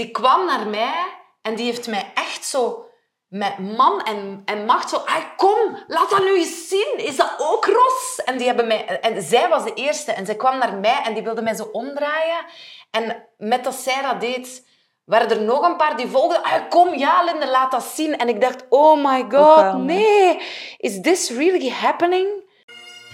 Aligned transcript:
die 0.00 0.10
kwam 0.10 0.46
naar 0.46 0.66
mij 0.66 1.04
en 1.42 1.54
die 1.54 1.64
heeft 1.64 1.86
mij 1.88 2.10
echt 2.14 2.44
zo 2.44 2.84
met 3.28 3.58
man 3.58 4.02
en, 4.02 4.42
en 4.44 4.64
macht 4.64 4.88
zo... 4.90 5.02
"Ai, 5.04 5.22
kom, 5.36 5.78
laat 5.86 6.10
dat 6.10 6.24
nu 6.24 6.36
eens 6.36 6.68
zien. 6.68 6.94
Is 6.96 7.16
dat 7.16 7.34
ook 7.38 7.66
Ros? 7.66 8.20
En, 8.24 8.36
die 8.36 8.46
hebben 8.46 8.66
mij, 8.66 8.86
en 9.00 9.22
zij 9.22 9.48
was 9.48 9.64
de 9.64 9.74
eerste. 9.74 10.12
En 10.12 10.26
zij 10.26 10.34
kwam 10.34 10.58
naar 10.58 10.74
mij 10.74 11.00
en 11.04 11.14
die 11.14 11.22
wilde 11.22 11.42
mij 11.42 11.54
zo 11.54 11.68
omdraaien. 11.72 12.44
En 12.90 13.26
met 13.38 13.64
dat 13.64 13.74
zij 13.74 14.02
dat 14.02 14.20
deed, 14.20 14.66
waren 15.04 15.30
er 15.30 15.42
nog 15.42 15.62
een 15.62 15.76
paar 15.76 15.96
die 15.96 16.06
volgden. 16.06 16.44
"Ai, 16.44 16.68
kom, 16.68 16.94
ja, 16.94 17.24
Linde, 17.24 17.48
laat 17.48 17.70
dat 17.70 17.84
zien. 17.84 18.16
En 18.16 18.28
ik 18.28 18.40
dacht, 18.40 18.64
oh 18.68 19.04
my 19.04 19.20
god, 19.20 19.60
wel, 19.60 19.78
nee. 19.78 19.96
nee. 19.98 20.40
Is 20.78 21.00
this 21.00 21.30
really 21.30 21.70
happening? 21.70 22.28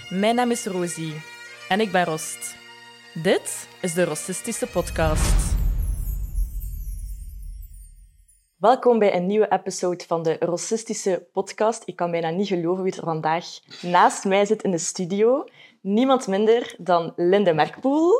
Mijn 0.09 0.35
naam 0.35 0.51
is 0.51 0.65
Rosie 0.65 1.21
en 1.69 1.79
ik 1.79 1.91
ben 1.91 2.05
Rost. 2.05 2.55
Dit 3.13 3.67
is 3.81 3.93
de 3.93 4.03
Rossistische 4.05 4.67
Podcast. 4.67 5.56
Welkom 8.57 8.99
bij 8.99 9.15
een 9.15 9.25
nieuwe 9.25 9.51
episode 9.51 10.03
van 10.07 10.23
de 10.23 10.37
Rossistische 10.39 11.27
Podcast. 11.33 11.83
Ik 11.85 11.95
kan 11.95 12.11
bijna 12.11 12.29
niet 12.29 12.47
geloven 12.47 12.83
wie 12.83 12.95
er 12.95 13.03
vandaag 13.03 13.45
naast 13.81 14.25
mij 14.25 14.45
zit 14.45 14.63
in 14.63 14.71
de 14.71 14.77
studio. 14.77 15.45
Niemand 15.81 16.27
minder 16.27 16.75
dan 16.77 17.13
Linde 17.15 17.53
Merkpoel. 17.53 18.11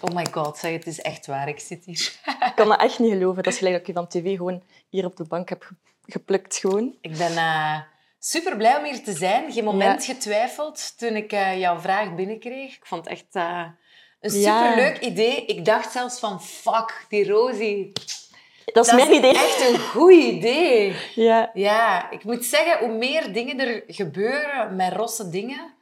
Oh 0.00 0.14
my 0.14 0.26
god, 0.30 0.58
zeg, 0.58 0.72
het 0.72 0.86
is 0.86 1.00
echt 1.00 1.26
waar. 1.26 1.48
Ik 1.48 1.58
zit 1.60 1.84
hier. 1.84 2.20
Ik 2.24 2.52
kan 2.56 2.68
dat 2.68 2.80
echt 2.80 2.98
niet 2.98 3.12
geloven. 3.12 3.42
Dat 3.42 3.52
is 3.52 3.58
gelijk 3.58 3.74
dat 3.74 3.88
ik 3.88 3.94
je 3.94 4.00
van 4.00 4.08
tv 4.08 4.36
gewoon 4.36 4.62
hier 4.88 5.04
op 5.04 5.16
de 5.16 5.24
bank 5.24 5.48
heb 5.48 5.62
ge- 5.62 5.74
geplukt. 6.06 6.56
Gewoon. 6.56 6.94
Ik 7.00 7.16
ben 7.16 7.32
uh, 7.32 7.80
super 8.18 8.56
blij 8.56 8.76
om 8.76 8.84
hier 8.84 9.02
te 9.02 9.12
zijn. 9.12 9.52
Geen 9.52 9.64
moment 9.64 10.04
getwijfeld 10.04 10.98
toen 10.98 11.16
ik 11.16 11.32
eh, 11.32 11.58
jouw 11.58 11.78
vraag 11.80 12.14
binnenkreeg. 12.14 12.76
Ik 12.76 12.86
vond 12.86 13.04
het 13.04 13.12
echt 13.12 13.26
eh, 13.34 13.64
een 14.20 14.38
Ja. 14.40 14.62
superleuk 14.68 14.98
idee. 15.00 15.44
Ik 15.44 15.64
dacht 15.64 15.92
zelfs 15.92 16.18
van, 16.18 16.42
fuck, 16.42 17.06
die 17.08 17.28
Rosie. 17.28 17.92
Dat 18.72 18.84
is 18.86 18.90
Dat 18.92 19.00
mijn 19.00 19.14
idee. 19.16 19.34
echt 19.34 19.68
een 19.68 19.78
goed 19.78 20.12
idee. 20.12 20.96
Ja. 21.14 21.50
Ja, 21.54 22.10
ik 22.10 22.24
moet 22.24 22.44
zeggen, 22.44 22.78
hoe 22.88 22.96
meer 22.98 23.32
dingen 23.32 23.60
er 23.60 23.82
gebeuren 23.86 24.76
met 24.76 24.92
rosse 24.92 25.30
dingen, 25.30 25.74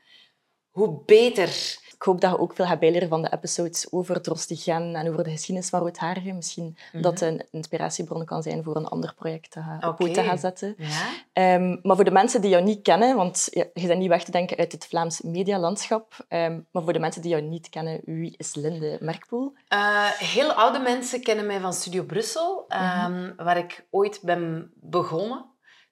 hoe 0.71 1.03
beter. 1.07 1.49
Ik 1.97 2.03
hoop 2.03 2.21
dat 2.21 2.31
je 2.31 2.39
ook 2.39 2.55
veel 2.55 2.65
gaat 2.65 2.79
bijleren 2.79 3.09
van 3.09 3.23
de 3.23 3.33
episodes 3.33 3.93
over 3.93 4.21
Drostigen 4.21 4.95
en 4.95 5.09
over 5.09 5.25
de 5.25 5.31
geschiedenis 5.31 5.69
van 5.69 5.81
Roodharigen. 5.81 6.37
Misschien 6.37 6.77
dat 6.93 7.21
het 7.21 7.21
een 7.21 7.47
inspiratiebron 7.51 8.25
kan 8.25 8.43
zijn 8.43 8.63
voor 8.63 8.77
een 8.77 8.87
ander 8.87 9.15
project 9.15 9.57
op 9.81 9.97
poot 9.97 10.15
te 10.15 10.23
gaan 10.23 10.39
zetten. 10.39 10.75
Ja? 10.79 11.09
Ehm, 11.33 11.77
maar 11.83 11.97
voor 11.97 12.05
de 12.05 12.11
mensen 12.11 12.41
die 12.41 12.51
jou 12.51 12.63
niet 12.63 12.83
kennen, 12.83 13.17
want 13.17 13.49
je 13.53 13.87
bent 13.87 13.99
niet 13.99 14.09
weg 14.09 14.25
te 14.25 14.31
denken 14.31 14.57
uit 14.57 14.73
het 14.73 14.87
Vlaams 14.87 15.21
medialandschap, 15.21 16.25
ehm, 16.29 16.61
maar 16.71 16.83
voor 16.83 16.93
de 16.93 16.99
mensen 16.99 17.23
die 17.23 17.31
jou 17.31 17.43
niet 17.43 17.69
kennen, 17.69 18.01
wie 18.05 18.35
is 18.37 18.55
Linde 18.55 18.99
Merkpoel? 19.01 19.55
Eh, 19.69 20.11
heel 20.11 20.53
oude 20.53 20.79
mensen 20.79 21.23
kennen 21.23 21.47
mij 21.47 21.61
van 21.61 21.73
Studio 21.73 22.05
Brussel, 22.05 22.65
ehm, 22.69 23.33
waar 23.37 23.57
ik 23.57 23.87
ooit 23.91 24.19
ben 24.23 24.73
begonnen. 24.75 25.45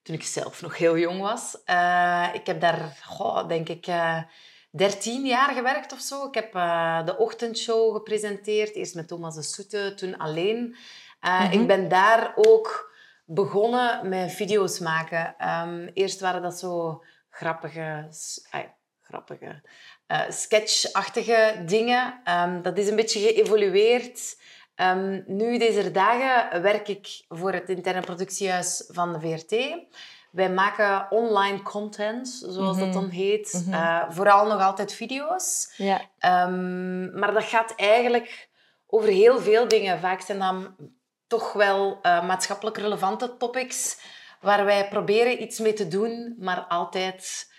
Toen 0.03 0.15
ik 0.15 0.23
zelf 0.23 0.61
nog 0.61 0.77
heel 0.77 0.97
jong 0.97 1.21
was. 1.21 1.57
Eh, 1.65 2.27
ik 2.33 2.45
heb 2.45 2.61
daar, 2.61 2.99
goh, 3.03 3.47
denk 3.47 3.69
ik, 3.69 3.87
eh 3.87 4.17
13 4.75 5.25
jaar 5.25 5.53
gewerkt 5.53 5.93
of 5.93 5.99
zo. 5.99 6.27
Ik 6.27 6.33
heb 6.33 6.55
eh, 6.55 7.05
de 7.05 7.17
ochtendshow 7.17 7.95
gepresenteerd. 7.95 8.75
Eerst 8.75 8.95
met 8.95 9.07
Thomas 9.07 9.35
de 9.35 9.41
Soete, 9.41 9.93
toen 9.95 10.17
alleen. 10.17 10.75
Eh, 11.19 11.41
Mhm. 11.41 11.59
Ik 11.59 11.67
ben 11.67 11.87
daar 11.87 12.33
ook 12.35 12.93
begonnen 13.25 14.09
met 14.09 14.31
video's 14.31 14.79
maken. 14.79 15.35
Ehm, 15.37 15.87
eerst 15.93 16.19
waren 16.19 16.41
dat 16.41 16.59
zo 16.59 17.03
grappige... 17.29 18.07
grappige 19.01 19.61
eh, 20.07 20.21
sketchachtige 20.29 21.63
dingen. 21.65 22.21
Ehm, 22.23 22.61
dat 22.61 22.77
is 22.77 22.87
een 22.87 22.95
beetje 22.95 23.19
geëvolueerd. 23.19 24.37
Ehm, 24.75 25.21
nu, 25.25 25.57
deze 25.57 25.91
dagen, 25.91 26.61
werk 26.61 26.87
ik 26.87 27.07
voor 27.29 27.53
het 27.53 27.69
interne 27.69 28.01
productiehuis 28.01 28.83
van 28.87 29.13
de 29.13 29.19
VRT. 29.19 29.85
Wij 30.35 30.49
maken 30.51 31.07
online 31.09 31.61
content, 31.61 32.27
zoals 32.47 32.77
dat 32.77 32.87
Mhm. 32.87 32.93
dan 32.95 33.09
heet. 33.09 33.63
Mhm. 33.65 33.73
Eh, 33.73 34.03
vooral 34.09 34.47
nog 34.47 34.61
altijd 34.61 34.93
video's. 34.93 35.73
Ja. 35.77 36.01
Ehm, 36.19 37.19
maar 37.19 37.33
dat 37.33 37.43
gaat 37.43 37.75
eigenlijk 37.75 38.49
over 38.87 39.09
heel 39.09 39.39
veel 39.39 39.67
dingen. 39.67 39.99
Vaak 39.99 40.21
zijn 40.21 40.39
dan 40.39 40.75
toch 41.27 41.53
wel 41.53 41.99
eh, 42.01 42.27
maatschappelijk 42.27 42.77
relevante 42.77 43.37
topics 43.37 43.97
waar 44.41 44.65
wij 44.65 44.87
proberen 44.87 45.41
iets 45.41 45.59
mee 45.59 45.73
te 45.73 45.87
doen, 45.87 46.35
maar 46.39 46.59
altijd 46.59 47.53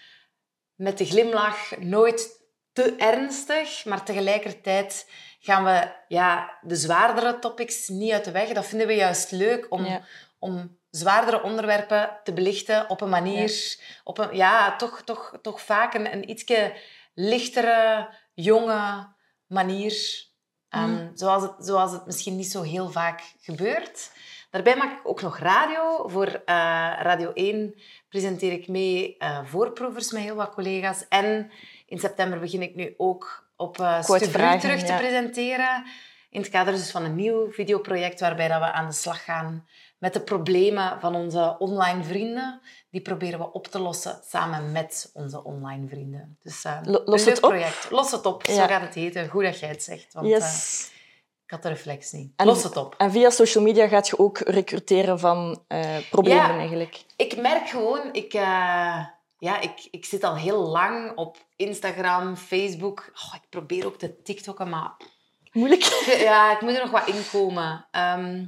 met 0.75 0.98
de 0.98 1.04
glimlach, 1.04 1.76
nooit 1.78 2.44
te 2.72 2.94
ernstig, 2.97 3.84
maar 3.84 4.04
tegelijkertijd 4.04 5.10
gaan 5.41 5.64
we 5.64 5.93
ja, 6.08 6.58
de 6.62 6.76
zwaardere 6.76 7.38
topics 7.38 7.88
niet 7.88 8.12
uit 8.12 8.25
de 8.25 8.31
weg. 8.31 8.48
Dat 8.48 8.66
vinden 8.66 8.87
we 8.87 8.94
juist 8.94 9.31
leuk 9.31 9.66
om, 9.69 9.84
Ja. 9.84 10.00
om 10.38 10.78
zwaardere 10.96 11.42
onderwerpen 11.42 12.20
te 12.24 12.32
belichten 12.32 12.90
op 12.90 13.00
een 13.00 13.08
manier, 13.08 13.76
op 14.04 14.18
een, 14.18 14.36
ja, 14.36 14.76
toch, 14.76 15.02
toch, 15.04 15.38
toch 15.42 15.60
vaak 15.60 15.94
een, 15.94 16.12
een 16.12 16.30
ietsje 16.30 16.74
lichtere, 17.14 18.08
jonge 18.34 19.14
manier. 19.46 20.24
Ehm, 20.68 20.90
Mhm. 20.90 21.08
zoals, 21.14 21.42
het, 21.42 21.52
zoals 21.58 21.92
het 21.92 22.06
misschien 22.06 22.36
niet 22.36 22.50
zo 22.50 22.62
heel 22.62 22.90
vaak 22.90 23.22
gebeurt. 23.40 24.10
Daarbij 24.50 24.76
maak 24.76 24.98
ik 24.98 25.08
ook 25.08 25.22
nog 25.22 25.38
radio. 25.38 26.08
Voor 26.08 26.26
eh, 26.26 26.92
Radio 27.00 27.32
1 27.32 27.74
presenteer 28.08 28.52
ik 28.52 28.68
mee 28.68 29.16
eh, 29.18 29.44
voorproevers 29.44 30.12
met 30.12 30.22
heel 30.22 30.34
wat 30.34 30.54
collega's. 30.54 31.08
En 31.08 31.50
in 31.86 31.98
september 31.98 32.40
begin 32.40 32.62
ik 32.62 32.74
nu 32.74 32.94
ook 32.96 33.48
op 33.56 33.78
uh, 33.78 34.00
terug 34.00 34.80
te 34.80 34.86
ja. 34.86 34.98
presenteren. 34.98 35.84
In 36.30 36.40
het 36.40 36.50
kader 36.50 36.74
dus 36.74 36.90
van 36.90 37.04
een 37.04 37.14
nieuw 37.14 37.52
videoproject 37.52 38.20
waarbij 38.20 38.48
dat 38.48 38.60
we 38.60 38.72
aan 38.72 38.86
de 38.86 38.92
slag 38.92 39.24
gaan 39.24 39.66
met 39.98 40.12
de 40.12 40.20
problemen 40.20 41.00
van 41.00 41.14
onze 41.14 41.56
online 41.58 42.04
vrienden. 42.04 42.60
Die 42.90 43.00
proberen 43.00 43.38
we 43.38 43.52
op 43.52 43.66
te 43.66 43.78
lossen 43.78 44.20
samen 44.28 44.72
met 44.72 45.10
onze 45.12 45.44
online 45.44 45.88
vrienden. 45.88 46.38
Dus 46.42 46.64
eh, 46.64 46.78
los 46.82 47.24
het 47.24 47.42
op? 47.42 47.50
project. 47.50 47.90
Los 47.90 48.10
het 48.10 48.26
op, 48.26 48.46
zo 48.46 48.66
gaat 48.66 48.80
het 48.82 48.94
heten. 48.94 49.28
Goed 49.28 49.42
dat 49.42 49.58
jij 49.58 49.68
het 49.68 49.82
zegt, 49.82 50.12
want 50.12 50.26
eh, 50.26 50.32
Yes. 50.32 50.90
ik 51.44 51.50
had 51.50 51.62
de 51.62 51.68
reflex 51.68 52.12
niet. 52.12 52.32
En- 52.36 52.46
Los 52.46 52.62
het 52.62 52.76
op. 52.76 52.94
En 52.98 53.10
via 53.10 53.30
social 53.30 53.64
media 53.64 53.88
gaat 53.88 54.08
je 54.08 54.18
ook 54.18 54.38
recruteren 54.38 55.18
van 55.18 55.62
eh, 55.68 55.96
problemen 56.10 56.42
Ja. 56.52 56.58
eigenlijk. 56.58 57.04
Ik 57.16 57.36
merk 57.36 57.68
gewoon, 57.68 58.08
ik, 58.12 58.34
eh, 58.34 59.04
ja, 59.38 59.60
ik, 59.60 59.88
ik 59.90 60.04
zit 60.04 60.24
al 60.24 60.36
heel 60.36 60.58
lang 60.66 61.12
op 61.16 61.36
Instagram, 61.56 62.36
Facebook. 62.36 63.10
Oh, 63.14 63.34
ik 63.34 63.48
probeer 63.50 63.86
ook 63.86 63.98
te 63.98 64.22
TikTokken, 64.22 64.68
maar 64.68 64.96
Moeilijk. 65.52 65.82
ja, 66.18 66.52
ik 66.54 66.60
moet 66.60 66.74
er 66.76 66.82
nog 66.82 66.90
wat 66.90 67.06
inkomen. 67.08 67.86
Ehm 67.90 68.44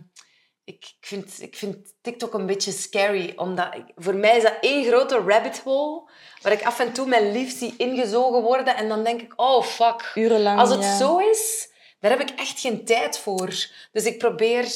ik, 0.68 0.84
ik, 1.00 1.06
vind, 1.06 1.42
ik 1.42 1.56
vind 1.56 1.76
TikTok 2.00 2.34
een 2.34 2.46
beetje 2.46 2.72
scary, 2.72 3.32
omdat 3.36 3.74
ik- 3.74 3.92
voor 3.96 4.14
mij 4.14 4.36
is 4.36 4.42
dat 4.42 4.54
één 4.60 4.84
grote 4.84 5.18
rabbit 5.26 5.60
hole, 5.64 6.02
waar 6.42 6.52
ik 6.52 6.62
af 6.64 6.80
en 6.80 6.92
toe 6.92 7.06
mijn 7.06 7.32
lief 7.32 7.58
zie 7.58 7.74
ingezogen 7.76 8.42
worden 8.42 8.76
en 8.76 8.88
dan 8.88 9.04
denk 9.04 9.20
ik, 9.20 9.32
oh 9.36 9.62
fuck. 9.62 10.12
Urenlang. 10.14 10.58
Als 10.60 10.70
het 10.70 10.82
ja. 10.82 10.96
zo 10.96 11.18
is, 11.18 11.68
daar 12.00 12.10
heb 12.10 12.20
ik 12.20 12.30
echt 12.38 12.60
geen 12.60 12.84
tijd 12.84 13.18
voor. 13.18 13.46
Dus 13.92 14.04
ik 14.04 14.18
probeer 14.18 14.66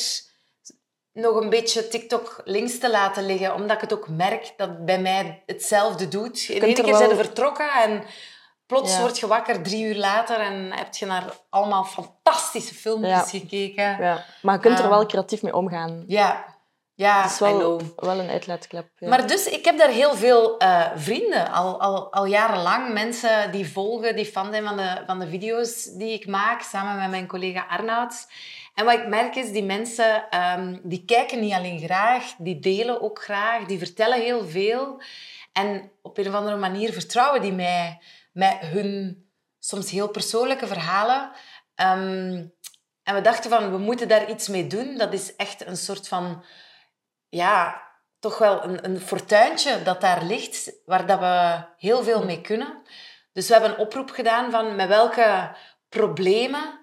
nog 1.13 1.37
een 1.41 1.51
beetje 1.51 1.89
TikTok 1.89 2.41
links 2.45 2.79
te 2.79 2.91
laten 2.91 3.27
liggen, 3.27 3.55
omdat 3.55 3.77
ik 3.77 3.81
het 3.83 3.93
ook 3.93 4.09
merk 4.09 4.53
dat 4.57 4.69
het 4.69 4.85
bij 4.85 5.01
mij 5.01 5.43
hetzelfde 5.47 6.09
doet. 6.09 6.49
In 6.49 6.63
één 6.63 6.77
er 6.77 6.85
keer 6.85 6.97
zijn 6.97 7.09
wel- 7.09 7.19
vertrokken 7.25 7.71
en 7.73 8.05
plots 8.73 8.93
Ja. 8.95 9.01
word 9.01 9.19
je 9.19 9.27
wakker 9.27 9.63
drie 9.63 9.85
uur 9.85 9.97
later 9.97 10.41
en 10.41 10.73
heb 10.73 10.95
je 10.95 11.07
naar 11.07 11.25
allemaal 11.51 11.85
fantastische 11.85 12.75
filmpjes 12.75 13.11
Ja. 13.11 13.39
gekeken. 13.39 13.97
Ja. 14.01 14.25
Maar 14.43 14.55
je 14.55 14.61
kunt 14.61 14.79
er 14.79 14.85
Ah. 14.85 14.91
wel 14.91 15.07
creatief 15.07 15.43
mee 15.43 15.55
omgaan. 15.55 16.05
Ja, 16.07 16.45
ja, 16.95 17.23
Het 17.23 17.31
is 17.31 17.39
wel, 17.39 17.81
wel 17.97 18.19
een 18.19 18.31
uitlaatklep. 18.31 18.89
Ja. 18.97 19.09
Maar 19.09 19.27
dus, 19.27 19.47
ik 19.47 19.65
heb 19.65 19.79
daar 19.79 19.89
heel 19.89 20.15
veel 20.15 20.59
eh, 20.59 20.91
vrienden, 20.95 21.53
al, 21.53 21.81
al, 21.81 22.13
al 22.13 22.25
jarenlang. 22.25 22.93
Mensen 22.93 23.51
die 23.51 23.73
volgen, 23.73 24.17
die 24.17 24.25
fan 24.27 24.51
zijn 24.53 24.65
van 24.65 24.77
de, 24.77 25.03
van 25.07 25.19
de 25.19 25.29
video's 25.29 25.85
die 25.85 26.13
ik 26.13 26.27
maak, 26.27 26.63
samen 26.63 26.99
met 27.01 27.11
mijn 27.11 27.27
collega 27.27 27.67
Arnoud. 27.69 28.27
En 28.75 28.85
wat 28.85 28.95
ik 28.95 29.07
merk 29.09 29.37
is, 29.37 29.53
die 29.53 29.65
mensen, 29.65 30.31
ehm, 30.31 30.79
die 30.83 31.05
kijken 31.05 31.41
niet 31.41 31.53
alleen 31.55 31.79
graag, 31.81 32.25
die 32.39 32.59
delen 32.59 33.03
ook 33.03 33.23
graag, 33.23 33.65
die 33.65 33.79
vertellen 33.79 34.21
heel 34.21 34.47
veel. 34.49 35.03
En 35.53 35.91
op 36.03 36.19
een 36.19 36.29
of 36.29 36.35
andere 36.35 36.57
manier 36.57 36.93
vertrouwen 36.93 37.41
die 37.41 37.53
mij 37.53 37.99
met 38.33 38.59
hun 38.61 39.27
soms 39.59 39.91
heel 39.91 40.09
persoonlijke 40.09 40.67
verhalen. 40.67 41.31
Ehm, 41.75 42.47
en 43.03 43.15
we 43.15 43.21
dachten 43.21 43.51
van, 43.51 43.71
we 43.71 43.79
moeten 43.79 44.09
daar 44.09 44.31
iets 44.31 44.49
mee 44.49 44.67
doen. 44.67 44.97
Dat 44.97 45.13
is 45.13 45.37
echt 45.37 45.67
een 45.67 45.77
soort 45.77 46.09
van 46.09 46.45
ja, 47.29 47.83
toch 48.19 48.39
wel 48.39 48.65
een, 48.65 48.85
een 48.85 49.01
fortuintje 49.01 49.83
dat 49.83 50.01
daar 50.01 50.25
ligt, 50.25 50.73
waar 50.85 51.07
dat 51.07 51.19
we 51.19 51.65
heel 51.77 52.03
veel 52.03 52.25
mee 52.25 52.41
kunnen. 52.41 52.83
Dus 53.33 53.47
we 53.47 53.53
hebben 53.53 53.71
een 53.71 53.87
oproep 53.87 54.11
gedaan 54.11 54.51
van 54.51 54.77
met 54.77 54.89
welke 54.89 55.57
problemen 55.89 56.81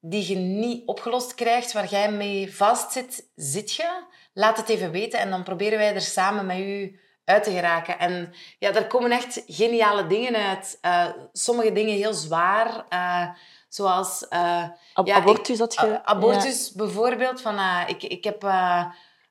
die 0.00 0.28
je 0.28 0.36
niet 0.36 0.86
opgelost 0.86 1.34
krijgt, 1.34 1.72
waar 1.72 1.86
jij 1.86 2.12
mee 2.12 2.54
vastzit, 2.54 3.30
zit 3.34 3.74
je? 3.74 4.04
Laat 4.32 4.56
het 4.56 4.68
even 4.68 4.90
weten 4.90 5.18
en 5.18 5.30
dan 5.30 5.42
proberen 5.42 5.78
wij 5.78 5.94
er 5.94 6.00
samen 6.00 6.46
met 6.46 6.58
u 6.58 7.00
uit 7.24 7.42
te 7.44 7.50
geraken. 7.50 7.98
En 7.98 8.32
ja, 8.58 8.70
daar 8.72 8.86
komen 8.86 9.10
echt 9.10 9.42
geniale 9.46 10.06
dingen 10.06 10.36
uit. 10.36 10.78
Eh, 10.80 11.06
sommige 11.32 11.72
dingen 11.72 11.96
heel 11.96 12.14
zwaar, 12.14 12.84
eh, 12.88 13.28
Zoals... 13.68 14.28
eh, 14.28 14.64
Ab- 14.94 15.06
ja, 15.06 15.16
ik- 15.16 15.20
abortus 15.22 15.58
je... 15.58 16.04
abortus 16.04 16.72
bijvoorbeeld. 16.72 17.40
Van, 17.40 17.58
ik, 17.86 18.02
ik 18.02 18.24
heb... 18.24 18.44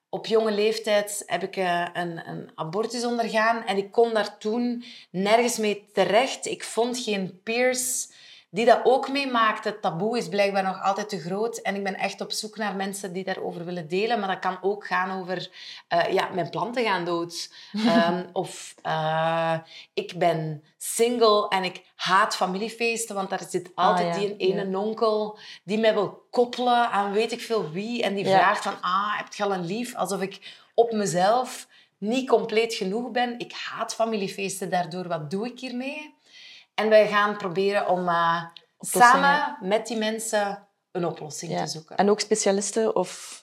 op 0.08 0.26
jonge 0.26 0.50
leeftijd 0.52 1.22
heb 1.26 1.42
ik 1.42 1.56
een, 1.56 2.28
een 2.28 2.50
abortus 2.54 3.04
ondergaan 3.04 3.64
en 3.64 3.76
ik 3.76 3.92
kon 3.92 4.14
daar 4.14 4.38
toen 4.38 4.84
nergens 5.10 5.58
mee 5.58 5.88
terecht. 5.92 6.46
Ik 6.46 6.64
vond 6.64 6.98
geen 6.98 7.40
peers 7.42 8.08
die 8.54 8.64
dat 8.64 8.80
ook 8.84 9.08
meemaakten. 9.08 9.72
Het 9.72 9.82
taboe 9.82 10.18
is 10.18 10.28
blijkbaar 10.28 10.62
nog 10.62 10.82
altijd 10.82 11.08
te 11.08 11.20
groot 11.20 11.56
en 11.58 11.74
ik 11.74 11.82
ben 11.84 11.94
echt 11.98 12.20
op 12.20 12.32
zoek 12.32 12.56
naar 12.56 12.74
mensen 12.76 13.12
die 13.12 13.24
daarover 13.24 13.64
willen 13.64 13.88
delen. 13.88 14.18
Maar 14.18 14.28
dat 14.28 14.38
kan 14.38 14.58
ook 14.62 14.86
gaan 14.86 15.20
over, 15.20 15.50
eh, 15.88 16.12
ja, 16.12 16.28
mijn 16.34 16.50
planten 16.50 16.84
gaan 16.84 17.04
dood. 17.04 17.50
Ehm, 17.86 18.24
of 18.32 18.74
eh, 18.82 19.58
ik 19.94 20.12
ben 20.18 20.64
single 20.78 21.48
en 21.48 21.64
ik 21.64 21.82
haat 21.94 22.36
familiefeesten, 22.36 23.14
want 23.14 23.30
daar 23.30 23.42
zit 23.48 23.70
altijd 23.74 24.14
Ah, 24.16 24.20
ja. 24.22 24.26
die 24.28 24.36
ene 24.36 24.78
onkel 24.78 25.38
die 25.64 25.78
mij 25.78 25.94
wil 25.94 26.26
koppelen 26.30 26.90
aan 26.90 27.12
weet 27.12 27.32
ik 27.32 27.40
veel 27.40 27.70
wie. 27.70 28.02
En 28.02 28.14
die 28.14 28.24
Ja. 28.26 28.38
vraagt 28.38 28.62
van, 28.62 28.74
ah, 28.80 29.16
heb 29.16 29.34
je 29.34 29.42
al 29.44 29.52
een 29.52 29.64
lief? 29.66 29.94
Alsof 29.94 30.20
ik 30.20 30.56
op 30.74 30.92
mezelf 30.92 31.66
niet 31.98 32.28
compleet 32.28 32.74
genoeg 32.74 33.10
ben. 33.10 33.38
Ik 33.38 33.52
haat 33.52 33.94
familiefeesten 33.94 34.70
daardoor. 34.70 35.08
Wat 35.08 35.30
doe 35.30 35.46
ik 35.46 35.60
hiermee? 35.60 36.14
En 36.74 36.88
wij 36.88 37.08
gaan 37.08 37.36
proberen 37.36 37.88
om 37.88 38.08
eh, 38.08 38.42
samen 38.78 39.56
met 39.60 39.86
die 39.86 39.96
mensen 39.96 40.66
een 40.92 41.06
oplossing 41.06 41.52
Ja. 41.52 41.64
te 41.64 41.70
zoeken. 41.70 41.96
En 41.96 42.10
ook 42.10 42.20
specialisten 42.20 42.96
of 42.96 43.40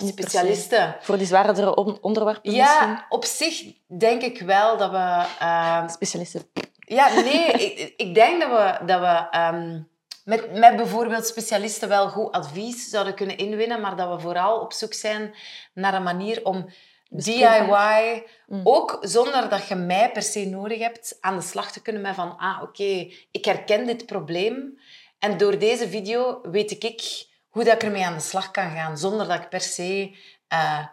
Oh, 0.00 0.08
specialisten. 0.08 0.96
voor 1.00 1.16
die 1.18 1.26
zwaardere 1.26 1.74
on- 1.74 1.98
onderwerpen 2.00 2.52
misschien? 2.56 2.88
Ja, 2.88 3.06
op 3.08 3.24
zich 3.24 3.62
denk 3.98 4.22
ik 4.22 4.40
wel 4.40 4.76
dat 4.76 4.90
we... 4.90 5.24
eh, 5.38 5.88
Specialisten. 5.88 6.50
Ja, 6.78 7.08
nee, 7.12 7.46
ik, 7.66 7.94
ik 7.96 8.14
denk 8.14 8.40
dat 8.40 8.50
we, 8.50 8.84
dat 8.86 9.00
we 9.00 9.26
ehm, 9.30 9.80
met, 10.24 10.52
met 10.58 10.76
bijvoorbeeld 10.76 11.26
specialisten 11.26 11.88
wel 11.88 12.08
goed 12.08 12.32
advies 12.32 12.88
zouden 12.88 13.14
kunnen 13.14 13.36
inwinnen, 13.36 13.80
maar 13.80 13.96
dat 13.96 14.08
we 14.14 14.20
vooral 14.20 14.60
op 14.60 14.72
zoek 14.72 14.92
zijn 14.94 15.34
naar 15.74 15.94
een 15.94 16.02
manier 16.02 16.44
om. 16.44 16.70
DIY, 17.10 18.26
Mm. 18.46 18.60
ook 18.64 18.98
zonder 19.00 19.48
dat 19.48 19.68
je 19.68 19.74
mij 19.74 20.12
per 20.12 20.22
se 20.22 20.44
nodig 20.46 20.78
hebt, 20.78 21.16
aan 21.20 21.36
de 21.36 21.42
slag 21.42 21.72
te 21.72 21.82
kunnen 21.82 22.02
met 22.02 22.14
van, 22.14 22.36
ah, 22.36 22.62
oké, 22.62 23.10
ik 23.30 23.44
herken 23.44 23.86
dit 23.86 24.06
probleem 24.06 24.78
en 25.18 25.36
door 25.36 25.58
deze 25.58 25.88
video 25.88 26.40
weet 26.42 26.70
ik 26.84 27.26
hoe 27.48 27.64
dat 27.64 27.74
ik 27.74 27.82
ermee 27.82 28.04
aan 28.06 28.14
de 28.14 28.20
slag 28.20 28.50
kan 28.50 28.70
gaan, 28.70 28.98
zonder 28.98 29.28
dat 29.28 29.38
ik 29.42 29.48
per 29.48 29.60
se 29.60 30.16
eh, 30.48 30.86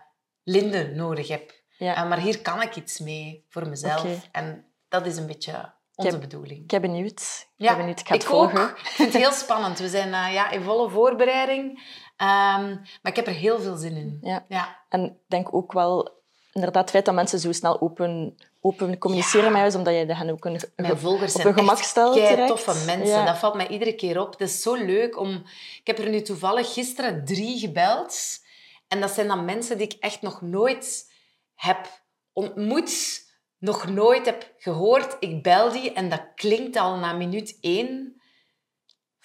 Linde 0.43 0.91
nodig 0.95 1.27
heb. 1.27 1.51
Ja. 1.77 1.95
Eh, 1.95 2.09
maar 2.09 2.19
hier 2.19 2.41
kan 2.41 2.61
ik 2.61 2.75
iets 2.75 2.99
mee 2.99 3.45
voor 3.49 3.67
mezelf. 3.67 4.27
En 4.31 4.65
dat 4.89 5.05
is 5.05 5.17
een 5.17 5.27
beetje 5.27 5.73
onze 5.95 6.11
heb- 6.11 6.21
bedoeling. 6.21 6.59
Ik 6.61 6.67
ben 6.67 6.81
benieuwd. 6.81 7.19
Ik 7.21 7.47
Ja, 7.55 7.67
ben 7.67 7.77
benieuwd. 7.77 7.99
Ik 7.99 8.07
ga 8.07 8.13
het 8.13 8.23
ik 8.23 8.29
volgen. 8.29 8.61
ook. 8.61 8.69
Ik 8.79 8.85
vind 8.87 9.13
het 9.13 9.21
heel 9.21 9.31
spannend. 9.31 9.79
We 9.79 9.89
zijn 9.89 10.13
eh, 10.13 10.33
ja, 10.33 10.49
in 10.51 10.61
volle 10.61 10.89
voorbereiding. 10.89 11.81
Ehm, 12.17 12.69
maar 13.01 13.11
ik 13.11 13.15
heb 13.15 13.27
er 13.27 13.33
heel 13.33 13.59
veel 13.59 13.75
zin 13.75 13.95
in. 13.95 14.17
Ja. 14.21 14.45
Ja. 14.47 14.83
En 14.89 15.03
ik 15.03 15.13
denk 15.27 15.53
ook 15.53 15.73
wel, 15.73 16.11
inderdaad, 16.53 16.81
het 16.81 16.91
feit 16.91 17.05
dat 17.05 17.15
mensen 17.15 17.39
zo 17.39 17.51
snel 17.51 17.81
open, 17.81 18.37
open 18.61 18.97
communiceren 18.97 19.51
Ja. 19.51 19.57
met 19.57 19.67
is 19.67 19.75
omdat 19.75 19.93
je 19.93 20.13
hen 20.13 20.29
ook 20.29 20.45
een, 20.45 20.59
Mijn 20.75 20.97
volgers 20.97 21.35
op 21.35 21.45
een 21.45 21.69
echt 21.69 21.93
terecht. 21.93 22.47
toffe 22.47 22.85
mensen. 22.85 23.07
Ja. 23.17 23.25
Dat 23.25 23.37
valt 23.37 23.55
mij 23.55 23.67
iedere 23.67 23.93
keer 23.95 24.21
op. 24.21 24.31
Het 24.31 24.41
is 24.41 24.61
zo 24.61 24.73
leuk 24.75 25.19
om... 25.19 25.43
Ik 25.79 25.87
heb 25.87 25.97
er 25.97 26.09
nu 26.09 26.21
toevallig 26.21 26.73
gisteren 26.73 27.25
drie 27.25 27.59
gebeld. 27.59 28.39
En 28.87 29.01
dat 29.01 29.11
zijn 29.11 29.27
dan 29.27 29.45
mensen 29.45 29.77
die 29.77 29.87
ik 29.87 29.95
echt 29.99 30.21
nog 30.21 30.41
nooit 30.41 31.11
heb 31.55 32.01
ontmoet, 32.33 33.25
nog 33.57 33.87
nooit 33.87 34.25
heb 34.25 34.53
gehoord. 34.57 35.15
Ik 35.19 35.43
bel 35.43 35.71
die 35.71 35.93
en 35.93 36.09
dat 36.09 36.21
klinkt 36.35 36.77
al 36.77 36.95
na 36.97 37.13
minuut 37.13 37.57
één. 37.61 38.16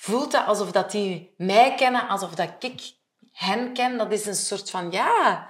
Voelt 0.03 0.33
dat 0.33 0.47
alsof 0.47 0.73
dat 0.73 0.91
die 0.91 1.35
mij 1.37 1.75
kennen, 1.75 2.09
alsof 2.09 2.35
dat 2.35 2.49
ik 2.65 2.93
hen 3.33 3.73
ken. 3.73 3.99
Dat 3.99 4.13
is 4.13 4.27
een 4.27 4.35
soort 4.35 4.71
van, 4.71 4.91
ja, 4.91 5.49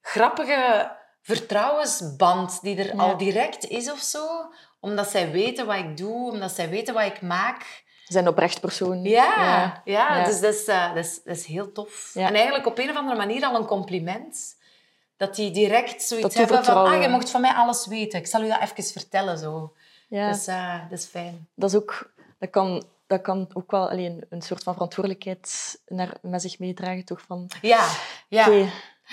grappige 0.00 0.90
vertrouwensband 1.22 2.60
die 2.62 2.76
er 2.76 2.96
Ja. 2.96 3.02
al 3.02 3.16
direct 3.16 3.64
is 3.68 3.90
of 3.90 3.98
zo. 3.98 4.52
Omdat 4.80 5.10
zij 5.10 5.30
weten 5.30 5.66
wat 5.66 5.76
ik 5.76 5.96
doe, 5.96 6.30
omdat 6.30 6.50
zij 6.50 6.68
weten 6.68 6.94
wat 6.94 7.04
ik 7.04 7.20
maak. 7.22 7.62
Ze 8.04 8.12
zijn 8.12 8.28
oprecht 8.28 8.60
persoon. 8.60 9.02
Ja, 9.02 9.34
ja. 9.34 9.82
Ja. 9.84 10.24
dus 10.24 10.40
dat 10.40 10.54
is, 10.54 10.64
eh, 10.64 10.94
dat, 10.94 11.04
is, 11.04 11.22
dat 11.22 11.36
is 11.36 11.46
heel 11.46 11.72
tof. 11.72 12.10
En 12.14 12.34
eigenlijk 12.34 12.66
op 12.66 12.78
een 12.78 12.90
of 12.90 12.96
andere 12.96 13.16
manier 13.16 13.44
al 13.44 13.54
een 13.54 13.66
compliment. 13.66 14.58
Dat 15.16 15.34
die 15.34 15.50
direct 15.50 16.02
zoiets 16.02 16.34
hebben 16.34 16.64
van, 16.64 16.86
ah, 16.86 17.02
je 17.02 17.08
mocht 17.08 17.30
van 17.30 17.40
mij 17.40 17.52
alles 17.52 17.86
weten. 17.86 18.18
Ik 18.18 18.26
zal 18.26 18.42
u 18.42 18.48
dat 18.48 18.60
even 18.60 18.84
vertellen. 18.84 19.38
Zo. 19.38 19.72
Ja. 20.08 20.32
Dus 20.32 20.46
eh, 20.46 20.80
dat 20.90 20.98
is 20.98 21.04
fijn. 21.06 21.48
Dat, 21.54 21.70
is 21.70 21.76
ook, 21.76 22.12
dat, 22.38 22.50
kan, 22.50 22.84
dat 23.10 23.20
kan 23.20 23.50
ook 23.52 23.70
wel 23.70 23.90
alleen 23.90 24.26
een 24.28 24.42
soort 24.42 24.62
van 24.62 24.72
verantwoordelijkheid 24.72 25.80
naar, 25.86 26.16
met 26.22 26.42
zich 26.42 26.58
meedragen. 26.58 27.04
Toch? 27.04 27.20
Van, 27.20 27.50
Ja, 27.60 27.88
ja. 28.28 28.68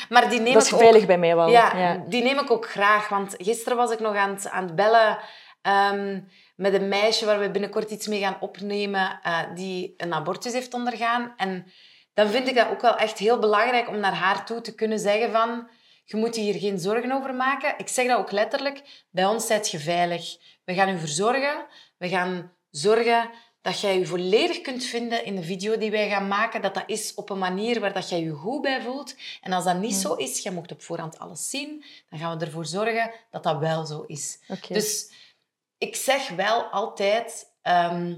maar 0.10 0.30
die 0.30 0.40
neem 0.40 0.54
dat 0.54 0.62
is 0.62 0.68
ik 0.68 0.74
ook... 0.74 0.80
veilig 0.80 1.06
bij 1.06 1.18
mij 1.18 1.36
wel. 1.36 1.50
Ja, 1.50 1.78
Ja. 1.78 2.04
die 2.08 2.24
neem 2.24 2.40
ik 2.40 2.52
ook 2.52 2.70
graag. 2.70 3.10
Want 3.10 3.36
gisteren 3.38 3.78
was 3.78 3.92
ik 3.92 4.00
nog 4.00 4.16
aan 4.16 4.30
het, 4.30 4.50
aan 4.50 4.64
het 4.64 4.76
bellen 4.76 5.18
ehm, 5.62 6.22
met 6.56 6.74
een 6.74 6.88
meisje 6.88 7.26
waar 7.26 7.40
we 7.40 7.52
binnenkort 7.52 7.92
iets 7.92 8.08
mee 8.08 8.20
gaan 8.20 8.38
opnemen, 8.40 9.20
eh, 9.24 9.40
die 9.54 9.94
een 9.98 10.14
abortus 10.14 10.54
heeft 10.54 10.74
ondergaan. 10.74 11.34
En 11.38 11.72
dan 12.14 12.28
vind 12.28 12.48
ik 12.48 12.56
dat 12.56 12.70
ook 12.70 12.82
wel 12.82 12.96
echt 12.98 13.18
heel 13.18 13.40
belangrijk 13.40 13.88
om 13.88 14.00
naar 14.00 14.16
haar 14.16 14.46
toe 14.46 14.62
te 14.62 14.76
kunnen 14.76 15.00
zeggen 15.00 15.32
van... 15.32 15.70
Je 16.04 16.18
moet 16.18 16.36
je 16.36 16.42
hier 16.42 16.60
geen 16.60 16.80
zorgen 16.80 17.12
over 17.12 17.34
maken. 17.36 17.74
Ik 17.78 17.88
zeg 17.88 18.08
dat 18.08 18.18
ook 18.18 18.32
letterlijk. 18.32 19.06
Bij 19.10 19.26
ons 19.26 19.48
zijt 19.48 19.72
je 19.72 19.80
veilig. 19.80 20.38
We 20.66 20.74
gaan 20.74 20.90
u 20.90 21.00
verzorgen. 21.00 21.66
We 21.98 22.10
gaan 22.10 22.52
zorgen 22.70 23.30
dat 23.62 23.80
jij 23.80 24.00
je 24.00 24.06
volledig 24.06 24.62
kunt 24.62 24.84
vinden 24.84 25.26
in 25.26 25.36
de 25.36 25.44
video 25.44 25.78
die 25.78 25.92
wij 25.92 26.10
gaan 26.10 26.28
maken. 26.28 26.62
Dat 26.62 26.74
dat 26.74 26.84
is 26.86 27.14
op 27.14 27.30
een 27.30 27.38
manier 27.38 27.80
waar 27.80 27.94
dat 27.94 28.10
jij 28.10 28.22
je 28.22 28.32
goed 28.32 28.62
bij 28.62 28.82
voelt. 28.82 29.16
En 29.42 29.52
als 29.54 29.64
dat 29.64 29.78
niet 29.80 29.94
Mm. 29.94 30.00
zo 30.00 30.14
is, 30.14 30.40
jij 30.40 30.52
mocht 30.52 30.72
op 30.72 30.82
voorhand 30.82 31.20
alles 31.20 31.50
zien, 31.50 31.84
dan 32.10 32.20
gaan 32.20 32.38
we 32.38 32.46
ervoor 32.46 32.66
zorgen 32.66 33.12
dat 33.32 33.44
dat 33.44 33.58
wel 33.60 33.86
zo 33.86 34.04
is. 34.08 34.40
Dus 34.74 35.12
ik 35.78 35.96
zeg 35.96 36.28
wel 36.30 36.64
altijd... 36.64 37.52
ehm, 37.62 38.14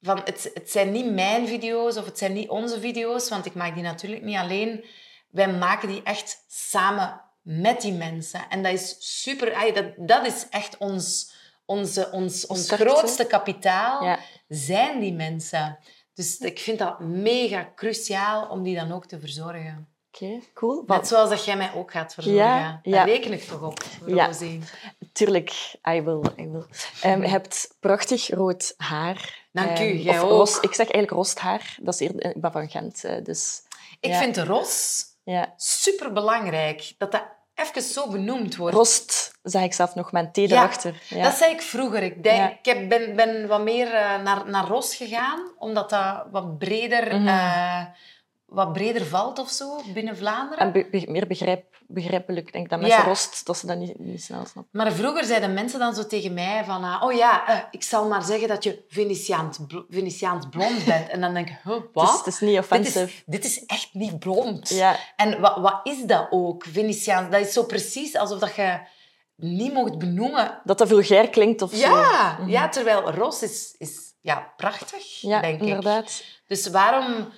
van 0.00 0.20
het, 0.24 0.50
het 0.54 0.70
zijn 0.70 0.92
niet 0.92 1.12
mijn 1.12 1.46
video's 1.46 1.96
of 1.96 2.04
het 2.04 2.18
zijn 2.18 2.32
niet 2.32 2.48
onze 2.48 2.80
video's, 2.80 3.28
want 3.28 3.46
ik 3.46 3.54
maak 3.54 3.74
die 3.74 3.82
natuurlijk 3.82 4.22
niet 4.22 4.36
alleen. 4.36 4.84
Wij 5.30 5.52
maken 5.52 5.88
die 5.88 6.02
echt 6.02 6.44
samen 6.48 7.20
met 7.42 7.80
die 7.80 7.92
mensen. 7.92 8.48
En 8.48 8.62
dat 8.62 8.72
is 8.72 8.96
super... 9.20 9.72
Dat, 9.74 9.92
dat 9.96 10.26
is 10.26 10.46
echt 10.50 10.76
ons, 10.76 11.32
onze, 11.72 12.08
ons, 12.12 12.46
ons 12.46 12.70
grootste 12.70 13.24
kapitaal, 13.26 14.04
Ja. 14.04 14.18
zijn 14.48 15.00
die 15.00 15.12
mensen. 15.12 15.78
Dus 16.14 16.38
ik 16.38 16.58
vind 16.58 16.78
dat 16.78 17.00
mega 17.00 17.72
cruciaal 17.76 18.46
om 18.48 18.62
die 18.62 18.74
dan 18.76 18.92
ook 18.92 19.06
te 19.06 19.20
verzorgen. 19.20 19.86
Oké, 20.14 20.40
cool. 20.54 20.84
Net 20.86 21.06
zoals 21.08 21.28
dat 21.30 21.44
jij 21.44 21.56
mij 21.56 21.72
ook 21.74 21.90
gaat 21.90 22.14
verzorgen. 22.14 22.42
Ja, 22.42 22.80
Daar 22.82 22.92
ja. 22.94 23.04
reken 23.04 23.32
ik 23.32 23.42
toch 23.42 23.62
op, 23.62 23.82
Ja. 24.06 24.26
Rosie. 24.26 24.60
Tuurlijk, 25.12 25.50
I 25.88 26.02
will. 26.02 26.20
I 26.38 26.48
will. 26.48 26.64
Ehm, 27.02 27.22
je 27.22 27.28
hebt 27.28 27.74
prachtig 27.80 28.28
rood 28.30 28.74
haar. 28.76 29.46
Dank 29.52 29.78
u, 29.78 29.82
Ehm, 29.90 29.96
jij 29.96 30.18
of 30.18 30.24
ook. 30.24 30.30
ros- 30.30 30.60
ik 30.60 30.74
zeg 30.74 30.78
eigenlijk 30.90 31.10
rosthaar. 31.10 31.76
Dat 31.82 31.94
is 31.94 32.00
eerder, 32.00 32.24
ik 32.36 32.40
ben 32.40 32.52
van 32.52 32.70
Gent, 32.70 33.04
eh, 33.04 33.24
dus 33.24 33.62
Ik 34.00 34.10
Ja. 34.10 34.18
vind 34.18 34.36
ros 34.38 35.04
ja. 35.24 35.52
superbelangrijk. 35.56 36.94
Dat 36.98 37.12
dat 37.12 37.24
even 37.62 37.82
zo 37.82 38.08
benoemd 38.08 38.56
wordt. 38.56 38.74
Rost, 38.76 39.38
zeg 39.42 39.62
ik 39.62 39.72
zelf 39.74 39.94
nog, 39.94 40.12
mijn 40.12 40.32
thee 40.32 40.48
Ja, 40.48 40.56
erachter. 40.56 41.02
Ja. 41.08 41.22
Dat 41.22 41.34
zei 41.34 41.52
ik 41.52 41.62
vroeger. 41.62 42.02
Ik, 42.02 42.22
denk, 42.22 42.58
Ja. 42.62 42.72
ik 42.72 42.88
ben, 42.88 43.16
ben 43.16 43.46
wat 43.48 43.62
meer 43.62 43.94
eh, 43.94 44.22
naar, 44.22 44.42
naar 44.50 44.64
ros 44.66 44.94
gegaan, 44.96 45.50
omdat 45.58 45.90
dat 45.90 46.24
wat 46.30 46.58
breder, 46.58 47.18
Mhm. 47.18 47.28
eh, 47.28 47.80
wat 48.52 48.72
breder 48.72 49.06
valt 49.06 49.38
of 49.38 49.48
zo 49.50 49.80
binnen 49.94 50.16
Vlaanderen. 50.16 50.58
En 50.66 50.72
be- 50.72 50.88
be- 50.90 51.04
meer 51.08 51.26
begrijp, 51.26 51.64
begrijpelijk. 51.86 52.46
Ik 52.46 52.52
denk 52.52 52.68
dat 52.70 52.80
mensen 52.80 52.98
Ja. 52.98 53.04
rost, 53.04 53.46
dat 53.46 53.56
ze 53.56 53.66
dat 53.66 53.76
niet, 53.78 53.98
niet 53.98 54.22
snel 54.22 54.46
snappen. 54.46 54.68
Maar 54.82 54.92
vroeger 54.92 55.24
zeiden 55.24 55.52
mensen 55.54 55.78
dan 55.78 55.94
zo 55.94 56.06
tegen 56.06 56.34
mij 56.34 56.64
van... 56.64 56.84
ah, 56.84 57.02
oh 57.02 57.12
ja, 57.12 57.46
eh, 57.48 57.58
ik 57.70 57.82
zal 57.82 58.08
maar 58.08 58.22
zeggen 58.22 58.48
dat 58.48 58.64
je 58.64 58.84
Venetiaans, 58.88 59.58
bl- 59.66 59.78
Venetiaans 59.88 60.46
blond 60.50 60.84
bent. 60.84 61.08
En 61.08 61.20
dan 61.20 61.34
denk 61.34 61.48
ik, 61.48 61.56
huh, 61.64 61.72
Het 61.74 61.82
is, 61.84 61.88
wat? 61.92 62.18
het 62.24 62.26
is 62.34 62.40
niet 62.40 62.50
dit, 62.50 62.58
offensive. 62.58 63.04
is, 63.04 63.22
dit 63.26 63.44
is 63.44 63.64
echt 63.66 63.88
niet 63.92 64.18
blond. 64.18 64.68
Ja, 64.68 64.96
En 65.16 65.40
wat, 65.40 65.56
wat 65.56 65.80
is 65.82 66.02
dat 66.04 66.26
ook, 66.30 66.64
Venetiaans? 66.68 67.30
Dat 67.30 67.40
is 67.40 67.52
zo 67.52 67.64
precies 67.64 68.16
alsof 68.16 68.38
dat 68.38 68.54
je 68.54 68.78
niet 69.36 69.72
mocht 69.72 69.98
benoemen 69.98 70.60
dat 70.64 70.78
dat 70.78 70.88
vulgair 70.88 71.28
klinkt 71.28 71.62
of 71.62 71.70
zo. 71.70 71.76
Ja, 71.76 72.36
Mhm. 72.40 72.48
ja 72.50 72.68
terwijl 72.68 73.10
ros 73.10 73.42
is, 73.42 73.74
is 73.78 74.14
ja, 74.20 74.52
prachtig, 74.56 75.20
Ja, 75.20 75.40
denk 75.40 75.60
ik. 75.60 75.66
inderdaad. 75.68 76.24
Dus 76.46 76.66
waarom 76.70 77.28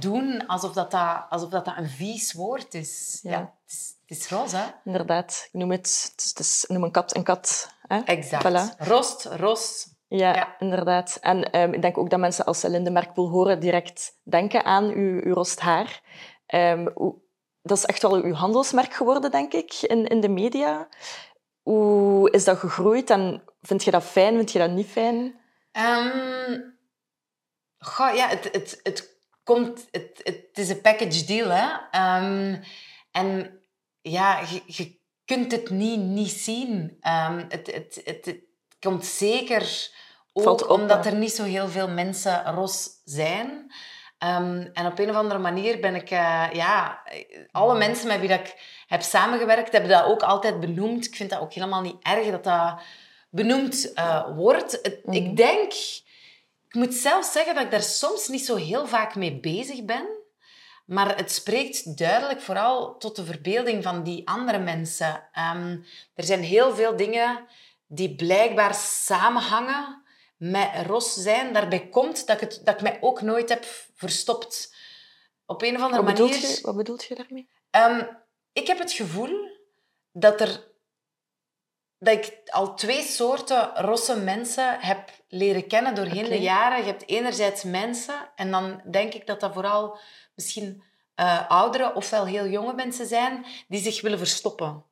doen 0.00 0.46
alsof 0.46 0.72
dat, 0.72 0.90
dat, 0.90 1.24
alsof 1.28 1.50
dat, 1.50 1.64
dat 1.64 1.76
een 1.76 1.88
vies 1.88 2.32
woord 2.32 2.74
is? 2.74 3.18
Ja. 3.22 3.30
Ja. 3.30 3.38
het, 3.38 3.72
is 3.72 3.94
het 4.06 4.18
is 4.18 4.28
roze, 4.28 4.56
hè? 4.56 4.64
Inderdaad. 4.84 5.48
Ik 5.52 5.60
noem 5.60 5.70
het, 5.70 6.08
het 6.12 6.20
is, 6.24 6.28
het 6.28 6.38
is- 6.38 6.64
noem 6.68 6.82
een 6.82 6.90
kat 6.90 7.16
een 7.16 7.22
kat. 7.22 7.70
Hè? 7.82 7.98
Exact. 7.98 8.44
Voilà. 8.48 8.76
Rost, 8.86 9.24
ros. 9.24 9.86
Ja, 10.08 10.34
Ja. 10.34 10.56
inderdaad. 10.58 11.18
En 11.20 11.50
ehm, 11.50 11.72
ik 11.72 11.82
denk 11.82 11.98
ook 11.98 12.10
dat 12.10 12.18
mensen 12.18 12.44
als 12.44 12.60
ze 12.60 12.68
Linde 12.70 12.90
Merkpoel 12.90 13.28
horen 13.28 13.60
direct 13.60 14.18
denken 14.22 14.64
aan 14.64 14.84
uw, 14.84 15.20
uw 15.22 15.34
rost 15.34 15.60
haar. 15.60 16.02
Ehm, 16.46 16.84
dat 17.62 17.76
is 17.78 17.84
echt 17.84 18.02
wel 18.02 18.14
uw 18.22 18.32
handelsmerk 18.34 18.92
geworden, 18.94 19.30
denk 19.30 19.52
ik, 19.52 19.72
in, 19.72 20.06
in 20.06 20.20
de 20.20 20.28
media. 20.28 20.88
Hoe 21.62 22.30
is 22.30 22.44
dat 22.44 22.58
gegroeid 22.58 23.10
en 23.10 23.42
vind 23.62 23.84
je 23.84 23.90
dat 23.90 24.04
fijn, 24.04 24.36
vind 24.36 24.52
je 24.52 24.58
dat 24.58 24.70
niet 24.70 24.86
fijn? 24.88 25.40
Ehm, 25.72 26.60
Goh, 27.78 28.14
ja, 28.14 28.28
het, 28.28 28.44
het, 28.52 28.80
het 28.82 29.13
komt... 29.44 29.88
Het, 29.90 30.20
het 30.22 30.58
is 30.58 30.68
een 30.68 30.80
package 30.80 31.24
deal, 31.24 31.48
hè. 31.48 31.68
Ehm, 31.90 32.62
en 33.10 33.60
ja, 34.00 34.40
je, 34.40 34.62
je 34.66 34.98
kunt 35.24 35.52
het 35.52 35.70
niet, 35.70 36.00
niet 36.00 36.30
zien. 36.30 36.96
Ehm, 37.00 37.38
het, 37.48 37.66
het, 37.72 38.00
het, 38.04 38.24
het 38.24 38.40
komt 38.80 39.04
zeker 39.06 39.90
ook 40.32 40.60
op, 40.60 40.68
omdat 40.70 41.06
er 41.06 41.14
niet 41.14 41.32
zo 41.32 41.42
heel 41.44 41.68
veel 41.68 41.88
mensen 41.88 42.44
ros 42.54 42.88
zijn. 43.04 43.72
Ehm, 44.18 44.68
en 44.72 44.86
op 44.86 44.98
een 44.98 45.10
of 45.10 45.16
andere 45.16 45.40
manier 45.40 45.80
ben 45.80 45.94
ik... 45.94 46.10
eh, 46.10 46.44
ja, 46.52 47.02
alle 47.50 47.78
mensen 47.78 48.06
met 48.08 48.20
wie 48.20 48.28
dat 48.28 48.40
ik 48.40 48.82
heb 48.86 49.02
samengewerkt, 49.02 49.72
hebben 49.72 49.90
dat 49.90 50.04
ook 50.04 50.22
altijd 50.22 50.60
benoemd. 50.60 51.06
Ik 51.06 51.16
vind 51.16 51.30
dat 51.30 51.40
ook 51.40 51.52
helemaal 51.52 51.80
niet 51.80 51.96
erg 52.02 52.30
dat 52.30 52.44
dat 52.44 52.80
benoemd 53.30 53.92
eh, 53.92 54.36
wordt. 54.36 54.72
Het- 54.82 55.00
Mhm. 55.06 55.16
Ik 55.16 55.36
denk... 55.36 55.72
Ik 56.74 56.80
moet 56.80 56.94
zelf 56.94 57.24
zeggen 57.24 57.54
dat 57.54 57.64
ik 57.64 57.70
daar 57.70 57.82
soms 57.82 58.28
niet 58.28 58.44
zo 58.44 58.56
heel 58.56 58.86
vaak 58.86 59.14
mee 59.14 59.40
bezig 59.40 59.84
ben. 59.84 60.06
Maar 60.84 61.16
het 61.16 61.32
spreekt 61.32 61.98
duidelijk 61.98 62.40
vooral 62.40 62.96
tot 62.98 63.16
de 63.16 63.24
verbeelding 63.24 63.82
van 63.82 64.02
die 64.02 64.28
andere 64.28 64.58
mensen. 64.58 65.28
Ehm, 65.32 65.78
er 66.14 66.24
zijn 66.24 66.42
heel 66.42 66.74
veel 66.74 66.96
dingen 66.96 67.46
die 67.86 68.14
blijkbaar 68.14 68.74
samenhangen 68.74 70.02
met 70.36 70.70
ros 70.86 71.14
zijn. 71.14 71.52
Daarbij 71.52 71.88
komt 71.88 72.26
dat 72.26 72.40
ik, 72.42 72.48
het, 72.48 72.60
dat 72.64 72.74
ik 72.74 72.82
mij 72.82 72.98
ook 73.00 73.20
nooit 73.20 73.48
heb 73.48 73.64
verstopt. 73.94 74.74
Op 75.46 75.62
een 75.62 75.76
of 75.76 75.82
andere 75.82 76.02
Wat 76.02 76.12
bedoelt, 76.12 76.30
manier... 76.30 76.48
je, 76.48 76.62
wat 76.62 76.76
bedoelt 76.76 77.04
je 77.04 77.14
daarmee? 77.14 77.48
Ehm, 77.70 78.04
ik 78.52 78.66
heb 78.66 78.78
het 78.78 78.92
gevoel 78.92 79.48
dat, 80.12 80.40
er, 80.40 80.64
dat 82.04 82.14
ik 82.14 82.40
al 82.50 82.74
twee 82.74 83.02
soorten 83.02 83.70
rosse 83.74 84.16
mensen 84.20 84.76
heb 84.80 85.10
leren 85.28 85.66
kennen 85.66 85.94
doorheen 85.94 86.24
Oké. 86.24 86.34
de 86.34 86.40
jaren. 86.40 86.78
Je 86.78 86.84
hebt 86.84 87.08
enerzijds 87.08 87.64
mensen, 87.64 88.14
en 88.36 88.50
dan 88.50 88.80
denk 88.90 89.14
ik 89.14 89.26
dat 89.26 89.40
dat 89.40 89.52
vooral 89.52 89.98
misschien 90.34 90.82
eh, 91.14 91.50
oudere 91.50 91.94
ofwel 91.94 92.26
heel 92.26 92.46
jonge 92.46 92.74
mensen 92.74 93.06
zijn, 93.06 93.44
die 93.68 93.80
zich 93.80 94.00
willen 94.00 94.18
verstoppen. 94.18 94.84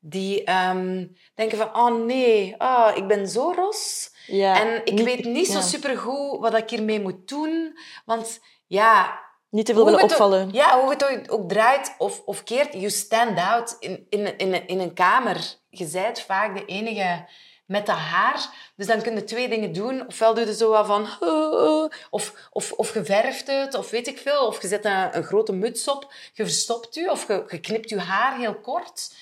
Die 0.00 0.44
ehm, 0.44 1.06
denken 1.34 1.58
van, 1.58 1.76
oh 1.76 2.04
nee, 2.04 2.54
ah, 2.58 2.96
ik 2.96 3.06
ben 3.06 3.28
zo 3.28 3.52
ros. 3.56 4.10
Ja, 4.26 4.60
en 4.60 4.80
ik 4.84 4.98
weet 4.98 5.24
niet 5.24 5.46
zo 5.46 5.58
ja. 5.58 5.60
supergoed 5.60 6.40
wat 6.40 6.54
ik 6.54 6.70
hiermee 6.70 7.00
moet 7.00 7.28
doen. 7.28 7.78
Want 8.04 8.40
ja, 8.66 9.20
Niet 9.50 9.66
te 9.66 9.72
veel 9.74 9.84
willen 9.84 10.02
ook- 10.02 10.10
opvallen. 10.10 10.52
ja, 10.52 10.80
hoe 10.80 10.90
het 10.90 11.30
ook, 11.30 11.48
draait 11.48 11.94
of, 11.98 12.22
of 12.24 12.44
keert, 12.44 12.72
you 12.72 12.90
stand 12.90 13.38
out 13.38 13.76
in, 13.80 14.06
in, 14.08 14.38
in, 14.38 14.66
in 14.66 14.80
een 14.80 14.94
kamer. 14.94 15.54
Je 15.68 15.86
zijt 15.86 16.20
vaak 16.20 16.56
de 16.56 16.64
enige 16.64 17.26
met 17.66 17.86
dat 17.86 17.96
haar. 17.96 18.46
Dus 18.76 18.86
dan 18.86 19.02
kun 19.02 19.14
je 19.14 19.24
twee 19.24 19.48
dingen 19.48 19.72
doen. 19.72 20.06
Ofwel 20.06 20.34
doe 20.34 20.46
je 20.46 20.54
zo 20.54 20.70
wat 20.70 20.86
van... 20.86 21.06
Of, 22.10 22.48
of, 22.50 22.72
of 22.72 22.94
je 22.94 23.04
verft 23.04 23.46
het, 23.46 23.74
of 23.74 23.90
weet 23.90 24.06
ik 24.06 24.18
veel. 24.18 24.46
Of 24.46 24.62
je 24.62 24.68
zet 24.68 24.84
een, 24.84 25.16
een 25.16 25.22
grote 25.22 25.52
muts 25.52 25.88
op. 25.88 26.12
Je 26.32 26.44
verstopt 26.44 26.94
je, 26.94 27.10
of 27.10 27.28
je, 27.28 27.44
je 27.48 27.60
knipt 27.60 27.88
je 27.88 28.00
haar 28.00 28.36
heel 28.36 28.54
kort. 28.54 29.14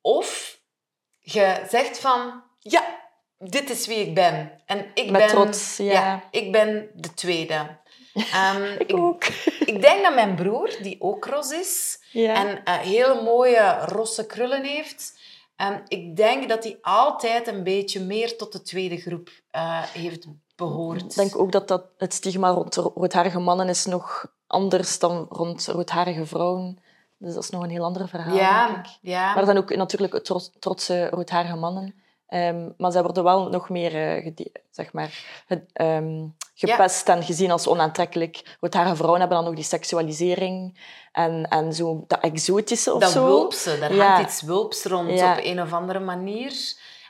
Of 0.00 0.58
je 1.20 1.64
zegt 1.68 1.98
van... 1.98 2.42
Ja, 2.58 2.84
dit 3.38 3.70
is 3.70 3.86
wie 3.86 3.98
ik 3.98 4.14
ben. 4.14 4.60
En 4.66 4.86
ik 4.94 5.10
Met 5.10 5.20
ben... 5.20 5.28
trots, 5.28 5.76
ja. 5.76 6.22
ik 6.30 6.52
ben 6.52 6.90
de 6.94 7.14
tweede. 7.14 7.66
Ehm, 8.32 8.62
Ik 8.86 8.96
ook. 8.96 9.24
ik 9.66 9.80
denk 9.82 10.02
dat 10.02 10.14
mijn 10.14 10.34
broer, 10.34 10.76
die 10.82 10.96
ook 11.00 11.24
ros 11.26 11.50
is 11.50 11.98
Ja. 12.10 12.34
en 12.34 12.64
eh, 12.64 12.74
hele 12.78 13.22
mooie 13.22 13.78
rosse 13.84 14.26
krullen 14.26 14.64
heeft, 14.64 15.18
ehm, 15.56 15.78
ik 15.88 16.16
denk 16.16 16.48
dat 16.48 16.64
hij 16.64 16.78
altijd 16.82 17.46
een 17.48 17.62
beetje 17.62 18.00
meer 18.00 18.36
tot 18.36 18.52
de 18.52 18.62
tweede 18.62 18.96
groep 18.96 19.28
eh, 19.50 19.82
heeft 19.82 20.26
behoord. 20.56 21.02
Ik 21.02 21.14
denk 21.14 21.38
ook 21.38 21.52
dat, 21.52 21.68
dat 21.68 21.84
het 21.98 22.14
stigma 22.14 22.50
rond 22.50 22.74
ro- 22.76 22.92
roodharige 22.94 23.38
mannen 23.38 23.68
is 23.68 23.84
nog 23.84 24.26
anders 24.46 24.98
dan 24.98 25.26
rond 25.30 25.66
roodharige 25.66 26.26
vrouwen. 26.26 26.78
Dus 27.18 27.34
dat 27.34 27.42
is 27.42 27.50
nog 27.50 27.62
een 27.62 27.70
heel 27.70 27.84
ander 27.84 28.08
verhaal, 28.08 28.36
ja, 28.36 28.82
ja. 29.02 29.34
Maar 29.34 29.44
zijn 29.44 29.56
ook 29.58 29.76
natuurlijk 29.76 30.24
trots, 30.24 30.50
trotse 30.58 31.08
roodharige 31.08 31.56
mannen. 31.56 31.94
Ehm, 32.26 32.70
maar 32.76 32.92
zij 32.92 33.02
worden 33.02 33.24
wel 33.24 33.48
nog 33.48 33.68
meer 33.68 33.94
eh, 34.24 34.32
zeg 34.70 34.92
maar, 34.92 35.24
ehm, 35.72 36.24
gepest 36.54 37.08
en 37.08 37.22
gezien 37.22 37.50
als 37.50 37.66
onaantrekkelijk. 37.66 38.56
Roodharige 38.60 38.96
vrouwen 38.96 39.20
hebben 39.20 39.38
dan 39.38 39.46
nog 39.46 39.54
die 39.56 39.64
seksualisering 39.64 40.78
en, 41.12 41.48
en 41.48 41.72
zo 41.72 42.04
dat 42.06 42.20
exotische 42.20 42.92
of 42.94 43.00
dat 43.00 43.10
zo. 43.10 43.24
wulpse, 43.24 43.78
daar 43.78 43.94
Ja. 43.94 44.06
hangt 44.14 44.30
iets 44.30 44.42
wulps 44.42 44.84
rond 44.84 45.10
Ja. 45.18 45.32
op 45.32 45.44
een 45.44 45.60
of 45.60 45.72
andere 45.72 45.98
manier. 46.00 46.52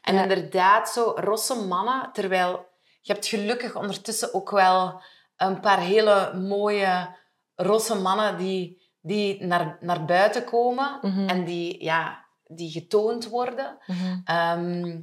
En 0.02 0.14
inderdaad, 0.16 0.88
zo 0.88 1.12
rosse 1.16 1.54
mannen, 1.54 2.10
terwijl 2.12 2.66
je 3.00 3.12
hebt 3.12 3.26
gelukkig 3.26 3.76
ondertussen 3.76 4.34
ook 4.34 4.50
wel 4.50 5.00
een 5.36 5.60
paar 5.60 5.80
hele 5.80 6.32
mooie 6.34 7.16
rosse 7.54 7.94
mannen 7.94 8.36
die, 8.36 8.82
die 9.00 9.44
naar, 9.44 9.76
naar 9.80 10.04
buiten 10.04 10.44
komen 10.44 10.98
Mhm. 11.02 11.28
en 11.28 11.44
die, 11.44 11.84
ja, 11.84 12.24
die 12.46 12.70
getoond 12.70 13.28
worden. 13.28 13.78
Mhm. 13.86 14.20
Ehm, 14.24 15.00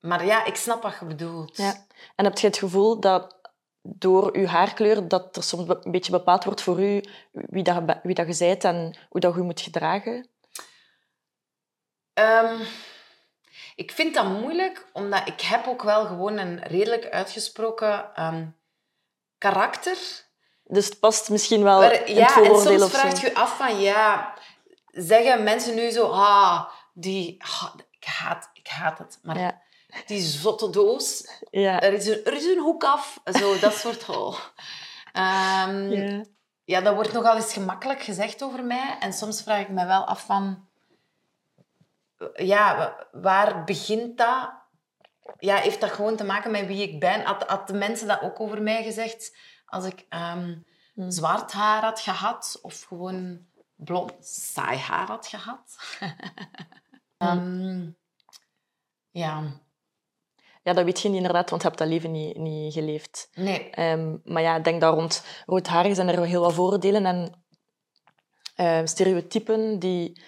maar 0.00 0.24
ja, 0.24 0.44
ik 0.44 0.56
snap 0.56 0.82
wat 0.82 0.96
je 1.00 1.06
bedoelt. 1.06 1.56
Ja. 1.56 1.74
En 2.16 2.24
heb 2.24 2.38
je 2.38 2.46
het 2.46 2.58
gevoel 2.58 3.00
dat 3.00 3.40
door 3.82 4.38
je 4.38 4.46
haarkleur 4.46 5.08
dat 5.08 5.36
er 5.36 5.42
soms 5.42 5.68
een 5.68 5.90
beetje 5.90 6.12
bepaald 6.12 6.44
wordt 6.44 6.62
voor 6.62 6.82
u 6.82 7.04
wie 7.32 7.62
dat, 7.62 7.82
wie 8.02 8.14
dat 8.14 8.38
je 8.38 8.44
bent 8.46 8.64
en 8.64 8.96
hoe 9.08 9.20
dat 9.20 9.34
je 9.34 9.40
moet 9.40 9.60
gedragen? 9.60 10.28
Ehm, 12.12 12.60
ik 13.74 13.92
vind 13.92 14.14
dat 14.14 14.26
moeilijk, 14.26 14.86
omdat 14.92 15.28
ik 15.28 15.40
heb 15.40 15.66
ook 15.66 15.82
wel 15.82 16.06
gewoon 16.06 16.38
een 16.38 16.62
redelijk 16.62 17.08
uitgesproken 17.08 18.14
ehm, 18.14 18.46
karakter. 19.38 19.98
Dus 20.64 20.86
het 20.86 21.00
past 21.00 21.30
misschien 21.30 21.62
wel 21.62 21.78
Maar, 21.78 22.06
in 22.06 22.14
ja, 22.14 22.34
het 22.34 22.46
en 22.46 22.60
soms 22.60 22.90
vraagt 22.90 23.20
je 23.20 23.34
af 23.34 23.56
van, 23.56 23.80
ja, 23.80 24.34
zeggen 24.86 25.42
mensen 25.42 25.74
nu 25.74 25.90
zo, 25.90 26.06
ah, 26.06 26.68
die, 26.92 27.28
ik, 27.34 28.04
haat, 28.04 28.50
ik 28.52 28.66
haat 28.68 28.98
het, 28.98 29.18
maar 29.22 29.38
Ja. 29.38 29.60
die 30.06 30.20
zotte 30.20 30.70
doos, 30.70 31.28
Ja. 31.50 31.80
er 31.80 31.92
is, 31.92 32.06
een, 32.06 32.24
er 32.24 32.32
is 32.32 32.44
een 32.44 32.58
hoek 32.60 32.84
af, 32.84 33.20
zo, 33.24 33.58
dat 33.58 33.74
soort, 33.74 34.08
oh. 34.08 34.38
Ehm, 35.12 35.90
Ja. 35.90 36.24
ja, 36.64 36.80
dat 36.80 36.94
wordt 36.94 37.12
nogal 37.12 37.36
eens 37.36 37.52
gemakkelijk 37.52 38.02
gezegd 38.02 38.42
over 38.42 38.64
mij. 38.64 38.96
En 39.00 39.12
soms 39.12 39.42
vraag 39.42 39.60
ik 39.60 39.68
me 39.68 39.86
wel 39.86 40.04
af 40.04 40.24
van... 40.24 40.68
Ja, 42.34 42.76
wa- 42.76 43.06
waar 43.12 43.64
begint 43.64 44.18
dat? 44.18 44.52
Ja, 45.38 45.56
heeft 45.56 45.80
dat 45.80 45.90
gewoon 45.90 46.16
te 46.16 46.24
maken 46.24 46.50
met 46.50 46.66
wie 46.66 46.82
ik 46.88 47.00
ben? 47.00 47.24
Had, 47.24 47.42
had 47.42 47.66
de 47.66 47.72
mensen 47.74 48.06
dat 48.08 48.20
ook 48.22 48.40
over 48.40 48.62
mij 48.62 48.82
gezegd? 48.82 49.36
Als 49.66 49.84
ik 49.84 50.06
ehm, 50.08 50.54
Hmm. 50.94 51.10
zwart 51.10 51.52
haar 51.52 51.82
had 51.82 52.00
gehad 52.00 52.58
of 52.62 52.82
gewoon 52.82 53.46
blond 53.76 54.12
saai 54.26 54.78
haar 54.78 55.06
had 55.06 55.26
gehad? 55.26 55.76
Ehm, 57.22 57.90
ja, 59.10 59.60
ja, 60.62 60.72
dat 60.72 60.84
weet 60.84 61.00
je 61.00 61.08
niet 61.08 61.16
inderdaad, 61.16 61.50
want 61.50 61.62
je 61.62 61.68
hebt 61.68 61.80
dat 61.80 61.88
leven 61.88 62.10
niet, 62.10 62.36
niet 62.36 62.72
geleefd. 62.72 63.28
nee. 63.34 63.70
Ehm, 63.70 64.16
maar 64.24 64.42
ja, 64.42 64.56
ik 64.56 64.64
denk 64.64 64.80
dat 64.80 64.94
rond 64.94 65.24
roodharigen 65.46 65.96
zijn 65.96 66.08
er 66.08 66.24
heel 66.24 66.40
wat 66.40 66.52
vooroordelen 66.52 67.06
en 67.06 67.44
eh, 68.54 68.80
stereotypen 68.84 69.78
die, 69.78 70.22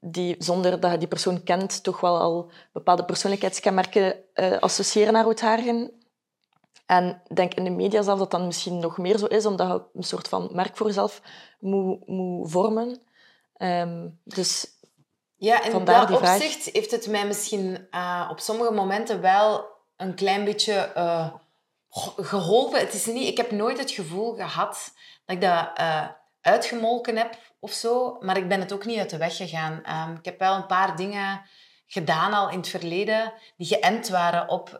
die 0.00 0.36
zonder 0.38 0.80
dat 0.80 0.90
je 0.90 0.98
die 0.98 1.08
persoon 1.08 1.42
kent 1.42 1.82
toch 1.82 2.00
wel 2.00 2.18
al 2.18 2.50
bepaalde 2.72 3.04
persoonlijkheidskenmerken 3.04 4.34
eh, 4.34 4.58
associëren 4.58 5.12
naar 5.12 5.24
roodharigen. 5.24 5.92
En 6.86 7.22
ik 7.28 7.36
denk 7.36 7.54
in 7.54 7.64
de 7.64 7.70
media 7.70 8.02
zelf 8.02 8.18
dat 8.18 8.30
dat 8.30 8.44
misschien 8.44 8.78
nog 8.78 8.98
meer 8.98 9.18
zo 9.18 9.26
is, 9.26 9.46
omdat 9.46 9.68
je 9.68 9.98
een 9.98 10.02
soort 10.02 10.28
van 10.28 10.48
merk 10.52 10.76
voor 10.76 10.86
jezelf 10.86 11.22
moet, 11.58 12.06
moet 12.06 12.50
vormen. 12.50 13.00
Ehm, 13.56 14.08
dus 14.24 14.77
Ja, 15.38 15.62
in 15.64 15.70
Vandaar 15.70 16.06
dat 16.06 16.18
vraag. 16.18 16.34
opzicht 16.34 16.68
heeft 16.72 16.90
het 16.90 17.06
mij 17.06 17.26
misschien 17.26 17.86
eh, 17.90 18.28
op 18.30 18.40
sommige 18.40 18.72
momenten 18.72 19.20
wel 19.20 19.66
een 19.96 20.14
klein 20.14 20.44
beetje 20.44 20.74
eh, 20.74 21.28
ge- 21.90 22.24
geholpen. 22.24 22.80
Het 22.80 22.94
is 22.94 23.06
niet, 23.06 23.28
ik 23.28 23.36
heb 23.36 23.50
nooit 23.50 23.78
het 23.78 23.90
gevoel 23.90 24.34
gehad 24.34 24.92
dat 25.26 25.36
ik 25.36 25.42
dat 25.42 25.70
eh, 25.74 26.06
uitgemolken 26.40 27.16
heb 27.16 27.38
of 27.60 27.72
zo, 27.72 28.16
maar 28.20 28.36
ik 28.36 28.48
ben 28.48 28.60
het 28.60 28.72
ook 28.72 28.84
niet 28.84 28.98
uit 28.98 29.10
de 29.10 29.16
weg 29.16 29.36
gegaan. 29.36 29.80
Ehm, 29.84 30.12
ik 30.14 30.24
heb 30.24 30.38
wel 30.38 30.54
een 30.54 30.66
paar 30.66 30.96
dingen 30.96 31.40
gedaan 31.86 32.32
al 32.32 32.50
in 32.50 32.58
het 32.58 32.68
verleden 32.68 33.32
die 33.56 33.66
geënt 33.66 34.08
waren 34.08 34.48
op 34.48 34.78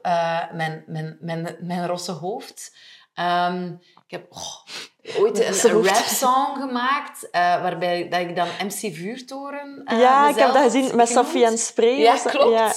mijn, 0.52 0.84
mijn, 0.86 1.16
mijn, 1.20 1.56
mijn 1.60 1.86
rosse 1.86 2.12
hoofd. 2.12 2.76
Ehm, 3.18 3.72
ik 4.06 4.10
heb 4.10 4.26
oh, 4.30 5.20
ooit 5.20 5.64
een, 5.64 5.84
rap 5.84 6.04
song 6.04 6.56
gemaakt, 6.60 7.30
eh, 7.30 7.40
waarbij 7.40 8.08
dat 8.08 8.20
ik 8.20 8.36
dan 8.36 8.48
MC 8.62 8.94
Vuurtoren 8.94 9.82
eh, 9.84 10.00
ja, 10.00 10.28
ik 10.28 10.36
heb 10.36 10.52
dat 10.52 10.62
gezien 10.62 10.96
met. 10.96 11.08
Safie 11.08 11.44
en 11.44 11.58
Spray. 11.58 11.98
Ja, 11.98 12.16
klopt. 12.16 12.50
Ja. 12.50 12.72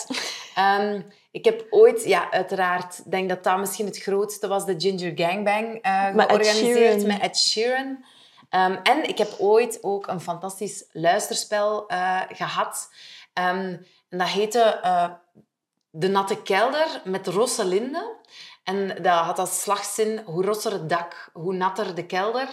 Ehm, 0.55 1.01
ik 1.31 1.45
heb 1.45 1.67
ooit, 1.69 2.03
ja, 2.03 2.31
uiteraard, 2.31 3.11
denk 3.11 3.29
dat 3.29 3.43
dat 3.43 3.57
misschien 3.57 3.85
het 3.85 3.97
grootste 3.97 4.47
was, 4.47 4.65
de 4.65 4.75
Ginger 4.77 5.11
Gangbang 5.15 5.81
eh 5.81 6.07
Ed 6.07 6.21
georganiseerd 6.21 7.05
met 7.05 7.21
Ed 7.21 7.37
Sheeran. 7.37 8.05
Ehm, 8.49 8.77
en 8.83 9.09
ik 9.09 9.17
heb 9.17 9.35
ooit 9.37 9.77
ook 9.81 10.07
een 10.07 10.21
fantastisch 10.21 10.85
luisterspel 10.91 11.87
eh, 11.87 12.21
gehad. 12.29 12.89
En 13.33 13.85
dat 14.09 14.27
heette 14.27 14.79
De 15.89 16.07
Natte 16.07 16.41
Kelder 16.41 17.01
met 17.03 17.27
Rosalinde. 17.27 18.19
En 18.63 18.87
dat 18.87 19.19
had 19.19 19.39
als 19.39 19.61
slagzin, 19.61 20.21
hoe 20.25 20.45
rosser 20.45 20.71
het 20.71 20.89
dak, 20.89 21.29
hoe 21.33 21.53
natter 21.53 21.95
de 21.95 22.05
kelder. 22.05 22.47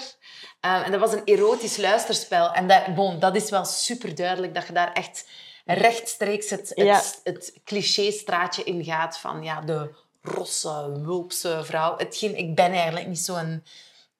Uh, 0.66 0.86
en 0.86 0.90
dat 0.90 1.00
was 1.00 1.12
een 1.12 1.24
erotisch 1.24 1.76
luisterspel. 1.76 2.52
En 2.52 2.68
dat, 2.68 2.94
bon, 2.94 3.18
dat 3.18 3.36
is 3.36 3.50
wel 3.50 3.64
super 3.64 4.14
duidelijk, 4.14 4.54
dat 4.54 4.66
je 4.66 4.72
daar 4.72 4.92
echt 4.92 5.28
rechtstreeks 5.64 6.50
het, 6.50 6.68
het, 6.68 6.86
Ja. 6.86 7.02
het 7.24 7.60
cliché-straatje 7.64 8.64
in 8.64 8.84
gaat 8.84 9.18
van 9.18 9.42
ja, 9.42 9.60
de 9.60 9.94
rosse, 10.22 11.00
wulpse 11.02 11.60
vrouw. 11.62 11.96
Hetgeen, 11.96 12.36
ik 12.36 12.54
ben 12.54 12.72
eigenlijk 12.72 13.06
niet 13.06 13.18
zo'n 13.18 13.64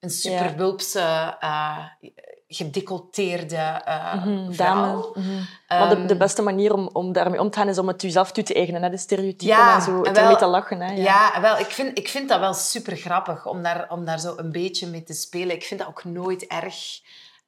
een 0.01 0.11
super 0.11 0.57
wulpse, 0.57 1.37
gedecolleteerde 2.49 3.57
eh, 3.57 4.15
Mhm, 4.25 4.53
vrouw. 4.53 4.75
dame. 4.75 5.11
Mhm. 5.15 5.43
maar 5.69 5.89
de, 5.89 5.95
de 6.05 6.09
Ehm, 6.09 6.19
beste 6.19 6.43
manier 6.43 6.73
om, 6.73 6.91
om 6.93 7.13
daarmee 7.13 7.41
om 7.41 7.51
te 7.51 7.59
gaan 7.59 7.69
is 7.69 7.79
om 7.79 7.89
het 7.89 8.03
jezelf 8.03 8.33
toe 8.33 8.45
te 8.45 8.55
eigenen. 8.55 8.83
Hè? 8.83 8.91
De 8.91 8.97
stereotypen 8.97 9.47
Ja, 9.47 9.75
en 9.75 9.83
zo. 9.83 10.03
en 10.03 10.13
wel- 10.15 10.37
te 10.37 10.47
lachen. 10.47 10.81
Hè? 10.81 10.93
Ja. 10.93 11.03
Ja, 11.33 11.41
wel, 11.41 11.59
ik 11.59 11.67
vind, 11.71 11.99
ik 11.99 12.09
vind 12.09 12.29
dat 12.29 12.41
wel 12.41 12.55
super 12.55 12.97
grappig 12.97 13.47
om 13.47 13.63
daar, 13.63 13.87
om 13.91 14.05
daar 14.05 14.21
zo 14.21 14.35
een 14.37 14.53
beetje 14.53 14.87
mee 14.87 15.03
te 15.03 15.13
spelen. 15.15 15.55
Ik 15.57 15.63
vind 15.65 15.81
dat 15.81 15.89
ook 15.89 16.05
nooit 16.05 16.47
erg. 16.47 16.77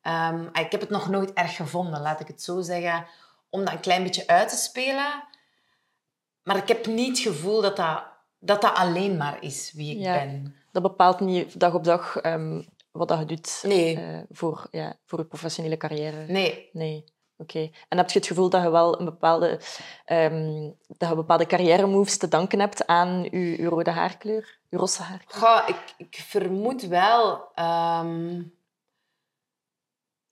Ehm, 0.02 0.42
ik 0.52 0.70
heb 0.70 0.80
het 0.80 0.90
nog 0.90 1.08
nooit 1.08 1.32
erg 1.32 1.56
gevonden, 1.56 2.00
laat 2.00 2.20
ik 2.20 2.26
het 2.26 2.42
zo 2.42 2.60
zeggen, 2.60 3.06
om 3.50 3.64
dat 3.64 3.72
een 3.74 3.80
klein 3.80 4.02
beetje 4.02 4.26
uit 4.26 4.48
te 4.48 4.56
spelen. 4.56 5.22
Maar 6.42 6.56
ik 6.56 6.68
heb 6.68 6.86
niet 6.86 7.08
het 7.08 7.18
gevoel 7.18 7.60
dat 7.60 7.76
dat, 7.76 8.02
dat, 8.38 8.60
dat 8.62 8.74
alleen 8.74 9.16
maar 9.16 9.36
is 9.40 9.72
wie 9.74 9.96
ik 9.96 10.02
Ja. 10.02 10.12
ben. 10.14 10.54
Dat 10.72 10.82
bepaalt 10.82 11.20
niet 11.20 11.60
dag 11.60 11.74
op 11.74 11.84
dag 11.84 12.16
ehm, 12.16 12.62
wat 12.90 13.08
dat 13.08 13.18
je 13.18 13.24
doet 13.24 13.62
Nee, 13.66 13.96
eh, 13.96 14.20
voor, 14.30 14.68
ja, 14.70 14.96
voor 15.04 15.18
je 15.18 15.24
professionele 15.24 15.76
carrière. 15.76 16.26
nee. 16.26 16.68
Nee. 16.72 17.04
Oké. 17.36 17.70
En 17.88 17.98
heb 17.98 18.10
je 18.10 18.18
het 18.18 18.28
gevoel 18.28 18.50
dat 18.50 18.62
je 18.62 18.70
wel 18.70 18.98
een 18.98 19.04
bepaalde, 19.04 19.60
ehm, 20.04 20.70
dat 20.86 21.08
je 21.08 21.14
bepaalde 21.14 21.46
carrière 21.46 21.86
moves 21.86 22.16
te 22.18 22.28
danken 22.28 22.60
hebt 22.60 22.86
aan 22.86 23.22
je, 23.22 23.62
je 23.62 23.68
rode 23.68 23.90
haarkleur, 23.90 24.58
je 24.68 24.76
rosse 24.76 25.02
haarkleur? 25.02 25.42
Goh, 25.42 25.68
ik, 25.68 25.94
ik 25.96 26.14
vermoed 26.14 26.82
wel... 26.82 27.50
ehm, 27.54 28.42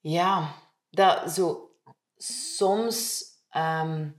ja, 0.00 0.55
dat 0.91 1.31
zo... 1.31 1.71
Soms... 2.57 3.25
ehm, 3.49 4.11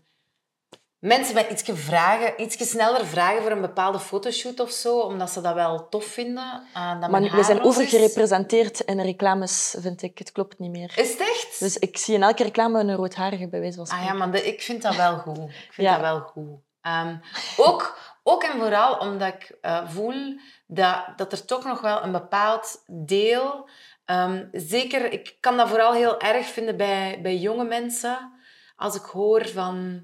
mensen 0.99 1.33
mij 1.33 1.49
iets 1.49 1.63
vragen, 1.65 2.41
iets 2.41 2.69
sneller 2.69 3.05
vragen 3.05 3.41
voor 3.41 3.51
een 3.51 3.61
bepaalde 3.61 3.99
fotoshoot 3.99 4.59
of 4.59 4.71
zo, 4.71 4.99
omdat 4.99 5.29
ze 5.29 5.41
dat 5.41 5.53
wel 5.53 5.89
tof 5.89 6.05
vinden. 6.05 6.63
eh, 6.73 6.99
dat 7.01 7.09
Maar 7.09 7.21
we 7.21 7.43
zijn 7.43 7.61
overgerepresenteerd 7.63 8.79
in 8.79 8.99
reclames, 9.01 9.75
vind 9.79 10.01
ik. 10.01 10.17
Het 10.17 10.31
klopt 10.31 10.59
niet 10.59 10.71
meer. 10.71 10.93
Is 10.95 11.11
het 11.11 11.19
echt? 11.19 11.59
Dus 11.59 11.77
ik 11.77 11.97
zie 11.97 12.15
in 12.15 12.23
elke 12.23 12.43
reclame 12.43 12.79
een 12.79 12.95
roodharige, 12.95 13.47
bij 13.47 13.59
wijze 13.59 13.75
van 13.75 13.85
Ah 13.85 13.89
spreken. 13.91 14.13
ja, 14.13 14.19
maar 14.19 14.31
de- 14.31 14.47
ik 14.47 14.61
vind 14.61 14.81
dat 14.81 14.95
wel 14.95 15.17
goed. 15.17 15.37
Ik 15.37 15.69
vind 15.71 15.87
Ja. 15.87 15.91
dat 15.91 16.01
wel 16.01 16.19
goed. 16.19 16.59
Ehm, 16.81 17.15
ook, 17.57 17.97
ook 18.23 18.43
en 18.43 18.59
vooral 18.59 18.97
omdat 18.97 19.27
ik 19.33 19.57
eh, 19.61 19.89
voel 19.89 20.39
dat, 20.67 21.03
dat 21.15 21.31
er 21.31 21.45
toch 21.45 21.63
nog 21.63 21.81
wel 21.81 22.03
een 22.03 22.11
bepaald 22.11 22.83
deel... 22.87 23.69
ehm, 24.05 24.45
zeker, 24.51 25.11
ik 25.11 25.37
kan 25.39 25.57
dat 25.57 25.67
vooral 25.69 25.93
heel 25.93 26.19
erg 26.19 26.45
vinden 26.47 26.77
bij, 26.77 27.19
bij 27.21 27.35
jonge 27.37 27.63
mensen. 27.63 28.31
Als 28.75 28.95
ik 28.95 29.03
hoor 29.03 29.47
van... 29.47 30.03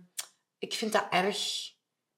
Ik 0.60 0.74
vind 0.74 0.92
dat 0.92 1.06
erg 1.10 1.38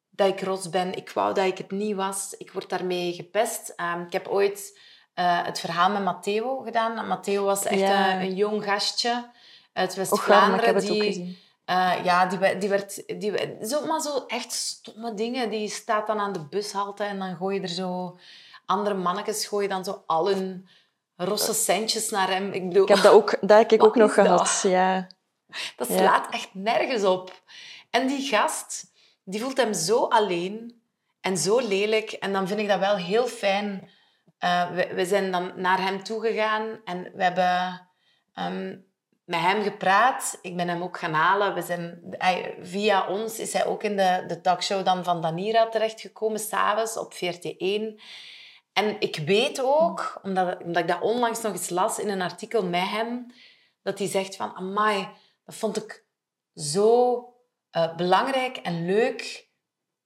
dat 0.10 0.27
ik 0.27 0.41
rots 0.41 0.70
ben. 0.70 0.96
Ik 0.96 1.10
wou 1.10 1.34
dat 1.34 1.46
ik 1.46 1.58
het 1.58 1.72
niet 1.72 1.96
was. 1.96 2.36
Ik 2.38 2.51
word 2.51 2.70
daarmee 2.70 3.13
gepest. 3.13 3.70
Ehm, 3.75 4.01
ik 4.01 4.12
heb 4.12 4.27
ooit 4.27 4.79
eh, 5.13 5.44
het 5.46 5.60
verhaal 5.60 5.89
met 5.89 6.03
Matteo 6.03 6.58
gedaan. 6.60 7.08
Matteo 7.08 7.44
was 7.44 7.65
echt 7.65 7.79
Ja. 7.79 8.13
een, 8.13 8.22
een 8.22 8.36
jong 8.36 8.63
gastje 8.63 9.29
uit 9.74 9.96
heb 9.96 10.08
West-Vlaanderen. 10.10 10.79
die, 10.79 11.39
eh, 11.65 11.94
ja, 12.03 12.25
die, 12.25 12.58
die 12.58 12.70
werd... 12.70 13.20
Die, 13.20 13.34
zo, 13.67 13.86
maar 13.86 14.00
zo 14.01 14.24
echt 14.27 14.51
stomme 14.51 15.13
dingen. 15.13 15.50
Die 15.50 15.70
staat 15.70 16.08
dan 16.08 16.20
aan 16.20 16.34
de 16.34 16.46
bushalte 16.48 17.03
en 17.03 17.20
dan 17.20 17.36
gooi 17.36 17.56
je 17.56 17.62
er 17.62 17.67
zo... 17.67 18.20
Andere 18.65 18.96
mannetjes 18.96 19.48
gooien 19.48 19.70
dan 19.70 19.84
zo 19.84 20.03
al 20.06 20.29
hun 20.29 20.67
rosse 21.15 21.53
centjes 21.53 22.10
naar 22.10 22.29
hem. 22.29 22.51
Ik 22.51 22.67
bedoel, 22.67 22.84
Ik 22.84 22.89
heb 22.89 23.01
dat 23.01 23.13
ook, 23.13 23.38
dat 23.41 23.58
heb 23.58 23.72
ik 23.72 23.84
ook 23.86 23.96
nog 23.96 24.10
is 24.10 24.15
dat? 24.15 24.25
gehad. 24.25 24.62
Ja. 24.63 25.08
dat 25.75 25.88
Ja. 25.88 25.98
slaat 25.98 26.34
echt 26.34 26.50
nergens 26.53 27.03
op. 27.03 27.41
En 27.98 28.08
die 28.08 28.27
gast, 28.27 28.92
die 29.24 29.41
voelt 29.41 29.58
hem 29.58 29.74
zo 29.74 30.04
alleen 30.04 30.82
en 31.22 31.38
zo 31.38 31.60
lelijk. 31.60 32.12
En 32.12 32.34
dan 32.34 32.48
vind 32.48 32.60
ik 32.60 32.67
dat 32.67 32.80
wel 32.80 32.95
heel 32.95 33.28
fijn. 33.28 33.89
Eh, 34.38 34.72
we, 34.72 35.06
zijn 35.06 35.32
dan 35.32 35.52
naar 35.56 35.82
hem 35.82 36.04
toegegaan 36.04 36.82
en 36.86 37.12
we 37.15 37.24
hebben 37.24 37.88
ehm, 38.34 38.78
met 39.26 39.39
hem 39.39 39.63
gepraat. 39.63 40.39
Ik 40.41 40.56
ben 40.56 40.67
hem 40.67 40.82
ook 40.82 40.98
gaan 40.98 41.13
halen. 41.13 41.54
We 41.54 41.62
zijn, 41.62 42.17
via 42.62 43.08
ons 43.08 43.39
is 43.39 43.54
hij 43.54 43.65
ook 43.65 43.84
in 43.84 43.95
de, 43.95 44.24
de 44.28 44.41
talkshow 44.41 44.86
dan 44.86 45.04
van 45.04 45.22
Danira 45.22 45.69
terechtgekomen, 45.69 46.39
s'avonds 46.39 46.98
op 46.98 47.13
VRT1. 47.13 48.02
En 48.74 48.95
ik 49.00 49.15
weet 49.26 49.62
ook, 49.62 50.19
omdat, 50.24 50.63
omdat 50.63 50.82
ik 50.82 50.88
dat 50.88 51.02
onlangs 51.02 51.41
nog 51.41 51.52
eens 51.52 51.69
las 51.69 52.00
in 52.00 52.10
een 52.10 52.22
artikel 52.22 52.65
met 52.65 52.89
hem, 52.89 53.26
dat 53.84 54.00
hij 54.00 54.08
zegt 54.08 54.36
van, 54.36 54.56
amai, 54.56 55.08
dat 55.45 55.56
vond 55.56 55.78
ik 55.78 56.06
zo 56.56 57.36
eh, 57.71 57.95
belangrijk 57.95 58.58
en 58.58 58.86
leuk 58.86 59.45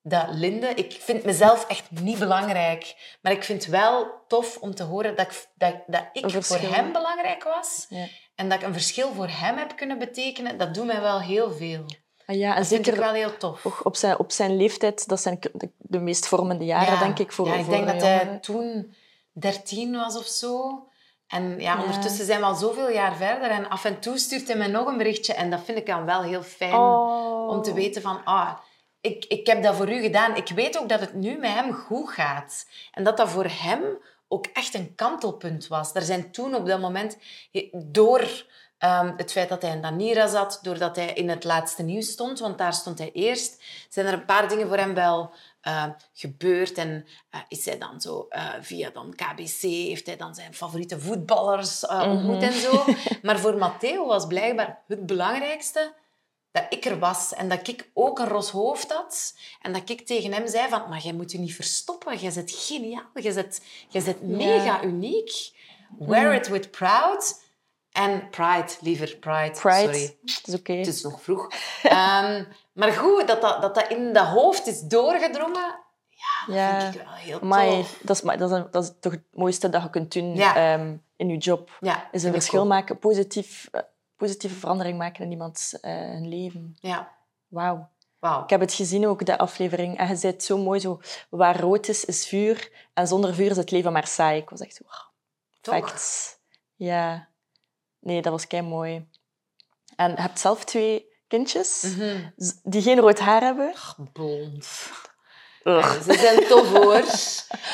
dat 0.01 0.25
Linde... 0.29 0.67
Ik 0.67 0.91
vind 0.99 1.23
mezelf 1.23 1.67
echt 1.67 1.91
niet 1.91 2.19
belangrijk, 2.19 2.95
maar 3.21 3.31
ik 3.31 3.43
vind 3.43 3.61
het 3.63 3.71
wel 3.71 4.23
tof 4.27 4.57
om 4.57 4.75
te 4.75 4.83
horen 4.83 5.15
dat 5.15 5.25
ik, 5.31 5.47
dat, 5.55 5.75
dat 5.87 6.03
ik 6.13 6.43
voor 6.43 6.57
hem 6.57 6.91
belangrijk 6.91 7.43
was 7.43 7.85
Ja. 7.89 8.07
en 8.35 8.49
dat 8.49 8.59
ik 8.59 8.65
een 8.67 8.73
verschil 8.73 9.13
voor 9.13 9.27
hem 9.29 9.57
heb 9.57 9.75
kunnen 9.75 9.99
betekenen. 9.99 10.57
Dat 10.57 10.73
doet 10.73 10.85
mij 10.85 11.01
wel 11.01 11.21
heel 11.21 11.51
veel. 11.51 11.85
Ah, 12.25 12.35
ja, 12.37 12.49
en 12.51 12.57
Dat 12.57 12.67
vind 12.67 12.79
ik 12.79 12.85
zeker 12.85 13.01
wel 13.01 13.13
heel 13.13 13.37
tof. 13.37 13.65
op 13.83 13.95
zijn, 13.95 14.19
op 14.19 14.31
zijn 14.31 14.55
leeftijd, 14.57 15.07
dat 15.07 15.21
zijn 15.21 15.37
de, 15.53 15.71
de 15.77 15.99
meest 15.99 16.27
vormende 16.27 16.65
jaren, 16.65 16.93
Ja. 16.93 16.99
denk 16.99 17.19
ik, 17.19 17.31
voor 17.31 17.47
ja, 17.47 17.53
ik 17.55 17.63
voor 17.65 17.73
denk 17.73 17.87
dat 17.87 18.01
hij 18.01 18.37
toen 18.41 18.95
13 19.31 19.91
was 19.95 20.17
of 20.17 20.25
zo. 20.25 20.85
En 21.31 21.59
ja, 21.59 21.81
ondertussen 21.83 22.25
zijn 22.25 22.39
we 22.39 22.45
al 22.45 22.55
zoveel 22.55 22.89
jaar 22.89 23.15
verder. 23.15 23.49
En 23.49 23.69
af 23.69 23.85
en 23.85 23.99
toe 23.99 24.17
stuurt 24.17 24.47
hij 24.47 24.57
mij 24.57 24.67
nog 24.67 24.87
een 24.87 24.97
berichtje. 24.97 25.33
En 25.33 25.49
dat 25.49 25.61
vind 25.63 25.77
ik 25.77 25.85
dan 25.85 26.05
wel 26.05 26.21
heel 26.23 26.43
fijn 26.43 26.73
Oh. 26.73 27.47
om 27.47 27.61
te 27.61 27.73
weten 27.73 28.01
van... 28.01 28.21
Ah, 28.23 28.51
ik, 29.01 29.25
ik 29.25 29.47
heb 29.47 29.63
dat 29.63 29.75
voor 29.75 29.91
u 29.91 30.01
gedaan. 30.01 30.35
Ik 30.35 30.49
weet 30.49 30.79
ook 30.79 30.89
dat 30.89 30.99
het 30.99 31.13
nu 31.13 31.37
met 31.37 31.51
hem 31.53 31.73
goed 31.73 32.09
gaat. 32.09 32.65
En 32.91 33.03
dat 33.03 33.17
dat 33.17 33.29
voor 33.29 33.47
hem 33.49 33.81
ook 34.27 34.45
echt 34.53 34.73
een 34.73 34.95
kantelpunt 34.95 35.67
was. 35.67 35.95
Er 35.95 36.01
zijn 36.01 36.31
toen 36.31 36.55
op 36.55 36.65
dat 36.65 36.79
moment... 36.79 37.17
Door 37.71 38.45
ehm, 38.77 39.13
het 39.17 39.31
feit 39.31 39.49
dat 39.49 39.61
hij 39.61 39.71
in 39.71 39.81
Danira 39.81 40.27
zat, 40.27 40.59
doordat 40.61 40.95
hij 40.95 41.13
in 41.13 41.29
het 41.29 41.43
laatste 41.43 41.83
nieuws 41.83 42.11
stond, 42.11 42.39
want 42.39 42.57
daar 42.57 42.73
stond 42.73 42.97
hij 42.97 43.11
eerst, 43.11 43.63
zijn 43.89 44.05
er 44.05 44.13
een 44.13 44.25
paar 44.25 44.49
dingen 44.49 44.67
voor 44.67 44.77
hem 44.77 44.93
wel 44.93 45.31
eh, 45.61 45.85
gebeurd. 46.13 46.77
En 46.77 47.05
eh, 47.29 47.39
is 47.47 47.65
hij 47.65 47.77
dan 47.77 48.01
zo 48.01 48.25
eh, 48.29 48.49
via 48.61 48.89
dan 48.89 49.13
KBC, 49.15 49.61
heeft 49.61 50.05
hij 50.05 50.17
dan 50.17 50.35
zijn 50.35 50.53
favoriete 50.53 50.99
voetballers 50.99 51.87
ontmoet 51.87 52.35
Mhm. 52.35 52.43
en 52.43 52.53
zo. 52.53 52.85
Maar 53.21 53.39
voor 53.39 53.57
Matteo 53.57 54.05
was 54.07 54.27
blijkbaar 54.27 54.83
het 54.87 55.05
belangrijkste 55.05 55.93
dat 56.51 56.65
ik 56.69 56.85
er 56.85 56.99
was 56.99 57.33
en 57.33 57.49
dat 57.49 57.67
ik 57.67 57.89
ook 57.93 58.19
een 58.19 58.27
ros 58.27 58.49
hoofd 58.49 58.91
had. 58.91 59.37
En 59.61 59.73
dat 59.73 59.89
ik 59.89 60.05
tegen 60.05 60.33
hem 60.33 60.47
zei 60.47 60.69
van, 60.69 60.89
maar 60.89 60.99
jij 61.01 61.13
moet 61.13 61.31
je 61.31 61.39
niet 61.39 61.55
verstoppen. 61.55 62.17
Jij 62.17 62.31
bent 62.33 62.51
geniaal. 62.51 63.03
Jij 63.13 63.33
bent, 63.33 63.61
jij 63.89 64.03
bent 64.03 64.21
mega 64.21 64.83
uniek. 64.83 65.51
Wear 65.99 66.33
it 66.33 66.47
with 66.47 66.71
proud. 66.71 67.39
En 67.91 68.29
pride, 68.29 68.67
liever 68.81 69.15
pride. 69.17 69.51
Pride, 69.59 69.93
Sorry, 69.93 70.17
het 70.25 70.47
is 70.47 70.53
oké. 70.53 70.73
het 70.73 70.87
is 70.87 71.01
nog 71.01 71.21
vroeg. 71.21 71.47
Ehm, 71.83 72.43
maar 72.73 72.91
goed, 72.91 73.27
dat 73.27 73.41
dat, 73.41 73.61
dat 73.61 73.75
dat 73.75 73.87
in 73.87 74.13
dat 74.13 74.27
hoofd 74.27 74.67
is 74.67 74.81
doorgedrongen, 74.81 75.79
ja, 76.09 76.53
Ja. 76.53 76.79
vind 76.81 76.95
ik 76.95 77.01
wel 77.01 77.13
heel 77.13 77.41
Amai, 77.41 77.69
tof. 77.81 77.99
dat 78.03 78.15
is, 78.15 78.21
dat, 78.39 78.51
is, 78.51 78.63
dat 78.71 78.83
is 78.83 78.91
toch 78.99 79.11
het 79.11 79.23
mooiste 79.31 79.69
dat 79.69 79.83
je 79.83 79.89
kunt 79.89 80.13
doen 80.13 80.35
Ja. 80.35 80.55
ehm, 80.55 80.95
in 81.15 81.29
je 81.29 81.37
job. 81.37 81.77
Ja, 81.79 82.09
Is 82.11 82.23
een 82.23 82.31
verschil 82.33 82.65
maken, 82.65 82.99
positief, 82.99 83.67
eh, 83.71 83.81
positieve 84.15 84.55
verandering 84.55 84.97
maken 84.97 85.23
in 85.25 85.31
iemands 85.31 85.79
eh, 85.79 85.91
hun 85.93 86.27
leven. 86.29 86.77
Ja, 86.79 87.11
Wauw. 87.47 87.89
wauw. 88.19 88.43
Ik 88.43 88.49
heb 88.49 88.59
het 88.59 88.73
gezien 88.73 89.07
ook, 89.07 89.25
de 89.25 89.37
aflevering. 89.37 89.97
En 89.97 90.07
je 90.07 90.15
zei 90.15 90.33
het 90.33 90.43
zo 90.43 90.57
mooi, 90.57 90.79
zo, 90.79 90.99
waar 91.29 91.59
rood 91.59 91.87
is, 91.87 92.05
is 92.05 92.27
vuur. 92.27 92.71
En 92.93 93.07
zonder 93.07 93.33
vuur 93.33 93.49
is 93.51 93.57
het 93.57 93.71
leven 93.71 93.91
maar 93.91 94.07
saai. 94.07 94.41
Ik 94.41 94.49
was 94.49 94.59
echt 94.59 94.75
zo, 94.75 94.83
wow, 94.83 95.79
Toch? 95.81 95.95
Ja. 96.75 97.29
Nee, 97.99 98.21
dat 98.21 98.31
was 98.31 98.47
kei 98.47 98.61
mooi. 98.61 99.09
En 99.95 100.11
je 100.11 100.21
hebt 100.21 100.39
zelf 100.39 100.63
twee 100.65 101.09
kindjes 101.31 101.81
Mhm. 101.97 102.17
die 102.63 102.81
geen 102.81 102.99
rood 102.99 103.19
haar 103.19 103.41
hebben. 103.41 103.73
Blond. 104.13 104.67
Ugh. 105.63 105.93
Ja, 106.07 106.13
ze 106.13 106.19
zijn 106.19 106.47
tof 106.47 106.69
hoor. 106.71 107.01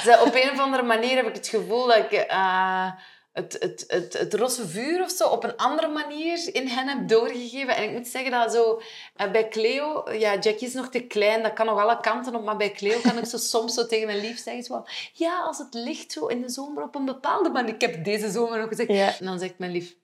Ze, 0.03 0.21
op 0.25 0.35
een 0.35 0.51
of 0.51 0.59
andere 0.59 0.83
manier 0.83 1.15
heb 1.15 1.27
ik 1.27 1.35
het 1.35 1.47
gevoel 1.47 1.85
dat 1.87 1.97
ik 1.97 2.11
eh, 2.11 2.91
het, 3.33 3.57
het, 3.59 3.83
het, 3.87 4.13
het 4.13 4.33
rosse 4.33 4.67
vuur 4.67 5.03
of 5.03 5.11
zo 5.11 5.27
op 5.27 5.43
een 5.43 5.55
andere 5.55 5.87
manier 5.87 6.49
in 6.55 6.67
hen 6.67 6.87
heb 6.87 7.07
doorgegeven. 7.07 7.75
En 7.75 7.83
ik 7.83 7.91
moet 7.91 8.07
zeggen 8.07 8.31
dat 8.31 8.53
zo 8.53 8.81
eh, 9.15 9.31
bij 9.31 9.47
Cleo, 9.47 10.11
ja, 10.11 10.31
Jackie 10.39 10.67
is 10.67 10.73
nog 10.73 10.89
te 10.89 10.99
klein, 10.99 11.43
dat 11.43 11.53
kan 11.53 11.65
nog 11.65 11.79
alle 11.79 11.99
kanten 11.99 12.35
op, 12.35 12.43
maar 12.43 12.57
bij 12.57 12.71
Cleo 12.71 12.99
kan 13.01 13.17
ik 13.17 13.25
zo 13.25 13.37
soms 13.53 13.73
zo 13.73 13.85
tegen 13.85 14.07
mijn 14.07 14.19
lief 14.19 14.39
zeggen, 14.43 14.63
zo 14.63 14.85
ja, 15.13 15.39
als 15.41 15.57
het 15.57 15.73
licht 15.73 16.11
zo 16.11 16.25
in 16.25 16.41
de 16.41 16.49
zomer 16.49 16.83
op 16.83 16.95
een 16.95 17.05
bepaalde 17.05 17.49
manier. 17.49 17.73
Ik 17.73 17.81
heb 17.81 18.03
deze 18.03 18.31
zomer 18.31 18.59
nog 18.59 18.67
gezegd. 18.67 18.89
Ja. 18.89 19.17
En 19.19 19.25
dan 19.25 19.39
zegt 19.39 19.57
mijn 19.57 19.71
lief, 19.71 19.95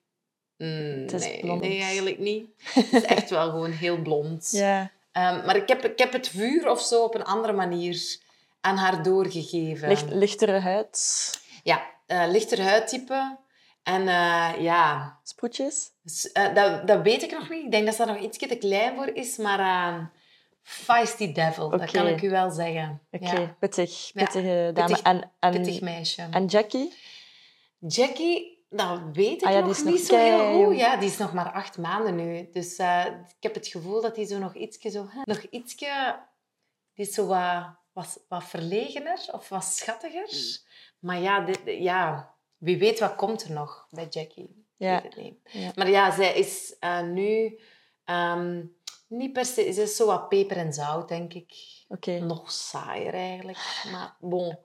"Mm, 0.63 1.05
nee, 1.19 1.39
blond." 1.39 1.61
nee, 1.61 1.81
eigenlijk 1.81 2.19
niet. 2.19 2.45
Het 2.73 2.93
is 2.93 3.03
echt 3.03 3.29
wel 3.29 3.49
gewoon 3.49 3.71
heel 3.71 3.97
blond. 4.01 4.49
Ja. 4.51 4.91
Ehm, 5.11 5.45
maar 5.45 5.55
ik 5.55 5.67
heb, 5.67 5.85
ik 5.85 5.97
heb 5.97 6.13
het 6.13 6.27
vuur 6.27 6.69
of 6.69 6.81
zo 6.81 7.03
op 7.03 7.15
een 7.15 7.23
andere 7.23 7.53
manier 7.53 8.17
aan 8.61 8.77
haar 8.77 9.03
doorgegeven. 9.03 9.87
Licht, 9.87 10.09
lichtere 10.13 10.59
huid, 10.59 11.31
Ja, 11.63 11.83
eh 12.05 12.23
lichter 12.27 12.61
huidtype. 12.61 13.37
En 13.83 14.07
eh, 14.07 14.49
ja, 14.59 15.17
sproetjes. 15.23 15.91
eh, 16.33 16.53
dat, 16.55 16.87
dat 16.87 17.01
weet 17.01 17.23
ik 17.23 17.31
nog 17.31 17.49
niet. 17.49 17.63
Ik 17.65 17.71
denk 17.71 17.85
dat 17.85 17.95
ze 17.95 18.05
daar 18.05 18.13
nog 18.15 18.23
iets 18.23 18.37
te 18.37 18.55
klein 18.57 18.95
voor 18.95 19.07
is, 19.07 19.37
maar 19.37 19.59
eh, 19.59 20.03
feisty 20.61 21.31
devil, 21.31 21.69
dat 21.69 21.91
kan 21.91 22.07
ik 22.07 22.21
u 22.21 22.29
wel 22.29 22.51
zeggen. 22.51 23.01
Oké, 23.11 23.31
Ja, 23.31 23.55
pittig, 23.59 24.11
Ja, 24.13 24.23
pittige 24.23 24.71
dame. 24.73 24.87
pittig- 24.87 25.01
en, 25.05 25.31
en, 25.39 25.51
pittig 25.51 25.81
meisje. 25.81 26.27
en 26.31 26.45
Jackie? 26.45 26.93
Jackie, 27.79 28.52
dat 28.75 29.01
weet 29.13 29.41
ik 29.41 29.47
Ah 29.47 29.53
ja, 29.53 29.59
nog 29.59 29.83
niet 29.83 29.99
zo 30.05 30.17
heel 30.17 30.65
goed. 30.65 30.77
Ja, 30.77 30.97
die 30.97 31.09
is 31.09 31.17
nog 31.17 31.33
maar 31.33 31.51
acht 31.51 31.77
maanden 31.77 32.15
nu. 32.15 32.49
Dus 32.51 32.75
eh, 32.77 33.05
ik 33.05 33.43
heb 33.43 33.53
het 33.53 33.67
gevoel 33.67 34.01
dat 34.01 34.15
die 34.15 34.25
zo 34.25 34.37
nog 34.39 34.55
ietsje 34.55 34.89
zo... 34.89 35.07
Nog 35.23 35.41
ietsje... 35.49 36.19
Die 36.93 37.05
is 37.07 37.13
zo 37.13 37.25
wat, 37.27 37.75
wat, 37.93 38.25
wat 38.29 38.43
verlegener 38.43 39.19
of 39.31 39.49
wat 39.49 39.63
schattiger. 39.63 40.27
Mm. 40.31 40.71
Maar 40.99 41.19
ja, 41.19 41.39
dit, 41.39 41.59
ja, 41.65 42.33
wie 42.57 42.77
weet 42.77 42.99
wat 42.99 43.15
komt 43.15 43.43
er 43.43 43.51
nog 43.51 43.87
bij 43.89 44.07
Jackie. 44.09 44.43
Ik 44.43 44.55
Ja. 44.77 45.01
weet 45.01 45.13
het 45.13 45.23
niet. 45.23 45.39
Ja. 45.43 45.71
Maar 45.75 45.89
ja, 45.89 46.11
zij 46.11 46.33
is 46.33 46.75
eh, 46.79 47.01
nu... 47.01 47.59
ehm, 48.05 48.63
niet 49.07 49.33
per 49.33 49.45
se... 49.45 49.71
Ze 49.73 49.81
is 49.81 49.95
zo 49.95 50.05
wat 50.05 50.29
peper 50.29 50.57
en 50.57 50.73
zout, 50.73 51.07
denk 51.07 51.33
ik. 51.33 51.53
Oké. 51.87 52.19
Nog 52.19 52.51
saaier 52.51 53.13
eigenlijk. 53.13 53.85
Maar 53.91 54.15
bon, 54.19 54.57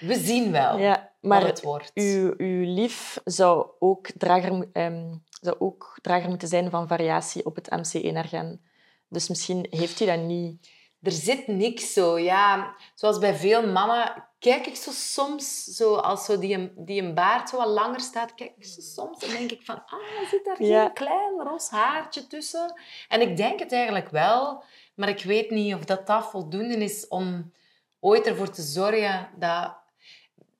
we 0.00 0.14
zien 0.14 0.52
wel 0.52 0.78
Ja, 0.78 1.15
maar 1.28 1.44
het 1.46 1.62
wordt. 1.62 1.90
uw, 1.94 2.34
uw 2.36 2.74
lief 2.74 3.20
zou 3.24 3.66
ook, 3.78 4.06
drager, 4.18 4.68
ehm, 4.72 5.14
zou 5.40 5.56
ook 5.58 5.98
drager 6.02 6.28
moeten 6.28 6.48
zijn 6.48 6.70
van 6.70 6.88
variatie 6.88 7.46
op 7.46 7.54
het 7.56 7.70
MC1-ergen. 7.70 8.64
Dus 9.08 9.28
misschien 9.28 9.66
heeft 9.70 10.00
u 10.00 10.04
dat 10.06 10.20
niet. 10.20 10.68
Er 11.02 11.12
zit 11.12 11.46
niks 11.46 11.92
zo, 11.92 12.18
ja. 12.18 12.74
Zoals 12.94 13.18
bij 13.18 13.34
veel 13.34 13.66
mannen 13.66 14.24
kijk 14.38 14.66
ik 14.66 14.76
zo 14.76 14.90
soms, 14.90 15.64
zo 15.64 15.94
als 15.94 16.24
zo 16.24 16.38
die, 16.38 16.54
een- 16.54 16.72
die 16.76 17.02
een 17.02 17.14
baard 17.14 17.48
zo 17.48 17.56
wat 17.56 17.66
langer 17.68 18.00
staat, 18.00 18.34
kijk 18.34 18.52
ik 18.56 18.64
zo 18.64 18.80
soms 18.80 19.24
en 19.24 19.30
denk 19.30 19.50
ik 19.50 19.62
van, 19.64 19.82
ah, 19.86 20.28
zit 20.30 20.44
daar 20.44 20.62
Ja. 20.62 20.82
geen 20.84 20.92
klein 20.92 21.40
ros 21.42 21.68
haartje 21.70 22.26
tussen? 22.26 22.80
En 23.08 23.20
ik 23.20 23.36
denk 23.36 23.58
het 23.58 23.72
eigenlijk 23.72 24.08
wel, 24.08 24.62
maar 24.94 25.08
ik 25.08 25.22
weet 25.22 25.50
niet 25.50 25.74
of 25.74 25.84
dat, 25.84 26.06
dat 26.06 26.30
voldoende 26.30 26.76
is 26.76 27.08
om 27.08 27.52
ooit 28.00 28.26
ervoor 28.26 28.50
te 28.50 28.62
zorgen 28.62 29.28
dat... 29.38 29.84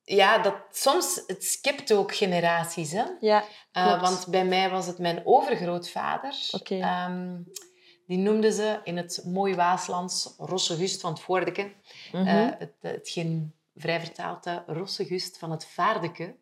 Ja, 0.09 0.39
dat 0.39 0.55
soms, 0.71 1.23
het 1.27 1.45
skipt 1.45 1.93
ook 1.93 2.15
generaties, 2.15 2.93
hè. 2.93 3.05
Ja, 3.21 3.45
Uh, 3.73 4.01
want 4.01 4.27
bij 4.27 4.45
mij 4.45 4.71
was 4.71 4.87
het 4.87 4.99
mijn 4.99 5.23
overgrootvader. 5.25 6.35
Oké. 6.51 6.79
Ehm, 6.79 7.37
die 8.07 8.19
noemden 8.19 8.53
ze 8.53 8.81
in 8.85 8.97
het 8.97 9.23
mooi 9.25 9.55
Waaslands 9.55 10.35
Rossegust 10.39 11.01
van 11.01 11.11
het 11.11 11.21
Voordeke. 11.21 11.73
Mhm. 12.13 12.27
Eh, 12.27 12.49
het, 12.59 12.73
hetgeen 12.81 13.55
vrij 13.75 14.01
vertaald 14.01 14.47
Rossegust 14.67 15.39
van 15.39 15.51
het 15.51 15.67
Vaardeke. 15.67 16.37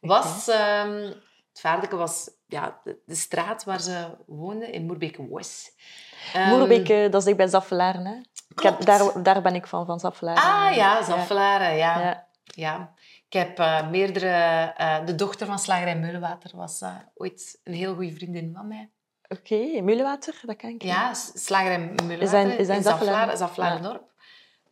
Was, 0.00 0.48
ehm, 0.48 1.12
het 1.48 1.60
Vaardeke 1.60 1.96
was 1.96 2.30
ja, 2.46 2.80
de, 2.84 2.98
de 3.06 3.14
straat 3.14 3.64
waar 3.64 3.80
ze 3.80 4.16
woonden, 4.26 4.72
in 4.72 4.86
Moerbeke-West. 4.86 5.74
Ehm, 6.32 6.48
Moerbeke, 6.48 7.08
dat 7.10 7.20
is 7.20 7.24
dicht 7.24 7.36
bij 7.36 7.48
Zaffelaren. 7.48 8.06
Hè? 8.06 8.14
Ik 8.48 8.62
heb, 8.62 8.84
daar, 8.84 9.22
daar 9.22 9.42
ben 9.42 9.54
ik 9.54 9.66
van, 9.66 9.86
van 9.86 10.00
Zaffelaren. 10.00 10.42
Ah 10.42 10.76
ja, 10.76 11.02
Zaffelaren, 11.02 11.76
ja. 11.76 12.00
Ja. 12.00 12.30
Ja. 12.44 12.94
Ik 13.32 13.38
heb 13.38 13.58
eh, 13.58 13.90
meerdere... 13.90 14.28
eh, 14.76 15.06
de 15.06 15.14
dochter 15.14 15.46
van 15.46 15.58
Slagerij 15.58 15.98
Meulenwater 15.98 16.56
was 16.56 16.80
eh, 16.80 16.96
ooit 17.14 17.60
een 17.64 17.72
heel 17.72 17.94
goede 17.94 18.12
vriendin 18.12 18.52
van 18.54 18.68
mij. 18.68 18.90
Oké, 19.28 19.80
Mulewater, 19.80 20.40
dat 20.46 20.56
kan 20.56 20.70
ik. 20.70 20.82
Ja, 20.82 21.14
Slagerij 21.14 21.78
Meulenwater 21.78 22.58
Is 22.58 22.66
dat 22.66 23.00
is 23.32 23.38
dat 23.38 23.58
in. 23.58 24.00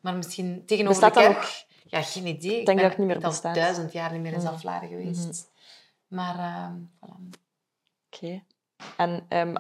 Maar 0.01 0.15
misschien 0.15 0.67
tegenover 0.67 1.01
Bestaat 1.01 1.15
de 1.15 1.21
dat 1.21 1.33
kerk... 1.33 1.67
Ja, 1.85 2.03
geen 2.03 2.27
idee. 2.27 2.59
Ik 2.61 2.67
denk 2.67 2.67
ben 2.67 2.77
dat 2.77 2.89
het 2.89 2.99
niet 2.99 3.07
meer 3.07 3.25
al 3.25 3.31
bestaat. 3.31 3.55
duizend 3.55 3.93
jaar 3.93 4.13
niet 4.13 4.21
meer 4.21 4.33
in 4.33 4.39
Mhm. 4.39 4.47
Zaffelaren 4.47 4.89
geweest. 4.89 5.51
Maar 6.07 6.39
ehm, 6.39 6.75
voilà. 6.97 7.39
Oké. 8.11 8.43
En 8.97 9.27
ehm, 9.29 9.55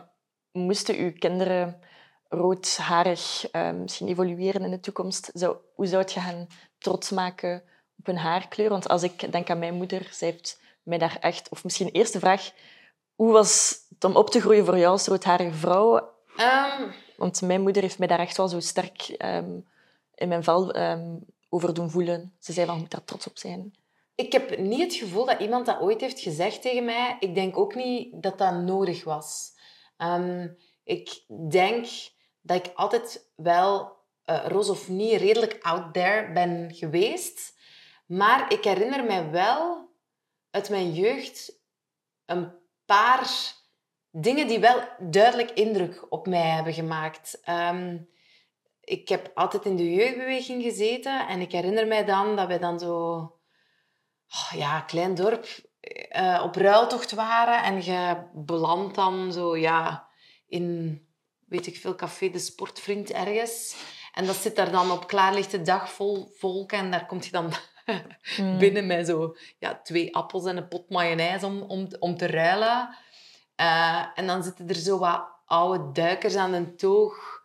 moesten 0.52 0.96
uw 0.96 1.12
kinderen 1.12 1.80
roodharig 2.28 3.50
ehm, 3.50 3.80
misschien 3.80 4.08
evolueren 4.08 4.62
in 4.62 4.70
de 4.70 4.80
toekomst? 4.80 5.30
Zou, 5.34 5.56
hoe 5.74 5.86
zou 5.86 6.04
je 6.14 6.20
hen 6.20 6.46
trots 6.78 7.10
maken 7.10 7.62
op 8.00 8.06
hun 8.06 8.18
haarkleur? 8.18 8.68
Want 8.68 8.88
als 8.88 9.02
ik 9.02 9.32
denk 9.32 9.50
aan 9.50 9.58
mijn 9.58 9.74
moeder, 9.74 10.08
zij 10.10 10.28
heeft 10.30 10.60
mij 10.82 10.98
daar 10.98 11.16
echt... 11.20 11.48
Of 11.48 11.64
misschien 11.64 11.88
eerste 11.88 12.18
vraag, 12.18 12.52
hoe 13.14 13.32
was 13.32 13.78
het 13.88 14.04
om 14.04 14.16
op 14.16 14.30
te 14.30 14.40
groeien 14.40 14.64
voor 14.64 14.78
jou 14.78 14.90
als 14.92 15.06
roodharige 15.06 15.56
vrouw? 15.56 16.08
Ehm, 16.36 16.90
Want 17.16 17.42
mijn 17.42 17.60
moeder 17.60 17.82
heeft 17.82 17.98
mij 17.98 18.08
daar 18.08 18.18
echt 18.18 18.36
wel 18.36 18.48
zo 18.48 18.60
sterk 18.60 19.08
ehm, 19.08 19.50
in 20.14 20.28
mijn 20.28 20.44
vel 20.44 20.72
ehm, 20.72 21.16
over 21.48 21.74
doen 21.74 21.90
voelen. 21.90 22.34
Ze 22.38 22.52
zei 22.52 22.66
van, 22.66 22.74
je 22.74 22.80
moet 22.80 22.90
daar 22.90 23.04
trots 23.04 23.26
op 23.26 23.38
zijn. 23.38 23.74
ik 24.14 24.32
heb 24.32 24.58
niet 24.58 24.80
het 24.80 24.94
gevoel 24.94 25.24
dat 25.24 25.40
iemand 25.40 25.66
dat 25.66 25.80
ooit 25.80 26.00
heeft 26.00 26.20
gezegd 26.20 26.62
tegen 26.62 26.84
mij. 26.84 27.16
Ik 27.20 27.34
denk 27.34 27.58
ook 27.58 27.74
niet 27.74 28.22
dat 28.22 28.38
dat 28.38 28.54
nodig 28.54 29.04
was. 29.04 29.52
Ik 30.84 31.22
denk 31.50 31.86
dat 32.40 32.56
ik 32.56 32.72
altijd 32.74 33.30
wel, 33.36 33.96
eh 34.24 34.44
roze 34.46 34.70
of 34.70 34.88
niet, 34.88 35.20
redelijk 35.20 35.58
out 35.62 35.92
there 35.94 36.32
ben 36.32 36.74
geweest. 36.74 37.58
Maar 38.11 38.53
ik 38.53 38.64
herinner 38.64 39.05
mij 39.05 39.31
wel 39.31 39.88
uit 40.51 40.70
mijn 40.70 40.92
jeugd 40.92 41.61
een 42.27 42.53
paar 42.85 43.31
dingen 44.11 44.46
die 44.46 44.59
wel 44.59 44.83
duidelijk 44.99 45.51
indruk 45.51 46.07
op 46.09 46.27
mij 46.27 46.49
hebben 46.49 46.73
gemaakt. 46.73 47.40
Ehm, 47.44 47.99
ik 48.81 49.09
heb 49.09 49.31
altijd 49.35 49.64
in 49.64 49.77
de 49.77 49.94
jeugdbeweging 49.94 50.62
gezeten 50.62 51.29
en 51.29 51.40
ik 51.40 51.53
herinner 51.53 51.87
mij 51.87 52.05
dan 52.05 52.37
dat 52.37 52.46
wij 52.46 52.59
dan 52.59 52.79
zo... 52.79 53.16
oh 54.29 54.53
ja, 54.53 54.81
klein 54.81 55.14
dorp, 55.14 55.46
eh, 56.09 56.40
op 56.44 56.55
ruiltocht 56.55 57.12
waren 57.12 57.62
en 57.62 57.85
je 57.85 58.29
belandt 58.33 58.94
dan 58.94 59.33
zo, 59.33 59.57
ja, 59.57 60.09
in, 60.46 61.01
weet 61.46 61.66
ik 61.66 61.77
veel, 61.77 61.94
café 61.94 62.31
De 62.31 62.38
Sportvriend 62.38 63.11
ergens. 63.11 63.77
En 64.12 64.27
dat 64.27 64.37
zit 64.37 64.57
daar 64.57 64.70
dan 64.70 64.90
op 64.90 65.07
klaarlichte 65.07 65.62
dag 65.62 65.92
vol 65.92 66.33
volk 66.37 66.73
en 66.73 66.90
daar 66.90 67.07
kom 67.07 67.23
je 67.23 67.31
dan 67.31 67.53
Hmm. 68.37 68.59
binnen 68.59 68.87
met 68.87 69.07
zo 69.07 69.37
ja, 69.59 69.81
twee 69.83 70.16
appels 70.16 70.44
en 70.44 70.57
een 70.57 70.68
pot 70.68 70.90
mayonaise 70.90 71.46
om, 71.46 71.62
om, 71.62 71.88
om 71.98 72.16
te 72.16 72.26
ruilen. 72.26 72.96
Eh, 73.57 74.05
en 74.14 74.26
dan 74.26 74.42
zitten 74.42 74.68
er 74.68 74.74
zo 74.74 74.98
wat 74.98 75.22
oude 75.46 75.92
duikers 75.92 76.37
aan 76.37 76.53
de 76.53 76.74
toog 76.74 77.40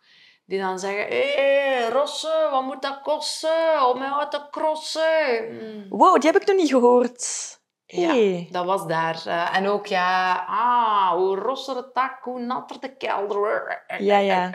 die 0.46 0.60
dan 0.60 0.78
zeggen 0.78 1.06
hé, 1.06 1.34
hey, 1.34 1.88
Rosse, 1.88 2.48
wat 2.50 2.62
moet 2.62 2.82
dat 2.82 3.00
kosten 3.02 3.88
om 3.88 3.98
mij 3.98 4.08
uit 4.08 4.30
te 4.30 4.46
crossen? 4.50 5.48
Mm. 5.50 5.86
Wow, 5.88 6.20
die 6.20 6.30
heb 6.30 6.40
ik 6.40 6.48
nog 6.48 6.56
niet 6.56 6.70
gehoord. 6.70 7.54
Ja, 7.86 8.44
dat 8.50 8.64
was 8.64 8.86
daar. 8.86 9.22
Eh, 9.26 9.56
en 9.56 9.68
ook, 9.68 9.86
ja, 9.86 10.44
ah, 10.48 11.10
hoe 11.10 11.36
rosser 11.36 11.74
de 11.74 11.92
tak, 11.92 12.18
hoe 12.22 12.40
natter 12.40 12.80
de 12.80 12.96
kelder. 12.96 13.84
Ja, 13.98 14.18
ja. 14.18 14.50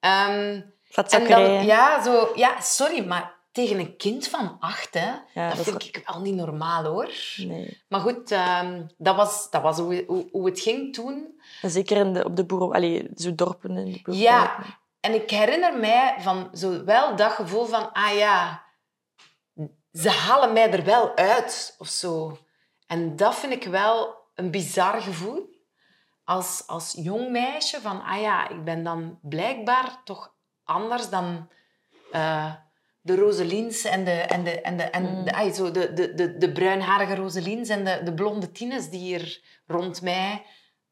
Ehm, 0.00 0.60
en 1.08 1.28
dan, 1.28 1.64
ja, 1.64 2.02
zo, 2.02 2.30
ja, 2.34 2.60
sorry, 2.60 3.06
maar 3.06 3.33
tegen 3.54 3.78
een 3.78 3.96
kind 3.96 4.28
van 4.28 4.56
acht, 4.60 4.94
hè, 4.94 5.12
Ja, 5.34 5.54
dat 5.54 5.64
vind 5.64 5.84
ik 5.84 6.02
wel 6.06 6.20
niet 6.20 6.34
normaal, 6.34 6.84
hoor. 6.84 7.10
Nee. 7.36 7.82
Maar 7.88 8.00
goed, 8.00 8.30
ehm, 8.30 8.86
dat 8.96 9.16
was, 9.16 9.50
dat 9.50 9.62
was 9.62 9.78
hoe, 9.78 10.04
hoe, 10.06 10.28
hoe 10.30 10.46
het 10.46 10.60
ging 10.60 10.94
toen. 10.94 11.40
En 11.62 11.70
Zeker 11.70 11.96
in 11.96 12.12
de, 12.12 12.24
op 12.24 12.36
de 12.36 12.44
boeren... 12.44 12.72
Allee, 12.72 13.08
zo 13.16 13.34
dorpen 13.34 13.76
in 13.76 13.92
de 13.92 14.00
boeren. 14.02 14.22
Ja, 14.22 14.56
en 15.00 15.14
ik 15.14 15.30
herinner 15.30 15.78
mij 15.78 16.16
van 16.18 16.50
zo 16.52 16.84
wel 16.84 17.16
dat 17.16 17.32
gevoel 17.32 17.64
van, 17.64 17.92
ah 17.92 18.16
ja, 18.16 18.64
ze 19.92 20.10
halen 20.10 20.52
mij 20.52 20.70
er 20.70 20.84
wel 20.84 21.16
uit 21.16 21.74
of 21.78 21.88
zo. 21.88 22.38
En 22.86 23.16
dat 23.16 23.34
vind 23.34 23.52
ik 23.52 23.64
wel 23.64 24.14
een 24.34 24.50
bizar 24.50 25.02
gevoel. 25.02 25.52
Als, 26.24 26.62
als 26.66 26.92
jong 26.96 27.30
meisje 27.30 27.80
van, 27.80 28.02
ah 28.02 28.20
ja, 28.20 28.48
ik 28.48 28.64
ben 28.64 28.84
dan 28.84 29.18
blijkbaar 29.22 30.00
toch 30.04 30.34
anders 30.64 31.08
dan 31.08 31.48
eh, 32.12 32.52
de 33.04 33.16
Roseliens 33.16 33.84
en 33.84 34.04
de, 34.04 34.10
en 34.10 34.44
de, 34.44 34.60
en 34.60 34.76
de, 34.76 34.82
en 34.82 35.02
Mm. 35.18 35.24
de, 35.24 35.32
ah, 35.34 35.52
zo 35.52 35.70
de, 35.70 35.92
de, 35.92 36.14
de, 36.14 36.36
de 36.38 36.52
bruinharige 36.52 37.14
Roseliens 37.14 37.68
en 37.68 37.84
de, 37.84 38.00
de 38.04 38.14
blonde 38.14 38.52
Tines 38.52 38.88
die 38.90 39.00
hier 39.00 39.42
rond 39.66 40.02
mij 40.02 40.42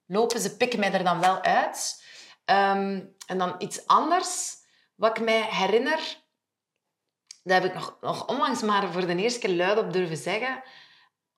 lopen. 0.07 0.40
Ze 0.40 0.57
pikken 0.57 0.79
mij 0.81 0.92
er 0.92 1.05
dan 1.05 1.20
wel 1.20 1.42
uit. 1.42 2.05
Ehm, 2.44 3.01
en 3.27 3.38
dan 3.38 3.55
iets 3.59 3.87
anders, 3.87 4.55
wat 4.94 5.18
ik 5.18 5.25
mij 5.25 5.42
herinner, 5.51 6.01
dat 7.42 7.62
heb 7.62 7.64
ik 7.64 7.75
nog, 7.75 7.96
nog 8.01 8.27
onlangs 8.29 8.62
maar 8.62 8.92
voor 8.92 9.07
de 9.07 9.16
eerste 9.16 9.38
keer 9.40 9.55
luid 9.57 9.79
op 9.79 9.92
durven 9.92 10.16
zeggen, 10.16 10.62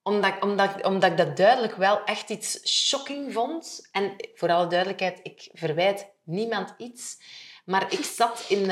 omdat, 0.02 0.34
ik- 0.34 0.42
omdat, 0.44 0.84
omdat 0.84 1.10
ik 1.10 1.16
dat 1.16 1.36
duidelijk 1.36 1.76
wel 1.76 2.04
echt 2.04 2.30
iets 2.30 2.68
shocking 2.88 3.32
vond. 3.32 3.88
En 3.92 4.14
voor 4.34 4.52
alle 4.52 4.66
duidelijkheid, 4.66 5.20
ik 5.22 5.48
verwijt 5.52 6.06
niemand 6.24 6.74
iets. 6.78 7.18
Maar 7.64 7.92
ik 7.92 8.04
zat 8.04 8.44
in 8.48 8.70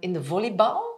in 0.00 0.12
de 0.12 0.24
volleybal 0.24 0.91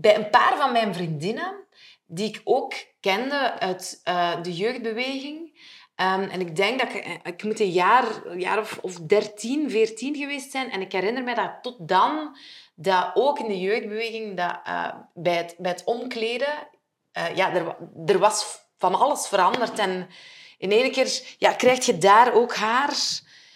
bij 0.00 0.16
een 0.16 0.30
paar 0.30 0.56
van 0.56 0.72
mijn 0.72 0.94
vriendinnen, 0.94 1.66
die 2.06 2.28
ik 2.28 2.40
ook 2.44 2.74
kende 3.00 3.58
uit 3.60 4.00
eh, 4.04 4.42
de 4.42 4.52
jeugdbeweging. 4.52 5.58
Ehm, 5.94 6.22
en 6.22 6.40
ik 6.40 6.56
denk 6.56 6.78
dat 6.78 6.94
ik... 6.94 7.04
eh, 7.04 7.14
Ik 7.22 7.42
moet 7.42 7.60
een 7.60 7.70
jaar, 7.70 8.36
jaar 8.36 8.58
of, 8.58 8.78
of 8.82 8.94
13, 8.94 9.70
14 9.70 10.16
geweest 10.16 10.50
zijn. 10.50 10.70
En 10.70 10.80
ik 10.80 10.92
herinner 10.92 11.22
me 11.22 11.34
dat 11.34 11.58
tot 11.62 11.88
dan 11.88 12.36
dat 12.74 13.10
ook 13.14 13.38
in 13.38 13.48
de 13.48 13.60
jeugdbeweging, 13.60 14.36
dat, 14.36 14.58
uh, 14.68 14.86
bij, 15.14 15.34
het, 15.34 15.54
bij 15.58 15.70
het 15.70 15.84
omkleden, 15.84 16.68
uh, 17.18 17.36
ja, 17.36 17.52
er, 17.54 17.76
er 18.06 18.18
was 18.18 18.58
van 18.78 18.94
alles 18.94 19.28
veranderd. 19.28 19.78
En 19.78 20.08
in 20.58 20.70
één 20.72 20.90
keer 20.92 21.22
ja, 21.38 21.52
krijg 21.52 21.86
je 21.86 21.98
daar 21.98 22.32
ook 22.32 22.54
haar. 22.54 22.94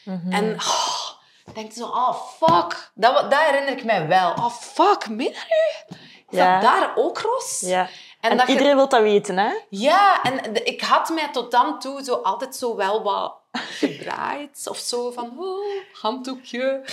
Mm 0.05 0.21
-hmm. 0.23 0.33
En 0.33 0.55
oh, 0.55 1.09
denk 1.55 1.73
je 1.73 1.79
zo, 1.79 1.87
oh 1.87 2.15
fuck. 2.15 2.91
Dat, 2.95 3.31
dat 3.31 3.41
herinner 3.41 3.77
ik 3.79 3.85
mij 3.85 4.07
wel. 4.07 4.31
Oh 4.31 4.51
fuck, 4.51 5.09
meen 5.09 5.33
nu? 5.33 5.97
Ja. 6.35 6.61
dat 6.61 6.71
daar 6.71 6.93
ook 6.97 7.21
Ros? 7.21 7.61
Ja. 7.61 7.89
En, 8.21 8.31
en 8.31 8.37
dat 8.37 8.49
iedereen 8.49 8.71
je... 8.71 8.77
wil 8.77 8.89
dat 8.89 9.01
weten, 9.01 9.39
hè? 9.39 9.53
Ja, 9.69 10.23
en 10.23 10.53
de, 10.53 10.63
ik 10.63 10.81
had 10.81 11.09
mij 11.09 11.29
tot 11.33 11.51
dan 11.51 11.79
toe 11.79 12.03
zo 12.05 12.15
altijd 12.15 12.57
zo 12.57 12.77
wel 12.77 13.03
wat 13.03 13.35
gedraaid. 13.53 14.67
of 14.69 14.79
zo 14.79 15.11
van, 15.11 15.33
oh, 15.39 15.67
handdoekje. 15.93 16.85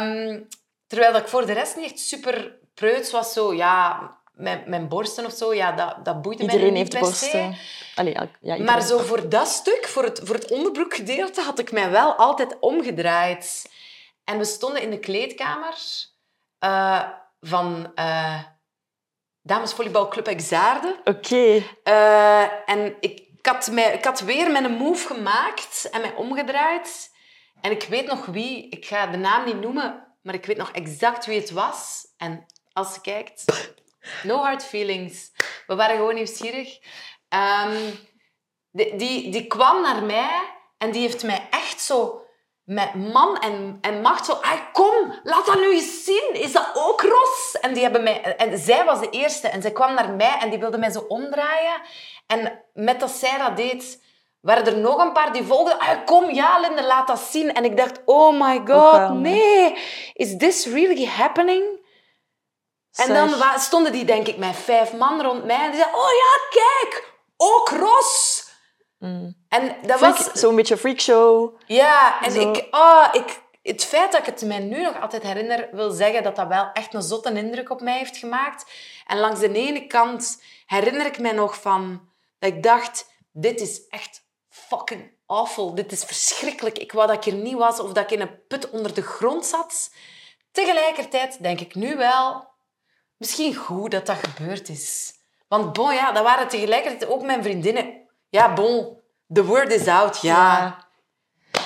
Um, 0.00 0.48
terwijl 0.86 1.16
ik 1.16 1.28
voor 1.28 1.46
de 1.46 1.52
rest 1.52 1.76
niet 1.76 1.90
echt 1.90 2.00
super 2.00 2.58
preuts 2.74 3.10
was. 3.10 3.32
Zo, 3.32 3.54
ja, 3.54 4.10
mijn, 4.32 4.62
mijn 4.66 4.88
borsten 4.88 5.26
of 5.26 5.32
zo, 5.32 5.54
ja, 5.54 5.72
dat, 5.72 6.04
dat 6.04 6.22
boeide 6.22 6.42
iedereen 6.42 6.72
mij 6.72 6.82
niet 6.82 6.92
heeft 6.92 7.04
borsten. 7.04 7.56
Allee, 7.94 8.16
ja, 8.40 8.58
maar 8.58 8.82
zo 8.82 8.98
voor 8.98 9.28
dat 9.28 9.48
stuk, 9.48 9.88
voor 9.88 10.04
het, 10.04 10.20
voor 10.24 10.34
het 10.34 10.50
onderbroekgedeelte, 10.50 11.40
had 11.40 11.58
ik 11.58 11.72
mij 11.72 11.90
wel 11.90 12.14
altijd 12.14 12.56
omgedraaid. 12.60 13.70
En 14.24 14.38
we 14.38 14.44
stonden 14.44 14.82
in 14.82 14.90
de 14.90 14.98
kleedkamer 14.98 15.74
uh, 16.60 17.02
van 17.40 17.92
uh, 17.94 18.38
Damesvolleybalclub 19.42 20.26
Exaarde. 20.26 21.00
Oké. 21.04 21.10
Okay. 21.10 21.56
Uh, 21.84 22.68
en 22.70 22.96
ik, 23.00 23.18
ik, 23.38 23.46
had 23.46 23.70
mij, 23.70 23.92
ik 23.92 24.04
had 24.04 24.20
weer 24.20 24.50
mijn 24.50 24.72
move 24.72 25.06
gemaakt 25.06 25.88
en 25.90 26.00
mij 26.00 26.14
omgedraaid. 26.14 27.10
En 27.60 27.70
ik 27.70 27.82
weet 27.82 28.06
nog 28.06 28.26
wie, 28.26 28.68
ik 28.68 28.86
ga 28.86 29.06
de 29.06 29.16
naam 29.16 29.44
niet 29.44 29.60
noemen, 29.60 30.06
maar 30.22 30.34
ik 30.34 30.46
weet 30.46 30.56
nog 30.56 30.70
exact 30.70 31.26
wie 31.26 31.40
het 31.40 31.50
was. 31.50 32.06
En 32.16 32.46
als 32.72 32.94
je 32.94 33.00
kijkt, 33.00 33.44
no 34.22 34.36
hard 34.36 34.64
feelings. 34.64 35.30
We 35.66 35.74
waren 35.74 35.96
gewoon 35.96 36.14
nieuwsgierig. 36.14 36.78
Um, 37.28 37.98
die, 38.70 38.96
die, 38.96 39.30
die 39.30 39.46
kwam 39.46 39.82
naar 39.82 40.02
mij 40.02 40.40
en 40.78 40.90
die 40.90 41.00
heeft 41.00 41.22
mij 41.22 41.46
echt 41.50 41.80
zo 41.80 42.26
met 42.64 42.94
man 42.94 43.38
en, 43.38 43.78
en 43.80 44.00
macht 44.00 44.24
zo... 44.24 44.32
Ah, 44.32 44.60
kom, 44.72 45.14
laat 45.22 45.46
dat 45.46 45.56
nu 45.56 45.72
eens 45.72 46.04
zien. 46.04 46.30
Is 46.32 46.52
dat 46.52 46.70
ook 46.74 47.02
Ros? 47.02 47.56
En, 47.60 47.72
die 47.72 47.82
hebben 47.82 48.02
mij, 48.02 48.36
en 48.36 48.58
zij 48.58 48.84
was 48.84 49.00
de 49.00 49.10
eerste. 49.10 49.48
En 49.48 49.62
zij 49.62 49.70
kwam 49.72 49.94
naar 49.94 50.10
mij 50.10 50.36
en 50.40 50.50
die 50.50 50.58
wilde 50.58 50.78
mij 50.78 50.90
zo 50.90 51.04
omdraaien. 51.08 51.80
En 52.26 52.64
met 52.74 53.00
dat 53.00 53.10
zij 53.10 53.38
dat 53.38 53.56
deed, 53.56 54.02
waren 54.40 54.66
er 54.66 54.78
nog 54.78 54.98
een 54.98 55.12
paar 55.12 55.32
die 55.32 55.44
volgden. 55.44 55.78
Ah, 55.78 56.04
kom, 56.04 56.30
ja, 56.30 56.58
Linde, 56.58 56.84
laat 56.84 57.06
dat 57.06 57.20
zien. 57.20 57.52
En 57.52 57.64
ik 57.64 57.76
dacht, 57.76 58.00
oh 58.04 58.40
my 58.40 58.62
god, 58.64 59.10
nee. 59.10 59.76
Is 60.14 60.36
this 60.36 60.66
really 60.66 61.06
happening? 61.06 61.80
En 62.92 63.14
dan 63.14 63.58
stonden 63.58 63.92
die, 63.92 64.04
denk 64.04 64.26
ik, 64.26 64.36
met 64.36 64.56
vijf 64.56 64.92
man 64.92 65.22
rond 65.22 65.44
mij. 65.44 65.64
En 65.64 65.70
die 65.70 65.80
zeiden, 65.80 66.00
oh 66.00 66.10
ja, 66.10 66.60
kijk, 66.60 67.12
ook 67.36 67.68
Ros. 67.68 68.44
Mm. 69.02 69.34
En 69.48 69.76
dat 69.86 70.00
was... 70.00 70.32
Zo'n 70.32 70.56
beetje 70.56 70.76
freakshow. 70.76 71.60
Ja, 71.66 72.22
en 72.22 72.40
ik, 72.40 72.68
oh, 72.70 73.08
ik, 73.12 73.42
het 73.62 73.84
feit 73.84 74.12
dat 74.12 74.20
ik 74.20 74.26
het 74.26 74.42
mij 74.42 74.58
nu 74.58 74.82
nog 74.82 75.00
altijd 75.00 75.22
herinner, 75.22 75.68
wil 75.72 75.90
zeggen 75.90 76.22
dat 76.22 76.36
dat 76.36 76.48
wel 76.48 76.70
echt 76.72 76.94
een 76.94 77.02
zotte 77.02 77.32
indruk 77.32 77.70
op 77.70 77.80
mij 77.80 77.98
heeft 77.98 78.16
gemaakt. 78.16 78.70
En 79.06 79.18
langs 79.18 79.40
de 79.40 79.52
ene 79.52 79.86
kant 79.86 80.42
herinner 80.66 81.06
ik 81.06 81.18
mij 81.18 81.32
nog 81.32 81.60
van 81.60 82.08
dat 82.38 82.52
ik 82.52 82.62
dacht, 82.62 83.10
dit 83.32 83.60
is 83.60 83.86
echt 83.88 84.26
fucking 84.48 85.12
awful. 85.26 85.74
Dit 85.74 85.92
is 85.92 86.04
verschrikkelijk. 86.04 86.78
Ik 86.78 86.92
wou 86.92 87.06
dat 87.06 87.26
ik 87.26 87.32
er 87.32 87.38
niet 87.38 87.56
was 87.56 87.80
of 87.80 87.92
dat 87.92 88.04
ik 88.04 88.10
in 88.10 88.20
een 88.20 88.46
put 88.48 88.70
onder 88.70 88.94
de 88.94 89.02
grond 89.02 89.46
zat. 89.46 89.94
Tegelijkertijd 90.52 91.42
denk 91.42 91.60
ik 91.60 91.74
nu 91.74 91.96
wel, 91.96 92.48
misschien 93.16 93.54
goed 93.54 93.90
dat 93.90 94.06
dat 94.06 94.16
gebeurd 94.16 94.68
is. 94.68 95.12
Want 95.48 95.72
bon, 95.72 95.94
ja, 95.94 96.12
dat 96.12 96.24
waren 96.24 96.48
tegelijkertijd 96.48 97.10
ook 97.10 97.22
mijn 97.22 97.42
vriendinnen 97.42 98.01
ja, 98.32 98.52
bon, 98.52 98.98
the 99.32 99.44
word 99.44 99.72
is 99.72 99.86
out, 99.88 100.20
ja. 100.20 100.76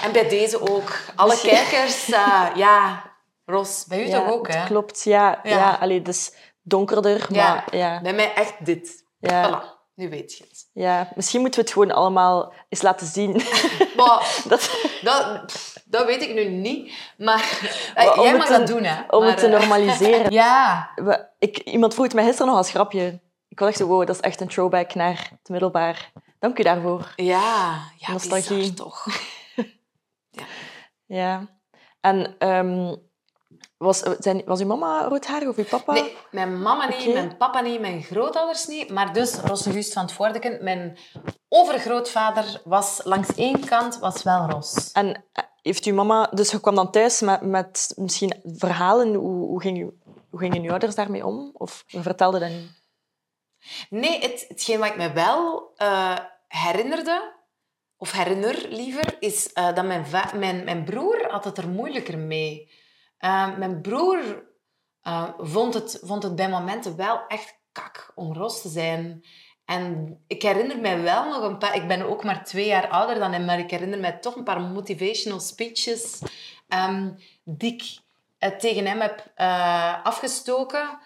En 0.03 0.13
bij 0.13 0.29
deze 0.29 0.61
ook. 0.71 0.99
Alle 1.15 1.41
kijkers, 1.41 2.09
uh, 2.09 2.47
ja, 2.65 3.03
Ros, 3.45 3.85
bij 3.89 4.07
u 4.07 4.11
toch 4.11 4.31
ook, 4.31 4.53
hè? 4.53 4.65
Klopt, 4.65 5.05
ja. 5.05 5.41
ja. 5.43 5.51
ja 5.51 5.77
allee, 5.81 6.03
dus 6.03 6.33
donkerder, 6.63 7.27
maar 7.31 7.77
ja. 7.77 8.01
Bij 8.01 8.13
mij 8.13 8.35
echt 8.35 8.55
dit. 8.65 9.05
Ja. 9.19 9.49
Voilà, 9.49 9.95
nu 9.95 10.09
weet 10.09 10.37
je 10.37 10.45
het. 10.45 10.71
Ja, 10.73 11.09
misschien 11.15 11.41
moeten 11.41 11.61
we 11.61 11.67
het 11.67 11.75
gewoon 11.75 11.93
allemaal 11.93 12.53
eens 12.69 12.83
laten 12.83 13.07
zien. 13.07 13.33
Maar, 13.97 14.37
dat... 14.49 14.71
Dat, 15.03 15.55
dat 15.85 16.07
weet 16.07 16.23
ik 16.23 16.35
nu 16.35 16.45
niet, 16.45 16.93
maar, 17.19 17.61
maar 17.95 18.21
jij 18.21 18.37
mag 18.37 18.49
dat 18.49 18.67
doen, 18.67 18.85
hè. 18.85 19.03
Om 19.09 19.21
maar, 19.21 19.29
het 19.29 19.39
te 19.39 19.49
normaliseren. 19.49 20.33
ja. 20.33 20.91
Ik, 21.39 21.59
iemand 21.59 21.93
vroeg 21.95 22.07
het 22.07 22.15
mij 22.15 22.25
gisteren 22.25 22.47
nog 22.49 22.57
als 22.57 22.71
grapje. 22.71 23.21
Ik 23.49 23.59
was 23.59 23.69
echt 23.69 23.79
zo, 23.79 23.87
wow, 23.87 24.07
dat 24.07 24.15
is 24.15 24.21
echt 24.21 24.41
een 24.41 24.49
throwback 24.49 24.95
naar 24.95 25.29
het 25.31 25.49
middelbaar. 25.49 26.13
Dank 26.39 26.59
u 26.59 26.63
daarvoor. 26.63 27.13
Ja, 27.17 27.83
ja 27.97 28.13
nostalgie 28.13 28.75
toch. 28.75 29.07
ja. 30.31 30.45
ja. 31.07 31.55
En 32.01 32.49
um, 32.49 33.05
was, 33.77 34.03
zijn, 34.19 34.43
was 34.45 34.61
uw 34.61 34.67
mama 34.67 35.09
roodharig 35.09 35.49
of 35.49 35.57
uw 35.57 35.65
papa? 35.65 35.93
Nee, 35.93 36.17
mijn 36.31 36.63
mama 36.63 36.89
niet, 36.89 37.13
mijn 37.13 37.37
papa 37.37 37.61
niet, 37.61 37.81
mijn 37.81 38.03
grootouders 38.03 38.67
niet. 38.67 38.91
Maar 38.91 39.13
dus 39.13 39.35
Rosse 39.35 39.83
van 39.83 40.03
het 40.03 40.13
Voordeken, 40.13 40.65
mijn 40.65 40.99
overgrootvader 41.49 42.61
was 42.65 43.01
langs 43.05 43.35
één 43.35 43.65
kant 43.65 43.99
was 43.99 44.23
wel 44.23 44.51
Ros. 44.51 44.93
En 44.93 45.25
eh, 45.33 45.45
heeft 45.63 45.85
uw 45.85 45.95
mama... 45.95 46.31
Dus 46.35 46.51
je 46.51 46.61
kwam 46.61 46.75
dan 46.75 46.91
thuis 46.91 47.21
met, 47.21 47.43
met 47.43 47.93
misschien 47.97 48.41
verhalen. 48.45 49.15
Hoe, 49.15 49.47
hoe, 49.47 49.61
ging 49.61 49.93
hoe 50.31 50.41
gingen 50.41 50.63
uw 50.63 50.71
ouders 50.71 50.95
daarmee 50.95 51.27
om? 51.27 51.51
Of 51.53 51.85
vertelde 51.87 52.39
dat 52.39 52.49
niet? 52.49 52.76
Nee, 53.91 54.21
het, 54.21 54.45
hetgeen 54.49 54.79
wat 54.79 54.89
ik 54.89 54.97
me 54.97 55.13
wel 55.13 55.71
uh, 55.77 56.19
herinnerde, 56.49 57.35
of 57.97 58.13
herinner 58.13 58.67
liever, 58.69 59.17
is 59.21 59.51
uh, 59.55 59.75
dat 59.75 59.85
mijn, 59.85 60.07
mijn, 60.35 60.65
mijn 60.65 60.85
broer 60.85 61.31
had 61.31 61.45
het 61.45 61.59
er 61.59 61.69
moeilijker 61.69 62.19
mee. 62.19 62.71
Uh, 63.21 63.57
mijn 63.57 63.81
broer 63.81 64.45
vond, 65.39 65.75
het, 65.75 66.01
vond 66.03 66.23
het 66.23 66.37
bij 66.37 66.49
momenten 66.49 66.97
wel 66.97 67.27
echt 67.27 67.59
kak 67.73 68.13
om 68.15 68.35
roos 68.35 68.63
te 68.63 68.69
zijn. 68.69 69.25
En 69.65 70.17
ik 70.27 70.43
herinner 70.43 70.79
mij 70.79 71.03
wel 71.03 71.25
nog 71.25 71.43
een 71.43 71.59
paar... 71.59 71.75
Ik 71.77 71.89
ben 71.89 72.03
ook 72.03 72.25
maar 72.25 72.45
twee 72.45 72.67
jaar 72.67 72.89
ouder 72.89 73.19
dan 73.19 73.33
hem, 73.33 73.45
maar 73.45 73.59
ik 73.59 73.71
herinner 73.71 73.99
mij 73.99 74.13
toch 74.13 74.37
een 74.37 74.45
paar 74.45 74.61
motivational 74.61 75.41
speeches 75.41 76.23
um, 76.69 77.17
die 77.45 77.75
ik 77.75 78.05
tegen 78.59 78.87
hem 78.87 79.01
heb 79.01 79.33
afgestoken 80.03 80.99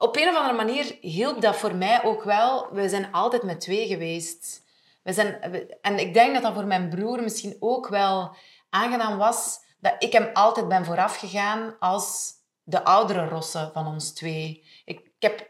op 0.00 0.16
een 0.16 0.28
of 0.28 0.36
andere 0.36 0.54
manier 0.54 0.96
hielp 1.00 1.40
dat 1.40 1.56
voor 1.56 1.74
mij 1.74 2.04
ook 2.04 2.22
wel. 2.22 2.72
We 2.72 2.88
zijn 2.88 3.12
altijd 3.12 3.42
met 3.42 3.60
twee 3.60 3.86
geweest. 3.86 4.62
We 5.02 5.12
zijn, 5.12 5.40
en 5.80 5.98
ik 5.98 6.14
denk 6.14 6.32
dat 6.32 6.42
dat 6.42 6.54
voor 6.54 6.66
mijn 6.66 6.88
broer 6.88 7.22
misschien 7.22 7.56
ook 7.60 7.88
wel 7.88 8.36
aangenaam 8.70 9.18
was 9.18 9.58
dat 9.80 9.94
ik 9.98 10.12
hem 10.12 10.30
altijd 10.32 10.68
ben 10.68 10.84
vooraf 10.84 11.16
gegaan 11.16 11.76
als 11.78 12.32
de 12.62 12.84
oudere 12.84 13.28
rosse 13.28 13.70
van 13.72 13.86
ons 13.86 14.12
twee. 14.12 14.66
Ik, 14.84 14.98
ik 14.98 15.12
heb 15.18 15.48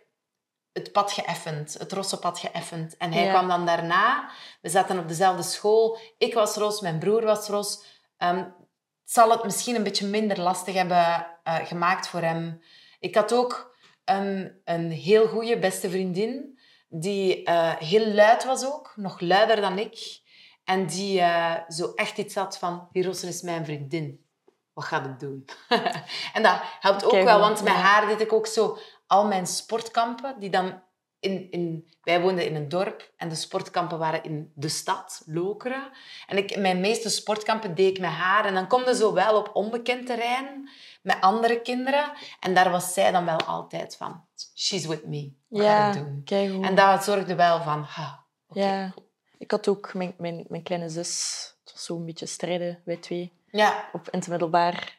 het 0.72 0.92
pad 0.92 1.12
geëffend, 1.12 1.72
het 1.78 1.92
rosse 1.92 2.18
pad 2.18 2.38
geëffend. 2.38 2.96
En 2.96 3.12
hij 3.12 3.28
kwam 3.28 3.48
dan 3.48 3.66
daarna. 3.66 4.30
We 4.60 4.68
zaten 4.68 4.98
op 4.98 5.08
dezelfde 5.08 5.42
school. 5.42 5.98
Ik 6.18 6.34
was 6.34 6.56
ros, 6.56 6.80
mijn 6.80 6.98
broer 6.98 7.24
was 7.24 7.48
ros. 7.48 7.84
Um, 8.18 8.36
het 8.36 9.18
zal 9.18 9.30
het 9.30 9.44
misschien 9.44 9.74
een 9.74 9.82
beetje 9.82 10.06
minder 10.06 10.40
lastig 10.40 10.74
hebben 10.74 11.26
uh, 11.44 11.54
gemaakt 11.54 12.08
voor 12.08 12.20
hem. 12.20 12.62
Ik 12.98 13.14
had 13.14 13.32
ook 13.32 13.69
een, 14.10 14.60
een 14.64 14.90
heel 14.90 15.26
goede 15.26 15.58
beste 15.58 15.90
vriendin, 15.90 16.58
die 16.88 17.48
uh, 17.48 17.76
heel 17.76 18.06
luid 18.06 18.44
was 18.44 18.66
ook, 18.66 18.92
nog 18.96 19.20
luider 19.20 19.60
dan 19.60 19.78
ik. 19.78 20.20
En 20.64 20.86
die 20.86 21.18
uh, 21.18 21.54
zo 21.68 21.92
echt 21.94 22.18
iets 22.18 22.34
had 22.34 22.58
van, 22.58 22.88
die 22.92 23.04
Rossen 23.04 23.28
is 23.28 23.42
mijn 23.42 23.64
vriendin. 23.64 24.24
Wat 24.72 24.84
gaat 24.84 25.06
ik 25.06 25.18
doen? 25.18 25.44
en 26.34 26.42
dat 26.42 26.60
helpt 26.80 27.04
ook 27.04 27.22
wel, 27.22 27.38
want 27.40 27.62
met 27.62 27.72
haar 27.72 28.06
deed 28.06 28.20
ik 28.20 28.32
ook 28.32 28.46
zo 28.46 28.78
al 29.06 29.26
mijn 29.26 29.46
sportkampen, 29.46 30.40
die 30.40 30.50
dan 30.50 30.82
in, 31.20 31.50
in, 31.50 31.88
wij 32.02 32.20
woonden 32.20 32.46
in 32.46 32.54
een 32.54 32.68
dorp 32.68 33.12
en 33.16 33.28
de 33.28 33.34
sportkampen 33.34 33.98
waren 33.98 34.22
in 34.22 34.52
de 34.54 34.68
stad, 34.68 35.22
Lokeren. 35.26 35.90
En 36.26 36.36
ik, 36.36 36.56
mijn 36.56 36.80
meeste 36.80 37.10
sportkampen 37.10 37.74
deed 37.74 37.90
ik 37.90 38.00
met 38.00 38.10
haar. 38.10 38.44
En 38.44 38.54
dan 38.54 38.66
kom 38.66 38.84
je 38.84 38.94
zo 38.94 39.12
wel 39.12 39.36
op 39.36 39.50
onbekend 39.52 40.06
terrein 40.06 40.68
met 41.00 41.20
andere 41.20 41.60
kinderen. 41.60 42.12
En 42.40 42.54
daar 42.54 42.70
was 42.70 42.92
zij 42.92 43.10
dan 43.10 43.24
wel 43.24 43.40
altijd 43.40 43.96
van. 43.96 44.24
She's 44.54 44.86
with 44.86 45.06
me. 45.06 45.32
Wat 45.48 45.62
ja, 45.62 45.92
doen? 45.92 46.64
En 46.64 46.74
dat 46.74 47.04
zorgde 47.04 47.34
wel 47.34 47.62
van... 47.62 47.82
Ha, 47.82 48.24
Ja, 48.52 48.94
ik 49.38 49.50
had 49.50 49.68
ook 49.68 49.94
mijn, 49.94 50.14
mijn, 50.18 50.44
mijn 50.48 50.62
kleine 50.62 50.88
zus. 50.88 51.54
Het 51.64 51.72
was 51.72 51.84
zo'n 51.84 52.04
beetje 52.04 52.26
strijden, 52.26 52.82
wij 52.84 52.96
twee. 52.96 53.32
Ja. 53.50 53.88
Op, 53.92 54.08
in 54.10 54.18
het 54.18 54.28
middelbaar. 54.28 54.98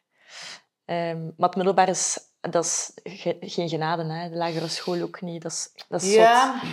Um, 0.86 1.34
maar 1.38 1.48
het 1.48 1.56
middelbaar 1.56 1.90
is, 1.90 2.20
dat 2.42 2.66
is 2.66 2.92
geen 3.40 3.70
genade. 3.70 4.14
Hè. 4.14 4.30
De 4.30 4.36
lagere 4.36 4.68
school 4.68 5.02
ook 5.02 5.22
niet. 5.22 5.42
Dat 5.42 5.52
is, 5.52 5.86
dat 5.88 6.02
is 6.02 6.14
ja. 6.14 6.60
Zot. 6.60 6.70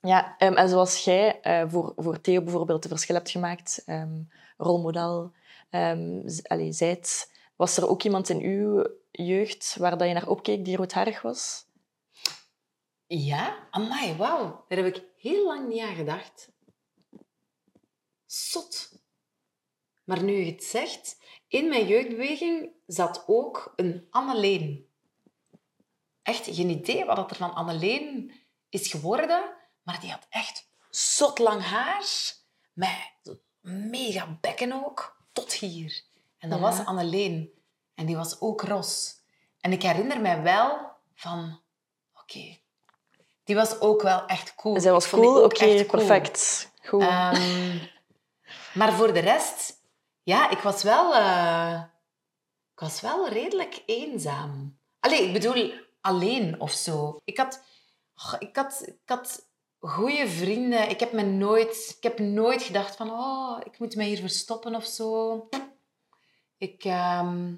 Ja, 0.00 0.34
um, 0.38 0.54
en 0.54 0.68
zoals 0.68 1.04
jij 1.04 1.40
uh, 1.42 1.70
voor, 1.70 1.92
voor 1.96 2.20
Theo 2.20 2.42
bijvoorbeeld 2.42 2.82
het 2.82 2.92
verschil 2.92 3.14
hebt 3.14 3.30
gemaakt, 3.30 3.82
um, 3.86 4.30
rolmodel, 4.56 5.32
um, 5.70 6.24
allez, 6.42 6.76
zijt 6.76 7.32
Was 7.56 7.76
er 7.76 7.88
ook 7.88 8.02
iemand 8.02 8.28
in 8.28 8.40
uw 8.40 8.86
jeugd 9.10 9.76
waar 9.78 9.98
dat 9.98 10.08
je 10.08 10.14
naar 10.14 10.28
opkeek 10.28 10.64
die 10.64 10.76
roodharig 10.76 11.22
was? 11.22 11.66
Ja? 13.06 13.68
Amai, 13.70 14.16
wauw. 14.16 14.64
Daar 14.68 14.78
heb 14.78 14.94
ik 14.96 15.04
heel 15.16 15.46
lang 15.46 15.68
niet 15.68 15.82
aan 15.82 15.94
gedacht. 15.94 16.52
Zot. 18.26 18.92
Maar 20.04 20.22
nu 20.22 20.32
je 20.32 20.52
het 20.52 20.64
zegt, 20.64 21.18
in 21.48 21.68
mijn 21.68 21.86
jeugdbeweging 21.86 22.72
zat 22.86 23.24
ook 23.26 23.72
een 23.76 24.06
Anneleen. 24.10 24.88
Echt 26.22 26.44
geen 26.44 26.68
idee 26.68 27.04
wat 27.04 27.30
er 27.30 27.36
van 27.36 27.54
Anneleen 27.54 28.32
is 28.68 28.90
geworden, 28.90 29.56
maar 29.82 30.00
die 30.00 30.10
had 30.10 30.26
echt 30.30 30.68
zot 30.90 31.38
lang 31.38 31.62
haar, 31.62 32.06
met 32.72 33.38
mega 33.60 34.38
bekken 34.40 34.72
ook, 34.72 35.26
tot 35.32 35.52
hier. 35.52 36.04
En 36.44 36.50
dat 36.50 36.58
Ja. 36.58 36.64
was 36.64 36.84
Anneleen. 36.84 37.50
En 37.94 38.06
die 38.06 38.16
was 38.16 38.40
ook 38.40 38.62
ros. 38.62 39.14
En 39.60 39.72
ik 39.72 39.82
herinner 39.82 40.20
mij 40.20 40.42
wel 40.42 40.78
van... 41.14 41.60
Oké. 42.20 42.58
Die 43.44 43.54
was 43.54 43.80
ook 43.80 44.02
wel 44.02 44.26
echt 44.26 44.54
cool. 44.54 44.80
Zij 44.80 44.92
was 44.92 45.08
cool? 45.08 45.36
ook 45.36 45.44
Oké, 45.44 45.64
echt 45.64 45.86
cool. 45.86 46.04
perfect. 46.04 46.70
Goed. 46.86 47.02
Ehm, 47.02 47.78
maar 48.74 48.92
voor 48.92 49.12
de 49.12 49.18
rest... 49.20 49.82
Ja, 50.22 50.50
ik 50.50 50.58
was 50.58 50.82
wel... 50.82 51.14
eh, 51.14 51.82
ik 52.74 52.80
was 52.80 53.00
wel 53.00 53.28
redelijk 53.28 53.82
eenzaam. 53.86 54.78
Allee, 55.00 55.26
ik 55.26 55.32
bedoel, 55.32 55.72
alleen 56.00 56.60
of 56.60 56.72
zo. 56.72 57.20
Ik 57.24 57.36
had... 57.38 57.62
Ik 58.38 58.56
had, 58.56 58.82
ik 58.86 58.98
had 59.04 59.46
goede 59.80 60.28
vrienden. 60.28 60.88
Ik 60.88 61.00
heb, 61.00 61.12
me 61.12 61.22
nooit, 61.22 61.94
ik 61.96 62.02
heb 62.02 62.18
nooit 62.18 62.62
gedacht 62.62 62.96
van... 62.96 63.10
Oh, 63.10 63.58
ik 63.64 63.78
moet 63.78 63.96
me 63.96 64.04
hier 64.04 64.18
verstoppen 64.18 64.74
of 64.74 64.84
zo. 64.84 65.48
Ik... 66.68 66.84
ehm, 66.84 67.52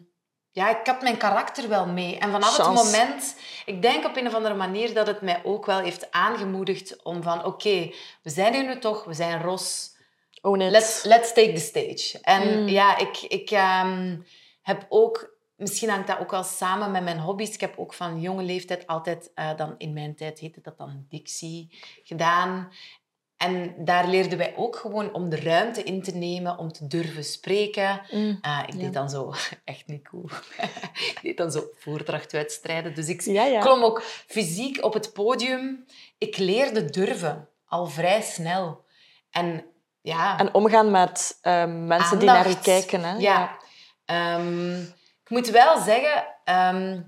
ja, 0.50 0.80
ik 0.80 0.86
had 0.86 1.02
mijn 1.02 1.16
karakter 1.16 1.68
wel 1.68 1.86
mee. 1.86 2.18
En 2.18 2.30
vanaf 2.30 2.56
het 2.56 2.66
moment... 2.66 3.36
Ik 3.64 3.82
denk 3.82 4.04
op 4.04 4.16
een 4.16 4.26
of 4.26 4.34
andere 4.34 4.54
manier 4.54 4.94
dat 4.94 5.06
het 5.06 5.20
mij 5.20 5.40
ook 5.44 5.66
wel 5.66 5.78
heeft 5.78 6.10
aangemoedigd 6.10 7.02
om 7.02 7.22
van... 7.22 7.44
Oké, 7.44 7.90
we 8.22 8.30
zijn 8.30 8.54
hier 8.54 8.64
nu 8.64 8.78
toch. 8.78 9.04
We 9.04 9.14
zijn 9.14 9.42
Ros. 9.42 9.94
Own 10.42 10.60
it. 10.60 10.70
Let's, 10.70 11.02
let's 11.04 11.32
take 11.32 11.52
the 11.52 11.60
stage. 11.60 12.18
En 12.22 12.60
Mm. 12.60 12.68
ja, 12.68 12.98
ik, 12.98 13.16
ik 13.20 13.50
ehm, 13.50 14.16
heb 14.62 14.86
ook... 14.88 15.34
Misschien 15.56 15.88
hangt 15.88 16.06
dat 16.06 16.18
ook 16.18 16.30
wel 16.30 16.42
samen 16.44 16.90
met 16.90 17.02
mijn 17.02 17.18
hobby's. 17.18 17.54
Ik 17.54 17.60
heb 17.60 17.78
ook 17.78 17.94
van 17.94 18.20
jonge 18.20 18.42
leeftijd 18.42 18.86
altijd, 18.86 19.30
eh, 19.34 19.56
dan 19.56 19.74
in 19.78 19.92
mijn 19.92 20.16
tijd 20.16 20.38
heette 20.38 20.60
dat 20.60 20.78
dan 20.78 21.06
Dixie, 21.08 21.78
gedaan. 22.02 22.72
En 23.36 23.74
daar 23.84 24.08
leerden 24.08 24.38
wij 24.38 24.54
ook 24.56 24.76
gewoon 24.76 25.12
om 25.14 25.28
de 25.28 25.40
ruimte 25.40 25.82
in 25.82 26.02
te 26.02 26.14
nemen, 26.14 26.58
om 26.58 26.72
te 26.72 26.86
durven 26.86 27.24
spreken. 27.24 28.00
Mm. 28.10 28.38
Eh, 28.42 28.62
ik 28.66 28.74
Ja. 28.74 28.80
deed 28.80 28.92
dan 28.92 29.10
zo, 29.10 29.32
echt 29.64 29.86
niet 29.86 30.08
cool, 30.08 30.24
ik 31.10 31.18
deed 31.22 31.36
dan 31.36 31.50
zo 31.50 31.64
voordrachtwedstrijden. 31.78 32.94
Dus 32.94 33.08
ik 33.08 33.20
Ja, 33.22 33.44
ja. 33.44 33.60
klom 33.60 33.82
ook 33.82 34.02
fysiek 34.02 34.84
op 34.84 34.92
het 34.92 35.12
podium. 35.12 35.84
Ik 36.18 36.36
leerde 36.36 36.84
durven, 36.84 37.48
al 37.66 37.86
vrij 37.86 38.20
snel. 38.22 38.84
En 39.30 39.64
ja... 40.00 40.38
En 40.38 40.54
omgaan 40.54 40.90
met 40.90 41.38
ehm, 41.42 41.86
mensen 41.86 42.18
die 42.18 42.28
naar 42.28 42.48
je 42.48 42.60
kijken. 42.60 43.04
Hè? 43.04 43.16
Ja. 43.16 43.58
Ehm, 44.04 44.80
ik 45.24 45.28
moet 45.28 45.48
wel 45.50 45.78
zeggen, 45.78 46.26
ehm, 46.44 47.00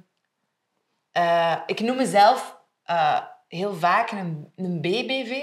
eh, 1.13 1.57
ik 1.67 1.81
noem 1.81 1.97
mezelf 1.97 2.57
eh, 2.83 3.21
heel 3.49 3.75
vaak 3.75 4.11
een, 4.11 4.53
een 4.57 4.81
BBV. 4.81 5.43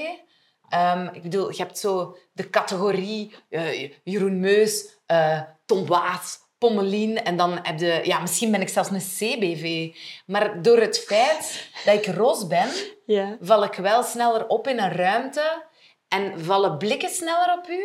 Ehm, 0.70 1.08
ik 1.14 1.22
bedoel, 1.22 1.50
je 1.52 1.58
hebt 1.58 1.80
zo 1.80 2.18
de 2.32 2.50
categorie 2.50 3.36
eh, 3.50 3.92
Jeroen 4.04 4.40
Meus, 4.40 4.88
eh 5.06 5.42
Tom 5.66 5.86
Waas, 5.86 6.38
Pommelien. 6.58 7.24
En 7.24 7.38
dan 7.38 7.60
heb 7.62 7.80
je... 7.80 8.02
Ja, 8.04 8.20
misschien 8.20 8.52
ben 8.52 8.62
ik 8.62 8.70
zelfs 8.70 8.90
een 8.90 9.00
CBV. 9.00 9.96
Maar 10.26 10.62
door 10.62 10.78
het 10.80 11.00
feit 11.00 11.70
dat 11.86 11.94
ik 11.96 12.06
roze 12.16 12.48
ben, 12.48 12.70
Ja. 13.06 13.38
val 13.42 13.64
ik 13.64 13.74
wel 13.74 14.04
sneller 14.04 14.48
op 14.48 14.68
in 14.68 14.80
een 14.80 14.92
ruimte. 14.92 15.64
En 16.08 16.40
vallen 16.46 16.78
blikken 16.78 17.10
sneller 17.10 17.58
op 17.58 17.68
u. 17.70 17.84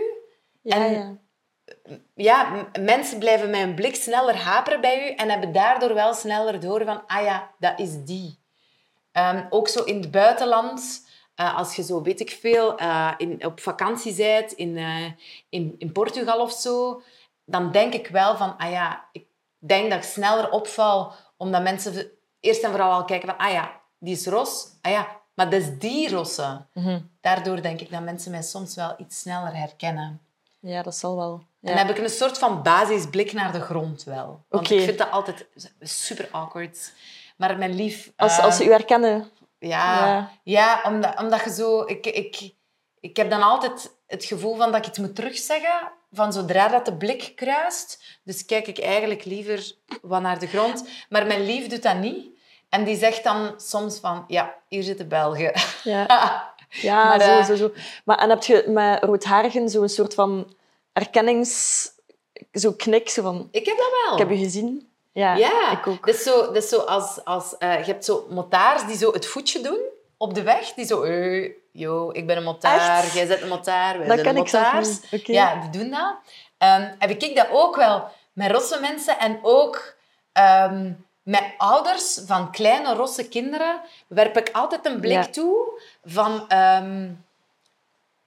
Ja, 0.62 0.76
En- 0.76 0.92
ja. 0.92 1.16
ja, 2.14 2.68
mensen 2.80 3.18
blijven 3.18 3.54
een 3.54 3.74
blik 3.74 3.94
sneller 3.94 4.36
haperen 4.36 4.80
bij 4.80 5.10
u 5.10 5.14
en 5.14 5.30
hebben 5.30 5.52
daardoor 5.52 5.94
wel 5.94 6.14
sneller 6.14 6.60
door 6.60 6.84
van, 6.84 7.02
ah 7.06 7.22
ja, 7.24 7.50
dat 7.58 7.78
is 7.78 8.04
die. 8.04 8.38
Ehm, 9.12 9.46
ook 9.50 9.68
zo 9.68 9.82
in 9.82 9.96
het 10.00 10.10
buitenland, 10.10 11.06
eh, 11.40 11.56
als 11.56 11.76
je 11.76 11.82
zo, 11.82 12.02
weet 12.02 12.20
ik 12.20 12.30
veel, 12.30 12.76
eh, 12.76 13.12
in, 13.16 13.44
op 13.46 13.60
vakantie 13.60 14.14
bent 14.14 14.52
in, 14.52 14.76
eh, 14.76 15.04
in, 15.48 15.74
in 15.78 15.92
Portugal 15.92 16.40
of 16.40 16.52
zo, 16.52 17.02
dan 17.44 17.72
denk 17.72 17.94
ik 17.94 18.06
wel 18.06 18.36
van, 18.36 18.56
ah 18.56 18.70
ja, 18.70 19.04
ik 19.12 19.26
denk 19.58 19.90
dat 19.90 19.98
ik 19.98 20.10
sneller 20.10 20.50
opval, 20.50 21.12
omdat 21.36 21.62
mensen 21.62 22.10
eerst 22.40 22.62
en 22.62 22.70
vooral 22.70 22.92
al 22.92 23.04
kijken 23.04 23.28
van, 23.28 23.38
ah 23.38 23.52
ja, 23.52 23.80
die 23.98 24.14
is 24.14 24.26
ros, 24.26 24.68
ah 24.80 24.92
ja, 24.92 25.08
maar 25.34 25.50
dat 25.50 25.60
is 25.60 25.78
die 25.78 26.10
rosse. 26.10 26.66
Mhm. 26.74 27.00
Daardoor 27.20 27.62
denk 27.62 27.80
ik 27.80 27.90
dat 27.90 28.02
mensen 28.02 28.30
mij 28.30 28.42
soms 28.42 28.74
wel 28.74 28.94
iets 28.98 29.20
sneller 29.20 29.56
herkennen. 29.56 30.20
ja, 30.58 30.82
dat 30.82 30.96
zal 30.96 31.16
wel. 31.16 31.42
Ja. 31.60 31.70
En 31.70 31.76
dan 31.76 31.86
heb 31.86 31.96
ik 31.96 32.02
een 32.02 32.10
soort 32.10 32.38
van 32.38 32.62
basisblik 32.62 33.32
naar 33.32 33.52
de 33.52 33.60
grond 33.60 34.04
wel. 34.04 34.44
Want 34.48 34.70
ik 34.70 34.80
vind 34.80 34.98
dat 34.98 35.10
altijd 35.10 35.46
super 35.80 36.28
awkward. 36.30 36.92
Maar 37.36 37.58
mijn 37.58 37.74
lief... 37.74 38.12
Als, 38.16 38.38
als 38.38 38.56
ze 38.56 38.64
u 38.64 38.70
herkennen. 38.70 39.30
Ja, 39.60 40.06
Ja. 40.06 40.30
ja. 40.42 40.82
omdat, 40.84 41.18
omdat 41.18 41.44
je 41.44 41.50
zo... 41.52 41.82
Ik, 41.86 42.06
ik, 42.06 42.54
ik 43.00 43.16
heb 43.16 43.30
dan 43.30 43.42
altijd 43.42 43.96
het 44.06 44.24
gevoel 44.24 44.56
van 44.56 44.72
dat 44.72 44.80
ik 44.80 44.86
iets 44.86 44.98
moet 44.98 45.14
terugzeggen 45.14 45.92
van 46.12 46.32
zodra 46.32 46.68
dat 46.68 46.84
de 46.84 46.96
blik 46.96 47.32
kruist. 47.34 48.18
Dus 48.24 48.44
kijk 48.44 48.66
ik 48.66 48.78
eigenlijk 48.78 49.24
liever 49.24 49.72
wat 50.02 50.20
naar 50.20 50.38
de 50.38 50.46
grond. 50.46 50.88
Maar 51.08 51.26
mijn 51.26 51.44
lief 51.44 51.66
doet 51.66 51.82
dat 51.82 51.96
niet. 51.96 52.38
En 52.68 52.84
die 52.84 52.96
zegt 52.96 53.24
dan 53.24 53.54
soms 53.56 53.98
van... 53.98 54.24
Ja, 54.26 54.54
hier 54.68 54.82
zitten 54.82 55.08
Belgen. 55.08 55.52
Ja, 55.84 56.06
ja 56.68 57.04
Maar, 57.04 57.20
zo, 57.20 57.38
eh, 57.38 57.44
zo, 57.44 57.56
zo. 57.56 57.72
Maar 58.04 58.18
en 58.18 58.30
heb 58.30 58.42
je 58.42 58.64
met 58.68 59.02
roodharigen 59.04 59.68
zo'n 59.68 59.88
soort 59.88 60.14
van 60.14 60.54
erkennings... 60.92 61.88
Zo 62.52 62.72
knik, 62.72 63.08
zo 63.08 63.22
van... 63.22 63.48
ik 63.50 63.66
heb 63.66 63.76
dat 63.76 63.90
wel. 64.04 64.12
Ik 64.12 64.18
heb 64.18 64.38
je 64.38 64.44
gezien. 64.44 64.89
Ja, 65.12 65.34
Ja, 65.34 65.70
ik 65.72 65.86
ook. 65.86 66.06
Dat 66.06 66.14
is 66.14 66.22
zo, 66.22 66.40
dat 66.40 66.56
is 66.62 66.68
zo 66.68 66.78
als, 66.78 67.24
als 67.24 67.58
eh, 67.58 67.78
je 67.78 67.84
hebt 67.92 68.04
zo 68.04 68.26
motards 68.30 68.86
die 68.86 68.96
zo 68.96 69.12
het 69.12 69.26
voetje 69.26 69.60
doen 69.60 69.80
op 70.16 70.34
de 70.34 70.42
weg. 70.42 70.72
Die 70.72 70.86
zo, 70.86 71.06
yo, 71.72 72.10
ik 72.12 72.26
ben 72.26 72.36
een 72.36 72.42
motaar, 72.42 73.02
Echt? 73.04 73.12
jij 73.12 73.26
bent 73.26 73.42
een 73.42 73.48
motaar, 73.48 73.98
wij 73.98 74.06
Dat 74.08 74.18
zijn 74.20 74.48
zelf 74.48 74.72
motaars. 74.72 74.98
Ja, 75.24 75.60
die 75.60 75.70
doen 75.70 75.90
dat. 75.90 76.14
Ehm, 76.58 76.94
heb 76.98 77.10
ik 77.10 77.36
dat 77.36 77.48
ook 77.50 77.76
wel 77.76 78.08
met 78.32 78.50
rosse 78.50 78.80
mensen 78.80 79.18
en 79.18 79.38
ook 79.42 79.94
ehm, 80.32 80.92
met 81.22 81.44
ouders 81.56 82.20
van 82.26 82.50
kleine 82.52 82.94
rosse 82.94 83.28
kinderen 83.28 83.80
werp 84.06 84.36
ik 84.36 84.50
altijd 84.52 84.86
een 84.86 85.00
blik 85.00 85.12
Ja. 85.12 85.26
toe 85.26 85.80
van... 86.04 86.48
ehm, 86.48 87.10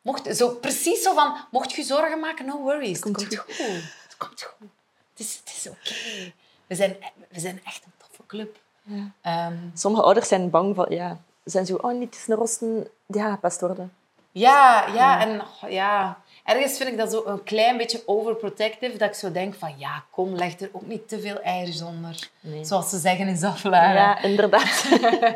mocht, 0.01 0.35
zo, 0.37 0.49
precies 0.49 1.01
zo 1.01 1.13
van, 1.13 1.35
mocht 1.51 1.73
je 1.73 1.83
zorgen 1.83 2.19
maken, 2.19 2.45
no 2.45 2.57
worries. 2.57 2.89
Het 2.89 3.01
komt 3.01 3.17
komt 3.17 3.37
goed. 3.37 3.57
Het 3.57 4.17
komt 4.17 4.41
goed. 4.41 4.67
Het 5.11 5.19
is, 5.19 5.41
het 5.43 5.53
is 5.55 5.67
oké. 5.69 6.33
We, 6.73 6.79
zijn, 6.79 6.95
we 7.29 7.39
zijn 7.39 7.61
echt 7.63 7.85
een 7.85 7.91
toffe 7.97 8.25
club. 8.27 8.57
Ja. 8.83 9.11
Ehm, 9.21 9.57
Sommige 9.73 10.03
ouders 10.03 10.27
zijn 10.27 10.49
bang 10.49 10.75
van... 10.75 10.85
Ja, 10.89 11.19
zijn 11.43 11.65
zo... 11.65 11.75
Oh, 11.75 11.93
niet 11.93 12.13
eens 12.13 12.27
een 12.27 12.35
rosten. 12.35 12.87
Die 13.05 13.21
gepest 13.21 13.61
worden. 13.61 13.93
ja, 14.31 14.87
ja, 14.93 15.21
en 15.21 15.41
oh, 15.41 15.69
ja, 15.69 16.17
ergens 16.43 16.77
vind 16.77 16.89
ik 16.89 16.97
dat 16.97 17.11
zo 17.11 17.23
een 17.25 17.43
klein 17.43 17.77
beetje 17.77 18.03
overprotective, 18.05 18.97
dat 18.97 19.09
ik 19.09 19.15
zo 19.15 19.31
denk 19.31 19.53
van, 19.53 19.73
ja, 19.77 20.03
kom, 20.09 20.35
leg 20.35 20.59
er 20.59 20.69
ook 20.71 20.85
niet 20.85 21.07
te 21.07 21.19
veel 21.19 21.41
eieren 21.41 21.87
onder. 21.87 22.29
Nee. 22.39 22.65
Zoals 22.65 22.89
ze 22.89 22.97
zeggen 22.97 23.27
in 23.27 23.37
Zaflaar. 23.37 23.93
Ja, 23.93 24.21
inderdaad. 24.21 24.85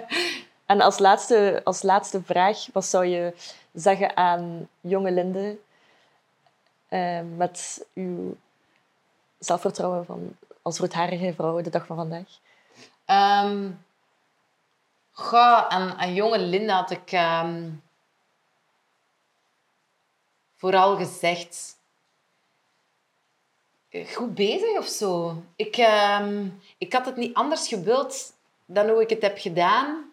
en 0.65 0.81
als 0.81 0.99
laatste, 0.99 1.61
als 1.63 1.81
laatste 1.81 2.21
vraag, 2.23 2.67
wat 2.73 2.85
zou 2.85 3.05
je 3.05 3.33
zeggen 3.73 4.17
aan 4.17 4.67
jonge 4.81 5.11
Linde 5.11 5.57
eh, 6.87 7.19
met 7.35 7.85
uw 7.93 8.35
zelfvertrouwen 9.39 10.05
van, 10.05 10.35
als 10.67 10.79
roodharige 10.79 11.33
vrouw 11.33 11.61
de 11.61 11.69
dag 11.69 11.85
van 11.85 11.95
vandaag? 11.95 12.39
Ehm, 13.05 13.71
goh, 15.11 15.67
aan, 15.67 16.13
jonge 16.13 16.39
Linda 16.39 16.75
had 16.75 16.91
ik 16.91 17.11
ehm, 17.11 17.69
vooral 20.55 20.95
gezegd... 20.97 21.75
eh, 23.89 24.07
Goed 24.07 24.35
bezig 24.35 24.77
of 24.77 24.87
zo. 24.87 25.43
Ik, 25.55 25.77
ehm, 25.77 26.47
ik 26.77 26.93
had 26.93 27.05
het 27.05 27.15
niet 27.15 27.33
anders 27.33 27.67
gewild 27.67 28.33
dan 28.65 28.89
hoe 28.89 29.01
ik 29.01 29.09
het 29.09 29.21
heb 29.21 29.37
gedaan. 29.37 30.11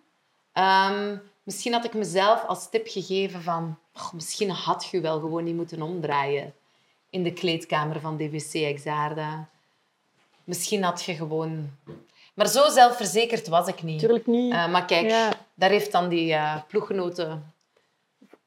Misschien 1.42 1.72
had 1.72 1.84
ik 1.84 1.94
mezelf 1.94 2.44
als 2.46 2.70
tip 2.70 2.86
gegeven 2.88 3.42
van... 3.42 3.78
"Och, 3.94 4.12
misschien 4.12 4.50
had 4.50 4.88
je 4.90 5.00
wel 5.00 5.20
gewoon 5.20 5.44
niet 5.44 5.54
moeten 5.54 5.82
omdraaien 5.82 6.54
in 7.10 7.22
de 7.22 7.32
kleedkamer 7.32 8.00
van 8.00 8.16
DVC 8.16 8.54
Exaarda. 8.54 9.48
Misschien 10.44 10.82
had 10.82 11.04
je 11.04 11.14
gewoon... 11.14 11.70
Maar 12.34 12.48
zo 12.48 12.68
zelfverzekerd 12.68 13.48
was 13.48 13.66
ik 13.68 13.82
niet. 13.82 13.94
Natuurlijk 13.94 14.26
niet. 14.26 14.52
Eh, 14.52 14.68
maar 14.68 14.84
kijk, 14.84 15.08
Ja. 15.08 15.32
daar 15.54 15.70
heeft 15.70 15.92
dan 15.92 16.08
die 16.08 16.32
eh, 16.32 16.56
ploeggenote 16.68 17.38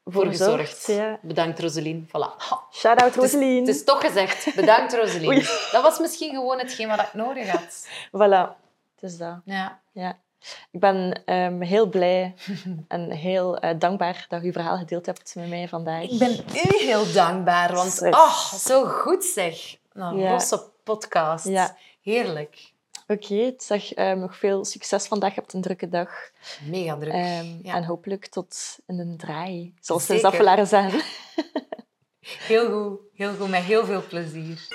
voor 0.04 0.26
gezorgd. 0.26 0.86
Ja. 0.86 1.18
Bedankt, 1.22 1.60
Roselien. 1.60 2.06
Voilà. 2.08 2.42
Shout-out, 2.72 3.14
Het 3.14 3.24
is, 3.24 3.32
Roselien. 3.32 3.58
het 3.66 3.68
is 3.76 3.84
toch 3.84 4.00
gezegd. 4.00 4.54
Bedankt, 4.54 4.94
Roselien. 4.94 5.28
Oei. 5.28 5.40
Dat 5.72 5.82
was 5.82 5.98
misschien 5.98 6.30
gewoon 6.34 6.58
hetgeen 6.58 6.88
wat 6.88 7.00
ik 7.00 7.14
nodig 7.14 7.48
had. 7.50 7.88
Voilà, 8.06 8.56
het 8.94 9.10
is 9.10 9.16
dat. 9.18 9.36
Ja. 9.44 9.80
Ja. 9.92 10.18
Ik 10.70 10.80
ben 10.80 11.22
ehm, 11.24 11.60
heel 11.60 11.86
blij 11.88 12.34
en 12.88 13.10
heel 13.10 13.56
eh, 13.58 13.78
dankbaar 13.78 14.26
dat 14.28 14.40
je 14.40 14.46
je 14.46 14.52
verhaal 14.52 14.76
gedeeld 14.78 15.06
hebt 15.06 15.34
met 15.34 15.48
mij 15.48 15.68
vandaag. 15.68 16.02
Ik 16.02 16.18
ben 16.18 16.30
u 16.32 16.84
heel 16.84 17.12
dankbaar, 17.12 17.74
want 17.74 18.02
oh, 18.02 18.52
zo 18.52 18.84
goed 18.84 19.24
zeg. 19.24 19.76
Een 19.92 20.16
Ja. 20.18 20.30
losse 20.30 20.62
podcast. 20.84 21.46
Ja. 21.48 21.76
Heerlijk. 22.00 22.72
Oké, 23.06 23.52
zeg 23.56 23.92
ehm, 23.92 24.18
nog 24.18 24.36
veel 24.36 24.64
succes 24.64 25.06
vandaag. 25.06 25.34
Je 25.34 25.40
hebt 25.40 25.52
een 25.52 25.60
drukke 25.60 25.88
dag. 25.88 26.10
Mega 26.64 26.96
druk. 26.96 27.12
Ehm, 27.12 27.58
ja. 27.62 27.74
En 27.74 27.84
hopelijk 27.84 28.26
tot 28.26 28.78
in 28.86 28.98
een 28.98 29.16
draai, 29.16 29.74
zoals 29.80 30.06
de 30.06 30.12
Zeker. 30.12 30.30
Zaffelaren 30.30 30.66
zeggen. 30.66 31.02
Heel 32.20 32.70
goed. 32.72 33.00
Heel 33.14 33.34
goed, 33.34 33.48
met 33.48 33.62
heel 33.62 33.84
veel 33.84 34.02
plezier. 34.08 34.68